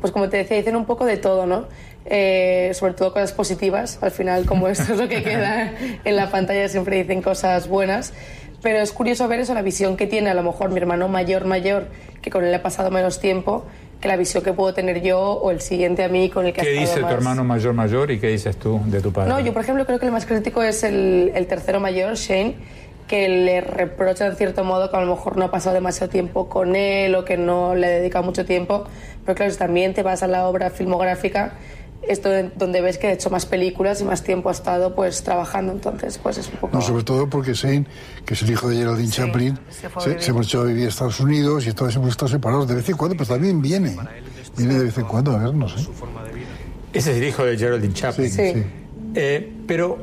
Pues 0.00 0.12
como 0.12 0.28
te 0.28 0.38
decía, 0.38 0.56
dicen 0.56 0.76
un 0.76 0.86
poco 0.86 1.04
de 1.04 1.16
todo, 1.16 1.46
¿no? 1.46 1.66
Eh, 2.04 2.72
sobre 2.74 2.94
todo 2.94 3.12
cosas 3.12 3.32
positivas. 3.32 3.98
Al 4.00 4.10
final, 4.10 4.46
como 4.46 4.68
esto 4.68 4.92
es 4.92 4.98
lo 4.98 5.08
que 5.08 5.22
queda 5.22 5.72
en 6.04 6.16
la 6.16 6.30
pantalla, 6.30 6.68
siempre 6.68 6.96
dicen 7.02 7.22
cosas 7.22 7.68
buenas. 7.68 8.12
Pero 8.62 8.78
es 8.78 8.92
curioso 8.92 9.26
ver 9.28 9.40
eso, 9.40 9.54
la 9.54 9.62
visión 9.62 9.96
que 9.96 10.06
tiene 10.06 10.30
a 10.30 10.34
lo 10.34 10.42
mejor 10.42 10.70
mi 10.70 10.78
hermano 10.78 11.08
mayor, 11.08 11.44
mayor, 11.44 11.88
que 12.20 12.30
con 12.30 12.44
él 12.44 12.54
ha 12.54 12.62
pasado 12.62 12.90
menos 12.90 13.20
tiempo, 13.20 13.64
que 14.02 14.08
la 14.08 14.16
visión 14.16 14.42
que 14.42 14.52
puedo 14.52 14.74
tener 14.74 15.00
yo 15.00 15.20
o 15.20 15.52
el 15.52 15.60
siguiente 15.60 16.02
a 16.02 16.08
mí 16.08 16.28
con 16.28 16.44
el 16.44 16.52
que 16.52 16.60
¿Qué 16.60 16.70
dice 16.72 16.96
tu 16.96 17.02
más. 17.02 17.12
hermano 17.12 17.44
mayor 17.44 17.72
mayor 17.72 18.10
y 18.10 18.18
qué 18.18 18.26
dices 18.26 18.56
tú 18.56 18.80
de 18.86 19.00
tu 19.00 19.12
padre? 19.12 19.30
No, 19.30 19.38
yo 19.38 19.52
por 19.52 19.62
ejemplo 19.62 19.86
creo 19.86 20.00
que 20.00 20.06
el 20.06 20.12
más 20.12 20.26
crítico 20.26 20.60
es 20.60 20.82
el, 20.82 21.30
el 21.36 21.46
tercero 21.46 21.78
mayor, 21.78 22.16
Shane, 22.16 22.56
que 23.06 23.28
le 23.28 23.60
reprocha 23.60 24.26
en 24.26 24.34
cierto 24.34 24.64
modo 24.64 24.90
que 24.90 24.96
a 24.96 25.00
lo 25.00 25.06
mejor 25.14 25.36
no 25.36 25.44
ha 25.44 25.50
pasado 25.52 25.74
demasiado 25.74 26.10
tiempo 26.10 26.48
con 26.48 26.74
él 26.74 27.14
o 27.14 27.24
que 27.24 27.36
no 27.36 27.76
le 27.76 27.88
dedica 27.88 28.22
mucho 28.22 28.44
tiempo. 28.44 28.84
Pero 29.24 29.36
claro, 29.36 29.52
si 29.52 29.58
también 29.58 29.94
te 29.94 30.02
vas 30.02 30.24
a 30.24 30.26
la 30.26 30.48
obra 30.48 30.70
filmográfica, 30.70 31.52
esto 32.08 32.32
en- 32.34 32.52
donde 32.56 32.80
ves 32.80 32.98
que 32.98 33.06
ha 33.08 33.12
hecho 33.12 33.30
más 33.30 33.46
películas 33.46 34.00
y 34.00 34.04
más 34.04 34.22
tiempo 34.24 34.48
ha 34.48 34.52
estado 34.52 34.94
pues 34.94 35.22
trabajando, 35.22 35.72
entonces 35.72 36.18
pues 36.18 36.38
es 36.38 36.48
un 36.48 36.54
poco... 36.56 36.76
No, 36.76 36.82
sobre 36.82 37.04
todo 37.04 37.28
porque 37.30 37.54
Shane, 37.54 37.86
que 38.26 38.34
es 38.34 38.42
el 38.42 38.50
hijo 38.50 38.68
de 38.68 38.76
Geraldine 38.76 39.08
Sí, 39.08 39.16
Chaplin, 39.16 39.58
se 39.70 39.88
se, 39.88 40.08
vivir. 40.08 40.22
se 40.22 40.32
marchó 40.32 40.60
a 40.62 40.64
vivir 40.64 40.86
a 40.86 40.88
Estados 40.88 41.20
Unidos 41.20 41.64
y 41.66 41.68
entonces 41.70 41.96
hemos 41.96 42.08
estado 42.10 42.28
separados 42.30 42.66
de 42.68 42.74
vez 42.74 42.88
en 42.88 42.96
cuando, 42.96 43.16
pero 43.16 43.28
también 43.28 43.60
viene. 43.62 43.96
Viene 44.56 44.74
de 44.78 44.84
vez 44.84 44.98
en 44.98 45.04
cuando 45.04 45.32
a 45.32 45.38
vernos, 45.38 45.74
¿eh? 45.78 45.86
Ese 46.92 47.12
es 47.12 47.16
el 47.18 47.24
hijo 47.24 47.44
de 47.44 47.56
Geraldine 47.56 47.94
Chaplin. 47.94 48.30
Sí, 48.30 48.36
Sí. 48.36 48.52
sí. 48.54 48.62
Eh, 49.14 49.52
pero, 49.66 49.98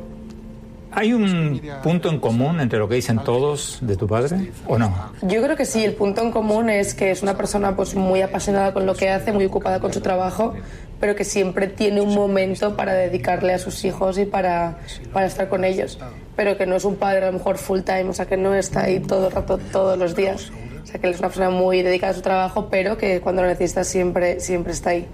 ¿hay 0.92 1.12
un 1.12 1.60
punto 1.82 2.08
en 2.08 2.18
común 2.18 2.60
entre 2.60 2.78
lo 2.78 2.88
que 2.88 2.96
dicen 2.96 3.18
todos 3.24 3.78
de 3.80 3.96
tu 3.96 4.08
padre 4.08 4.50
o 4.66 4.76
no? 4.78 5.12
Yo 5.22 5.42
creo 5.42 5.56
que 5.56 5.64
sí, 5.66 5.84
el 5.84 5.94
punto 5.94 6.20
en 6.22 6.32
común 6.32 6.68
es 6.70 6.94
que 6.94 7.10
es 7.12 7.22
una 7.22 7.36
persona 7.36 7.76
pues 7.76 7.94
muy 7.94 8.22
apasionada 8.22 8.72
con 8.72 8.86
lo 8.86 8.94
que 8.94 9.08
hace, 9.10 9.32
muy 9.32 9.44
ocupada 9.44 9.78
con 9.80 9.92
su 9.92 10.00
trabajo, 10.00 10.54
pero 11.00 11.16
que 11.16 11.24
siempre 11.24 11.66
tiene 11.66 12.00
un 12.02 12.14
momento 12.14 12.76
para 12.76 12.92
dedicarle 12.92 13.54
a 13.54 13.58
sus 13.58 13.84
hijos 13.84 14.18
y 14.18 14.26
para, 14.26 14.78
para 15.12 15.26
estar 15.26 15.48
con 15.48 15.64
ellos. 15.64 15.98
Pero 16.36 16.56
que 16.56 16.66
no 16.66 16.76
es 16.76 16.84
un 16.84 16.96
padre 16.96 17.24
a 17.24 17.26
lo 17.30 17.38
mejor 17.38 17.56
full 17.58 17.80
time, 17.80 18.04
o 18.04 18.12
sea 18.12 18.26
que 18.26 18.36
no 18.36 18.54
está 18.54 18.84
ahí 18.84 19.00
todo 19.00 19.28
el 19.28 19.32
rato, 19.32 19.58
todos 19.72 19.98
los 19.98 20.14
días. 20.14 20.52
O 20.82 20.86
sea 20.86 21.00
que 21.00 21.06
él 21.06 21.14
es 21.14 21.18
una 21.20 21.28
persona 21.28 21.50
muy 21.50 21.82
dedicada 21.82 22.12
a 22.12 22.16
su 22.16 22.22
trabajo, 22.22 22.68
pero 22.70 22.98
que 22.98 23.20
cuando 23.20 23.42
lo 23.42 23.48
necesita 23.48 23.82
siempre, 23.84 24.40
siempre 24.40 24.72
está 24.72 24.90
ahí. 24.90 25.06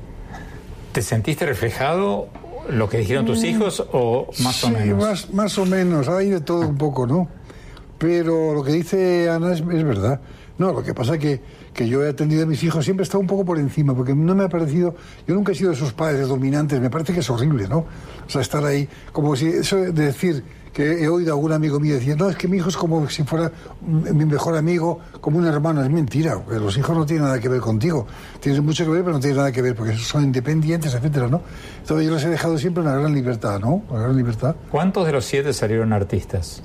¿Te 0.93 1.03
sentiste 1.03 1.47
reflejado 1.47 2.29
lo 2.69 2.89
que 2.89 2.99
dijeron 2.99 3.27
tus 3.27 3.45
hijos 3.45 3.85
o 3.93 4.29
más 4.43 4.65
o 4.65 4.69
Sí, 4.69 4.73
menos? 4.73 4.99
Más, 4.99 5.31
más 5.35 5.59
o 5.59 5.67
menos, 5.67 6.09
hay 6.09 6.31
de 6.31 6.41
todo 6.41 6.61
un 6.69 6.77
poco, 6.79 7.07
¿no? 7.07 7.29
Pero 7.99 8.55
lo 8.55 8.63
que 8.65 8.73
dice 8.73 9.29
Ana 9.31 9.53
es, 9.53 9.61
es 9.61 9.85
verdad. 9.85 10.21
No, 10.59 10.73
lo 10.73 10.83
que 10.83 10.95
pasa 10.95 11.15
es 11.15 11.21
que, 11.21 11.41
que 11.77 11.87
yo 11.87 12.03
he 12.03 12.09
atendido 12.09 12.45
a 12.45 12.47
mis 12.47 12.63
hijos, 12.65 12.85
siempre 12.85 13.03
he 13.03 13.05
estado 13.05 13.21
un 13.21 13.27
poco 13.27 13.45
por 13.45 13.59
encima, 13.59 13.95
porque 13.95 14.15
no 14.15 14.35
me 14.35 14.45
ha 14.45 14.49
parecido, 14.49 14.97
yo 15.29 15.35
nunca 15.35 15.53
he 15.53 15.55
sido 15.55 15.71
de 15.71 15.77
esos 15.77 15.93
padres 15.93 16.27
dominantes, 16.27 16.81
me 16.81 16.89
parece 16.89 17.13
que 17.13 17.21
es 17.21 17.29
horrible, 17.29 17.69
¿no? 17.69 17.85
O 18.27 18.29
sea, 18.31 18.41
estar 18.41 18.65
ahí, 18.65 18.89
como 19.13 19.37
si, 19.37 19.47
eso 19.47 19.77
de 19.77 19.93
decir, 19.93 20.43
que 20.73 21.03
he 21.05 21.09
oído 21.09 21.33
a 21.33 21.35
algún 21.35 21.53
amigo 21.53 21.79
mío 21.79 21.95
decir, 21.95 22.17
no, 22.17 22.31
es 22.31 22.37
que 22.37 22.49
mi 22.49 22.57
hijo 22.57 22.71
es 22.71 22.77
como 22.77 23.09
si 23.09 23.25
fuera 23.25 23.53
mi 23.83 24.25
mejor 24.25 24.57
amigo, 24.57 25.01
como 25.21 25.39
un 25.39 25.47
hermano, 25.47 25.83
es 25.83 25.91
mentira, 25.91 26.43
los 26.49 26.77
hijos 26.79 26.97
no 26.97 27.05
tienen 27.05 27.25
nada 27.27 27.39
que 27.41 27.49
ver 27.49 27.61
contigo, 27.61 28.07
tienen 28.41 28.65
mucho 28.65 28.85
que 28.85 28.91
ver, 28.91 29.03
pero 29.03 29.13
no 29.13 29.21
tienen 29.21 29.37
nada 29.37 29.53
que 29.53 29.61
ver, 29.61 29.75
porque 29.75 29.95
son 29.97 30.25
independientes, 30.25 30.95
etcétera, 30.95 31.29
¿no? 31.29 31.43
Entonces 31.81 32.07
yo 32.07 32.15
les 32.15 32.25
he 32.25 32.31
dejado 32.31 32.57
siempre 32.57 32.83
una 32.83 32.95
gran 32.95 33.15
libertad, 33.15 33.61
¿no? 33.61 33.83
Una 33.91 34.03
gran 34.03 34.17
libertad. 34.17 34.57
¿Cuántos 34.71 35.05
de 35.07 35.13
los 35.13 35.27
siete 35.27 35.53
salieron 35.53 35.93
artistas? 35.93 36.63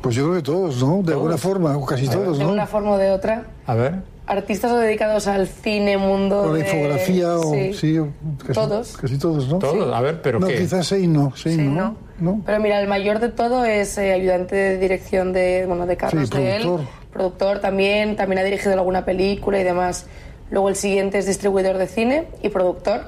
Pues 0.00 0.14
yo 0.14 0.24
creo 0.24 0.36
que 0.36 0.42
todos, 0.42 0.82
¿no? 0.82 1.02
De 1.02 1.12
alguna 1.12 1.36
forma, 1.36 1.76
o 1.76 1.84
casi 1.84 2.08
todos, 2.08 2.38
De 2.38 2.44
¿no? 2.44 2.52
una 2.52 2.66
forma 2.66 2.92
o 2.92 2.98
de 2.98 3.10
otra, 3.10 3.46
A 3.66 3.74
ver. 3.74 3.96
artistas 4.26 4.70
o 4.72 4.76
dedicados 4.76 5.26
al 5.26 5.48
cine, 5.48 5.96
mundo 5.98 6.42
O 6.42 6.46
la 6.52 6.52
de- 6.54 6.60
infografía, 6.60 7.34
o 7.36 7.52
Sí. 7.54 7.74
sí, 7.74 7.98
o 7.98 8.08
casi, 8.38 8.52
Todos. 8.52 8.96
Casi 8.96 9.18
todos, 9.18 9.48
¿no? 9.48 9.58
Todos, 9.58 9.92
a 9.94 10.00
ver, 10.00 10.22
pero 10.22 10.38
no, 10.38 10.46
¿qué? 10.46 10.56
quizás 10.58 10.86
seis 10.86 11.08
no, 11.08 11.32
seis 11.34 11.56
Sí, 11.56 11.62
no. 11.62 11.96
¿no? 12.20 12.34
¿no? 12.36 12.42
Pero 12.46 12.60
mira, 12.60 12.80
el 12.80 12.88
mayor 12.88 13.18
de 13.20 13.28
todo 13.30 13.64
es 13.64 13.96
eh, 13.98 14.12
ayudante 14.12 14.54
de 14.54 14.78
dirección 14.78 15.32
de, 15.32 15.64
bueno, 15.66 15.86
de 15.86 15.96
Carlos 15.96 16.28
Sí, 16.28 16.36
de 16.38 16.56
él. 16.56 16.62
productor. 16.62 16.86
Productor 17.12 17.58
también, 17.60 18.14
también 18.16 18.38
ha 18.40 18.44
dirigido 18.44 18.72
alguna 18.74 19.04
película 19.04 19.58
y 19.60 19.64
demás. 19.64 20.06
Luego 20.50 20.68
el 20.68 20.76
siguiente 20.76 21.18
es 21.18 21.26
distribuidor 21.26 21.76
de 21.78 21.86
cine 21.88 22.28
y 22.42 22.48
productor. 22.50 23.02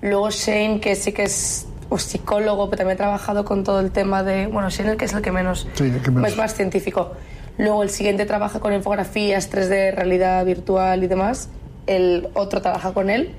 Luego 0.00 0.30
Shane, 0.30 0.80
que 0.80 0.94
sí 0.94 1.12
que 1.12 1.24
es 1.24 1.66
o 1.88 1.98
psicólogo, 1.98 2.68
pero 2.68 2.78
también 2.78 2.94
he 2.94 2.98
trabajado 2.98 3.44
con 3.44 3.64
todo 3.64 3.80
el 3.80 3.90
tema 3.90 4.22
de, 4.22 4.46
bueno, 4.46 4.68
el 4.68 4.96
que 4.96 5.04
es 5.04 5.12
el 5.12 5.22
que 5.22 5.32
menos, 5.32 5.68
Sí, 5.74 5.84
el 5.84 6.02
que 6.02 6.10
menos. 6.10 6.30
es 6.30 6.36
más 6.36 6.54
científico. 6.54 7.12
Luego 7.58 7.82
el 7.82 7.90
siguiente 7.90 8.26
trabaja 8.26 8.60
con 8.60 8.72
infografías, 8.74 9.50
3D, 9.50 9.94
realidad 9.94 10.44
virtual 10.44 11.02
y 11.02 11.06
demás. 11.06 11.48
El 11.86 12.28
otro 12.34 12.60
trabaja 12.60 12.92
con 12.92 13.08
él 13.08 13.34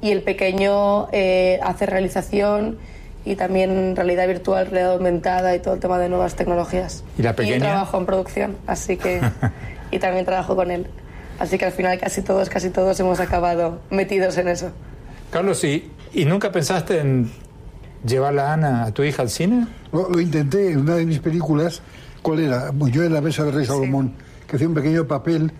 y 0.00 0.10
el 0.10 0.22
pequeño 0.22 1.08
eh, 1.12 1.60
hace 1.62 1.86
realización 1.86 2.78
y 3.24 3.36
también 3.36 3.94
realidad 3.96 4.26
virtual, 4.26 4.66
realidad 4.66 4.92
aumentada 4.94 5.54
y 5.54 5.60
todo 5.60 5.74
el 5.74 5.80
tema 5.80 5.98
de 5.98 6.08
nuevas 6.08 6.34
tecnologías. 6.36 7.04
¿Y 7.18 7.22
la 7.22 7.30
yo 7.30 7.36
pequeña? 7.36 7.58
trabajo 7.66 7.98
en 7.98 8.06
producción, 8.06 8.56
así 8.66 8.96
que 8.96 9.20
y 9.90 9.98
también 9.98 10.24
trabajo 10.24 10.56
con 10.56 10.70
él. 10.70 10.86
Así 11.38 11.56
que 11.58 11.66
al 11.66 11.72
final 11.72 11.98
casi 11.98 12.22
todos, 12.22 12.48
casi 12.48 12.70
todos 12.70 12.98
hemos 13.00 13.20
acabado 13.20 13.80
metidos 13.90 14.36
en 14.38 14.48
eso. 14.48 14.70
Carlos, 15.30 15.62
¿y, 15.64 15.90
¿y 16.12 16.24
nunca 16.24 16.50
pensaste 16.50 16.98
en 17.00 17.30
llevar 18.06 18.38
a 18.38 18.52
Ana, 18.52 18.84
a 18.84 18.92
tu 18.92 19.02
hija, 19.02 19.22
al 19.22 19.30
cine? 19.30 19.66
Lo, 19.92 20.08
lo 20.10 20.20
intenté 20.20 20.72
en 20.72 20.78
una 20.80 20.94
de 20.96 21.06
mis 21.06 21.18
películas. 21.20 21.82
¿Cuál 22.22 22.40
era? 22.40 22.70
Pues 22.78 22.92
Yo 22.92 23.02
en 23.04 23.14
la 23.14 23.20
mesa 23.20 23.44
del 23.44 23.54
rey 23.54 23.64
Salomón, 23.66 24.12
que 24.46 24.56
hacía 24.56 24.68
un 24.68 24.74
pequeño 24.74 25.06
papel 25.06 25.50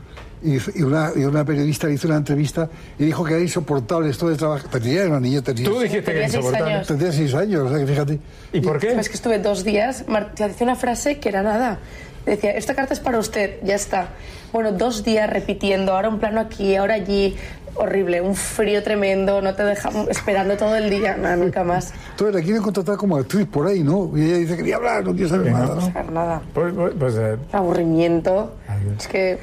y, 0.43 0.57
y 0.79 0.83
una, 0.83 1.11
y 1.17 1.25
una 1.25 1.45
periodista 1.45 1.87
le 1.87 1.95
hizo 1.95 2.07
una 2.09 2.17
entrevista 2.19 2.69
y 2.99 3.05
dijo 3.07 3.25
que 3.25 3.35
era 3.35 3.43
insoportable 3.43 4.11
esto 4.11 4.29
de 4.29 4.37
trabajar. 4.37 4.71
Tenía 4.71 5.07
una 5.07 5.21
niña, 5.21 5.43
tenía, 5.43 5.65
Tú 5.65 5.81
dijiste 5.81 6.13
que 6.13 6.19
era 6.19 6.27
Tenía 6.27 6.29
seis 6.29 6.37
insoportable. 6.37 6.75
años. 6.75 6.87
tendría 6.87 7.13
seis 7.13 7.35
años, 7.35 7.63
o 7.63 7.69
sea 7.71 7.79
que 7.79 7.87
fíjate. 7.87 8.21
¿Y 8.53 8.61
por 8.61 8.79
qué? 8.79 8.93
Es 8.93 9.09
que 9.09 9.15
estuve 9.15 9.39
dos 9.39 9.65
días, 9.65 10.05
Mar- 10.09 10.33
te 10.35 10.49
decía 10.49 10.65
una 10.67 10.77
frase 10.77 11.19
que 11.19 11.29
era 11.31 11.43
nada. 11.43 11.79
Decía, 12.27 12.51
esta 12.51 12.75
carta 12.75 12.93
es 12.93 13.01
para 13.01 13.19
usted, 13.19 13.59
ya 13.65 13.75
está. 13.75 14.11
Bueno, 14.53 14.73
dos 14.73 15.03
días 15.05 15.31
repitiendo, 15.31 15.93
ahora 15.95 16.11
un 16.11 16.19
plano 16.19 16.41
aquí, 16.41 16.77
ahora 16.77 16.95
allí. 16.95 17.35
Horrible, 17.75 18.21
un 18.21 18.35
frío 18.35 18.83
tremendo, 18.83 19.41
no 19.41 19.55
te 19.55 19.63
deja 19.65 19.91
esperando 20.09 20.57
todo 20.57 20.77
el 20.77 20.91
día, 20.91 21.17
nada, 21.17 21.37
nunca 21.37 21.65
más. 21.65 21.93
Entonces 22.11 22.35
la 22.35 22.43
quieren 22.43 22.63
contratar 22.63 22.97
como 22.97 23.17
actriz 23.17 23.47
por 23.47 23.67
ahí, 23.67 23.83
¿no? 23.83 24.11
Y 24.15 24.23
ella 24.25 24.37
dice 24.39 24.51
que 24.53 24.57
quería 24.59 24.77
hablar, 24.77 25.05
no 25.05 25.13
quiere 25.15 25.29
saber 25.29 25.53
nada, 25.53 25.73
O 25.73 25.75
¿no? 25.77 25.93
sea, 25.93 26.03
nada. 26.05 26.43
Pues, 26.53 26.75
pues, 26.75 26.93
pues, 26.99 27.15
eh, 27.17 27.37
Aburrimiento. 27.53 28.55
Es 28.99 29.07
que 29.09 29.39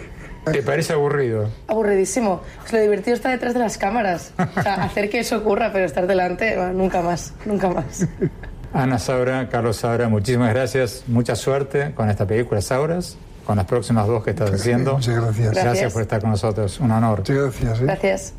¿Te 0.52 0.64
parece 0.64 0.94
aburrido? 0.94 1.50
aburridísimo. 1.68 2.42
Pues 2.62 2.72
lo 2.74 2.80
divertido 2.80 3.16
está 3.16 3.30
detrás 3.32 3.54
de 3.54 3.60
las 3.60 3.78
cámaras. 3.78 4.32
O 4.58 4.62
sea, 4.62 4.76
hacer 4.76 5.10
que 5.10 5.20
eso 5.20 5.38
ocurra, 5.38 5.72
pero 5.74 5.84
estar 5.86 6.08
delante, 6.08 6.56
bueno, 6.56 6.74
nunca 6.74 7.02
más, 7.02 7.34
nunca 7.46 7.68
más. 7.70 8.06
Ana 8.74 8.98
Saura, 9.00 9.50
Carlos 9.50 9.78
Saura, 9.78 10.08
muchísimas 10.08 10.54
gracias. 10.54 11.04
Mucha 11.08 11.36
suerte 11.36 11.92
con 11.96 12.10
esta 12.10 12.26
película 12.26 12.62
Sauras, 12.62 13.18
con 13.48 13.56
las 13.56 13.66
próximas 13.66 14.06
dos 14.08 14.26
que 14.26 14.32
estás 14.32 14.52
haciendo. 14.52 14.96
Muchas 14.96 15.16
gracias. 15.16 15.46
Gracias, 15.46 15.64
Gracias. 15.64 15.94
por 15.94 16.02
estar 16.02 16.20
con 16.20 16.32
nosotros. 16.32 16.82
Un 16.82 16.92
honor. 16.92 17.20
Muchas 17.20 17.38
gracias. 17.38 17.80
¿eh? 17.80 17.84
Gracias. 17.86 18.34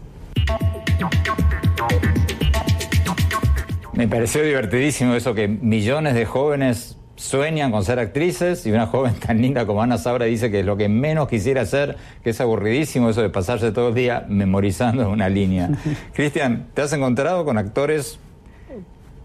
Me 3.95 4.07
pareció 4.07 4.43
divertidísimo 4.43 5.15
eso 5.15 5.33
que 5.35 5.49
millones 5.49 6.13
de 6.13 6.27
jóvenes 6.27 6.99
sueñan 7.17 7.73
con 7.73 7.85
ser 7.87 7.99
actrices 7.99 8.67
y 8.67 8.71
una 8.71 8.87
joven 8.87 9.15
tan 9.27 9.41
linda 9.41 9.65
como 9.65 9.83
Ana 9.83 9.97
Sabra 9.97 10.27
dice 10.27 10.51
que 10.51 10.63
lo 10.63 10.77
que 10.77 10.91
menos 10.91 11.27
quisiera 11.27 11.63
hacer, 11.63 11.97
que 12.23 12.31
es 12.31 12.41
aburridísimo 12.43 13.09
eso 13.09 13.23
de 13.23 13.31
pasarse 13.31 13.73
todo 13.73 13.89
el 13.89 13.95
día 13.95 14.27
memorizando 14.29 15.09
una 15.09 15.31
línea. 15.31 15.71
Cristian, 16.13 16.67
¿te 16.75 16.83
has 16.83 16.93
encontrado 16.93 17.47
con 17.47 17.57
actores 17.57 18.19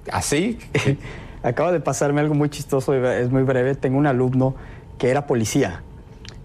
así? 0.09 0.59
Acaba 1.43 1.73
de 1.73 1.81
pasarme 1.81 2.21
algo 2.21 2.35
muy 2.35 2.49
chistoso, 2.49 2.93
es 2.93 3.29
muy 3.29 3.43
breve. 3.43 3.75
Tengo 3.75 3.97
un 3.97 4.07
alumno 4.07 4.55
que 4.97 5.09
era 5.09 5.27
policía 5.27 5.81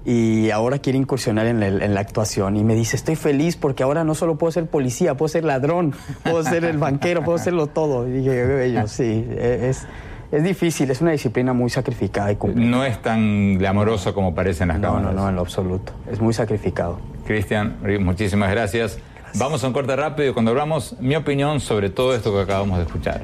y 0.05 0.51
ahora 0.51 0.79
quiere 0.79 0.99
incursionar 0.99 1.47
en, 1.47 1.95
la 1.95 2.01
actuación 2.01 2.57
y 2.57 2.65
me 2.65 2.75
dice, 2.75 2.97
estoy 2.97 3.15
feliz 3.15 3.57
porque 3.57 3.83
ahora 3.83 4.05
no 4.05 4.15
solo 4.15 4.37
puedo 4.37 4.51
ser 4.51 4.67
policía, 4.67 5.17
puedo 5.17 5.29
ser 5.29 5.45
ladrón, 5.45 5.93
puedo 6.23 6.43
ser 6.45 6.65
el 6.65 6.79
banquero, 6.79 7.23
puedo 7.23 7.37
serlo 7.37 7.67
todo. 7.67 8.09
Y 8.09 8.13
dije, 8.13 8.45
bello, 8.45 8.89
sí, 8.89 9.27
e- 9.29 9.69
es, 9.69 9.87
es 10.33 10.43
difícil, 10.43 10.91
es 10.91 11.03
una 11.03 11.11
disciplina 11.11 11.53
muy 11.53 11.69
sacrificada 11.69 12.33
y 12.33 12.37
complicada. 12.37 12.71
No 12.71 12.85
es 12.85 13.03
tan 13.03 13.59
glamoroso 13.59 14.15
como 14.15 14.35
parece 14.35 14.63
en 14.63 14.69
las 14.69 14.79
No, 14.79 14.89
no, 14.89 14.95
cámaras. 14.95 15.15
no, 15.15 15.29
en 15.29 15.35
lo 15.35 15.41
absoluto. 15.43 15.93
Es 16.11 16.21
muy 16.21 16.33
sacrificado. 16.33 16.99
Cristian, 17.27 17.77
muchísimas 18.01 18.51
gracias. 18.51 18.99
Vamos 19.35 19.63
a 19.63 19.67
un 19.67 19.75
corte 19.75 19.95
rápido 19.95 20.31
y 20.31 20.33
cuando 20.33 20.53
hablamos 20.53 20.97
mi 21.01 21.17
opinión 21.17 21.61
sobre 21.61 21.91
todo 21.91 22.15
esto 22.15 22.33
que 22.33 22.41
acabamos 22.41 22.79
de 22.79 22.85
escuchar. 22.85 23.21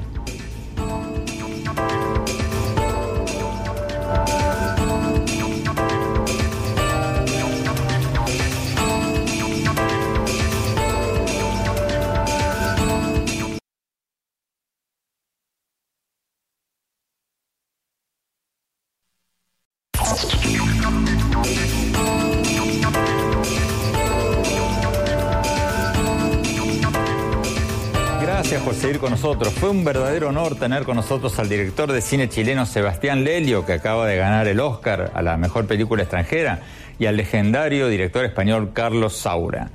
Un 29.75 29.83
verdadero 29.83 30.29
honor 30.29 30.55
tener 30.55 30.83
con 30.83 30.95
nosotros 30.95 31.37
al 31.37 31.49
director 31.49 31.91
de 31.91 32.01
cine 32.01 32.29
chileno 32.29 32.65
Sebastián 32.65 33.25
Lelio, 33.25 33.65
que 33.65 33.73
acaba 33.73 34.07
de 34.07 34.15
ganar 34.15 34.47
el 34.47 34.61
Oscar 34.61 35.11
a 35.13 35.21
la 35.21 35.35
mejor 35.35 35.67
película 35.67 36.03
extranjera, 36.03 36.61
y 36.97 37.07
al 37.07 37.17
legendario 37.17 37.89
director 37.89 38.23
español 38.23 38.71
Carlos 38.71 39.17
Saura. 39.17 39.71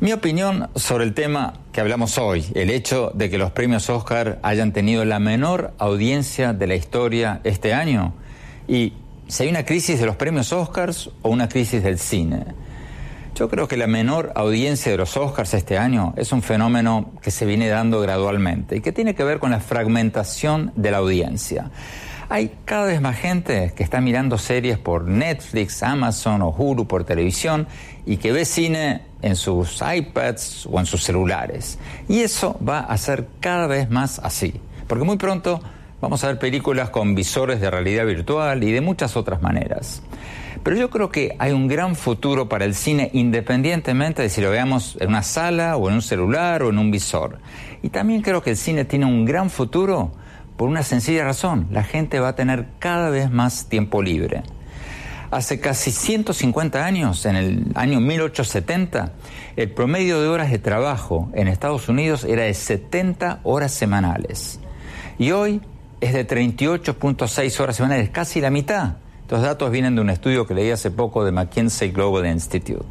Mi 0.00 0.14
opinión 0.14 0.70
sobre 0.76 1.04
el 1.04 1.12
tema 1.12 1.52
que 1.72 1.82
hablamos 1.82 2.16
hoy, 2.16 2.46
el 2.54 2.70
hecho 2.70 3.12
de 3.14 3.28
que 3.28 3.36
los 3.36 3.50
premios 3.50 3.90
Oscar 3.90 4.38
hayan 4.42 4.72
tenido 4.72 5.04
la 5.04 5.18
menor 5.18 5.74
audiencia 5.76 6.54
de 6.54 6.66
la 6.66 6.74
historia 6.74 7.40
este 7.44 7.74
año, 7.74 8.14
y 8.66 8.94
si 9.26 9.42
hay 9.42 9.50
una 9.50 9.66
crisis 9.66 10.00
de 10.00 10.06
los 10.06 10.16
premios 10.16 10.54
Oscars 10.54 11.10
o 11.20 11.28
una 11.28 11.50
crisis 11.50 11.82
del 11.82 11.98
cine. 11.98 12.46
Yo 13.38 13.48
creo 13.48 13.68
que 13.68 13.76
la 13.76 13.86
menor 13.86 14.32
audiencia 14.34 14.90
de 14.90 14.98
los 14.98 15.16
Oscars 15.16 15.54
este 15.54 15.78
año 15.78 16.12
es 16.16 16.32
un 16.32 16.42
fenómeno 16.42 17.12
que 17.22 17.30
se 17.30 17.46
viene 17.46 17.68
dando 17.68 18.00
gradualmente 18.00 18.74
y 18.74 18.80
que 18.80 18.90
tiene 18.90 19.14
que 19.14 19.22
ver 19.22 19.38
con 19.38 19.52
la 19.52 19.60
fragmentación 19.60 20.72
de 20.74 20.90
la 20.90 20.96
audiencia. 20.96 21.70
Hay 22.30 22.50
cada 22.64 22.86
vez 22.86 23.00
más 23.00 23.16
gente 23.16 23.72
que 23.76 23.84
está 23.84 24.00
mirando 24.00 24.38
series 24.38 24.76
por 24.76 25.04
Netflix, 25.04 25.84
Amazon 25.84 26.42
o 26.42 26.48
Hulu 26.48 26.88
por 26.88 27.04
televisión 27.04 27.68
y 28.04 28.16
que 28.16 28.32
ve 28.32 28.44
cine 28.44 29.02
en 29.22 29.36
sus 29.36 29.80
iPads 29.82 30.66
o 30.66 30.80
en 30.80 30.86
sus 30.86 31.04
celulares. 31.04 31.78
Y 32.08 32.22
eso 32.22 32.58
va 32.68 32.80
a 32.80 32.98
ser 32.98 33.28
cada 33.38 33.68
vez 33.68 33.88
más 33.88 34.18
así, 34.18 34.60
porque 34.88 35.04
muy 35.04 35.16
pronto 35.16 35.60
vamos 36.00 36.24
a 36.24 36.26
ver 36.26 36.40
películas 36.40 36.90
con 36.90 37.14
visores 37.14 37.60
de 37.60 37.70
realidad 37.70 38.04
virtual 38.04 38.64
y 38.64 38.72
de 38.72 38.80
muchas 38.80 39.16
otras 39.16 39.40
maneras. 39.42 40.02
Pero 40.62 40.76
yo 40.76 40.90
creo 40.90 41.10
que 41.10 41.36
hay 41.38 41.52
un 41.52 41.68
gran 41.68 41.94
futuro 41.94 42.48
para 42.48 42.64
el 42.64 42.74
cine 42.74 43.10
independientemente 43.12 44.22
de 44.22 44.28
si 44.28 44.40
lo 44.40 44.50
veamos 44.50 44.96
en 45.00 45.08
una 45.08 45.22
sala 45.22 45.76
o 45.76 45.88
en 45.88 45.94
un 45.96 46.02
celular 46.02 46.62
o 46.62 46.70
en 46.70 46.78
un 46.78 46.90
visor. 46.90 47.38
Y 47.82 47.90
también 47.90 48.22
creo 48.22 48.42
que 48.42 48.50
el 48.50 48.56
cine 48.56 48.84
tiene 48.84 49.06
un 49.06 49.24
gran 49.24 49.50
futuro 49.50 50.12
por 50.56 50.68
una 50.68 50.82
sencilla 50.82 51.24
razón. 51.24 51.68
La 51.70 51.84
gente 51.84 52.20
va 52.20 52.28
a 52.28 52.34
tener 52.34 52.66
cada 52.78 53.10
vez 53.10 53.30
más 53.30 53.68
tiempo 53.68 54.02
libre. 54.02 54.42
Hace 55.30 55.60
casi 55.60 55.90
150 55.90 56.84
años, 56.84 57.26
en 57.26 57.36
el 57.36 57.66
año 57.74 58.00
1870, 58.00 59.12
el 59.56 59.70
promedio 59.70 60.20
de 60.22 60.28
horas 60.28 60.50
de 60.50 60.58
trabajo 60.58 61.30
en 61.34 61.48
Estados 61.48 61.88
Unidos 61.88 62.24
era 62.24 62.44
de 62.44 62.54
70 62.54 63.40
horas 63.42 63.72
semanales. 63.72 64.58
Y 65.18 65.32
hoy 65.32 65.60
es 66.00 66.14
de 66.14 66.26
38.6 66.26 67.60
horas 67.60 67.76
semanales, 67.76 68.08
casi 68.10 68.40
la 68.40 68.50
mitad. 68.50 68.96
Estos 69.28 69.42
datos 69.42 69.70
vienen 69.70 69.94
de 69.94 70.00
un 70.00 70.08
estudio 70.08 70.46
que 70.46 70.54
leí 70.54 70.70
hace 70.70 70.90
poco 70.90 71.22
de 71.22 71.32
McKinsey 71.32 71.90
Global 71.90 72.24
Institute. 72.24 72.86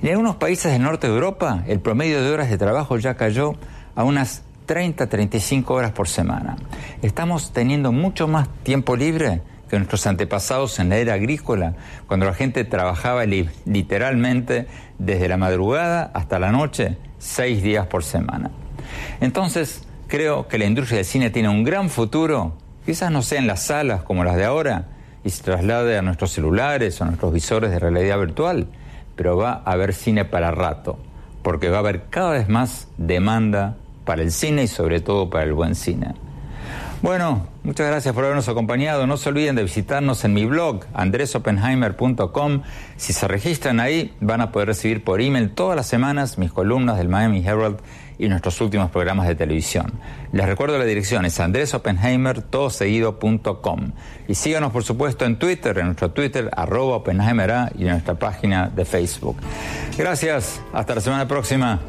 En 0.00 0.10
algunos 0.10 0.36
países 0.36 0.70
del 0.72 0.80
norte 0.82 1.08
de 1.08 1.14
Europa, 1.14 1.64
el 1.66 1.80
promedio 1.80 2.22
de 2.22 2.30
horas 2.30 2.48
de 2.50 2.56
trabajo 2.56 2.96
ya 2.98 3.14
cayó 3.16 3.54
a 3.96 4.04
unas 4.04 4.44
30-35 4.68 5.68
horas 5.70 5.90
por 5.90 6.06
semana. 6.06 6.54
Estamos 7.02 7.52
teniendo 7.52 7.90
mucho 7.90 8.28
más 8.28 8.46
tiempo 8.62 8.94
libre 8.94 9.42
que 9.68 9.76
nuestros 9.76 10.06
antepasados 10.06 10.78
en 10.78 10.88
la 10.90 10.98
era 10.98 11.14
agrícola, 11.14 11.74
cuando 12.06 12.26
la 12.26 12.34
gente 12.34 12.62
trabajaba 12.62 13.24
li- 13.26 13.50
literalmente 13.64 14.68
desde 15.00 15.26
la 15.26 15.36
madrugada 15.36 16.12
hasta 16.14 16.38
la 16.38 16.52
noche, 16.52 16.96
seis 17.18 17.60
días 17.60 17.88
por 17.88 18.04
semana. 18.04 18.52
Entonces, 19.20 19.82
creo 20.06 20.46
que 20.46 20.58
la 20.58 20.66
industria 20.66 20.98
del 20.98 21.06
cine 21.06 21.30
tiene 21.30 21.48
un 21.48 21.64
gran 21.64 21.90
futuro, 21.90 22.54
quizás 22.84 23.10
no 23.10 23.22
sea 23.22 23.40
en 23.40 23.48
las 23.48 23.64
salas 23.64 24.04
como 24.04 24.22
las 24.22 24.36
de 24.36 24.44
ahora, 24.44 24.90
y 25.26 25.30
se 25.30 25.42
traslade 25.42 25.98
a 25.98 26.02
nuestros 26.02 26.30
celulares 26.30 27.02
a 27.02 27.04
nuestros 27.04 27.32
visores 27.32 27.72
de 27.72 27.80
realidad 27.80 28.16
virtual, 28.16 28.68
pero 29.16 29.36
va 29.36 29.60
a 29.64 29.72
haber 29.72 29.92
cine 29.92 30.24
para 30.24 30.52
rato, 30.52 31.00
porque 31.42 31.68
va 31.68 31.78
a 31.78 31.80
haber 31.80 32.04
cada 32.10 32.30
vez 32.30 32.48
más 32.48 32.86
demanda 32.96 33.76
para 34.04 34.22
el 34.22 34.30
cine 34.30 34.62
y 34.62 34.68
sobre 34.68 35.00
todo 35.00 35.28
para 35.28 35.42
el 35.42 35.52
buen 35.52 35.74
cine. 35.74 36.14
Bueno, 37.02 37.48
muchas 37.64 37.88
gracias 37.88 38.14
por 38.14 38.24
habernos 38.24 38.48
acompañado. 38.48 39.08
No 39.08 39.16
se 39.16 39.28
olviden 39.28 39.56
de 39.56 39.64
visitarnos 39.64 40.24
en 40.24 40.32
mi 40.32 40.46
blog, 40.46 40.84
andresopenheimer.com. 40.94 42.62
Si 42.96 43.12
se 43.12 43.26
registran 43.26 43.80
ahí, 43.80 44.14
van 44.20 44.40
a 44.40 44.52
poder 44.52 44.68
recibir 44.68 45.02
por 45.02 45.20
email 45.20 45.50
todas 45.50 45.74
las 45.74 45.88
semanas 45.88 46.38
mis 46.38 46.52
columnas 46.52 46.98
del 46.98 47.08
Miami 47.08 47.44
Herald 47.44 47.78
y 48.18 48.28
nuestros 48.28 48.60
últimos 48.60 48.90
programas 48.90 49.26
de 49.28 49.34
televisión. 49.34 49.94
Les 50.32 50.44
recuerdo 50.46 50.78
la 50.78 50.84
dirección, 50.84 51.24
es 51.24 51.40
andresopenheimer.com. 51.40 53.92
Y 54.28 54.34
síganos, 54.34 54.72
por 54.72 54.84
supuesto, 54.84 55.24
en 55.24 55.38
Twitter, 55.38 55.78
en 55.78 55.86
nuestro 55.86 56.10
Twitter, 56.10 56.50
arroba 56.56 56.96
Oppenheimer 56.96 57.72
y 57.78 57.82
en 57.82 57.90
nuestra 57.90 58.14
página 58.14 58.68
de 58.68 58.84
Facebook. 58.84 59.36
Gracias, 59.96 60.60
hasta 60.72 60.94
la 60.94 61.00
semana 61.00 61.28
próxima. 61.28 61.80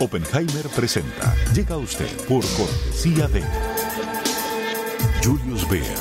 Oppenheimer 0.00 0.68
presenta. 0.68 1.34
Llega 1.52 1.74
a 1.74 1.78
usted 1.78 2.08
por 2.28 2.44
cortesía 2.56 3.26
de 3.26 3.42
Julius 5.24 5.68
Baer, 5.68 5.98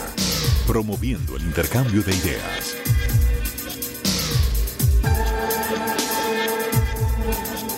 promoviendo 0.68 1.36
el 1.36 1.42
intercambio 1.42 2.04
de 2.04 2.16
ideas. 2.16 2.76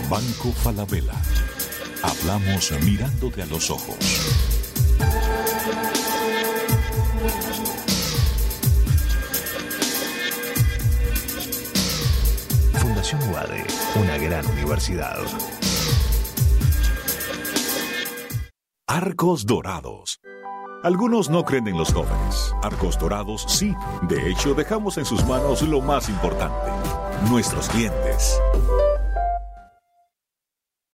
Banco 0.09 0.51
Falabella. 0.51 1.13
Hablamos 2.03 2.74
mirándote 2.84 3.41
a 3.43 3.45
los 3.45 3.70
ojos. 3.70 3.97
Fundación 12.74 13.22
UADE, 13.30 13.65
una 13.95 14.17
gran 14.17 14.45
universidad. 14.47 15.20
Arcos 18.91 19.45
Dorados. 19.45 20.19
Algunos 20.81 21.29
no 21.29 21.43
creen 21.45 21.67
en 21.67 21.77
los 21.77 21.93
jóvenes. 21.93 22.55
Arcos 22.63 22.97
Dorados 22.97 23.45
sí. 23.47 23.75
De 24.01 24.31
hecho, 24.31 24.55
dejamos 24.55 24.97
en 24.97 25.05
sus 25.05 25.23
manos 25.27 25.61
lo 25.61 25.79
más 25.79 26.09
importante, 26.09 26.71
nuestros 27.29 27.69
clientes. 27.69 28.41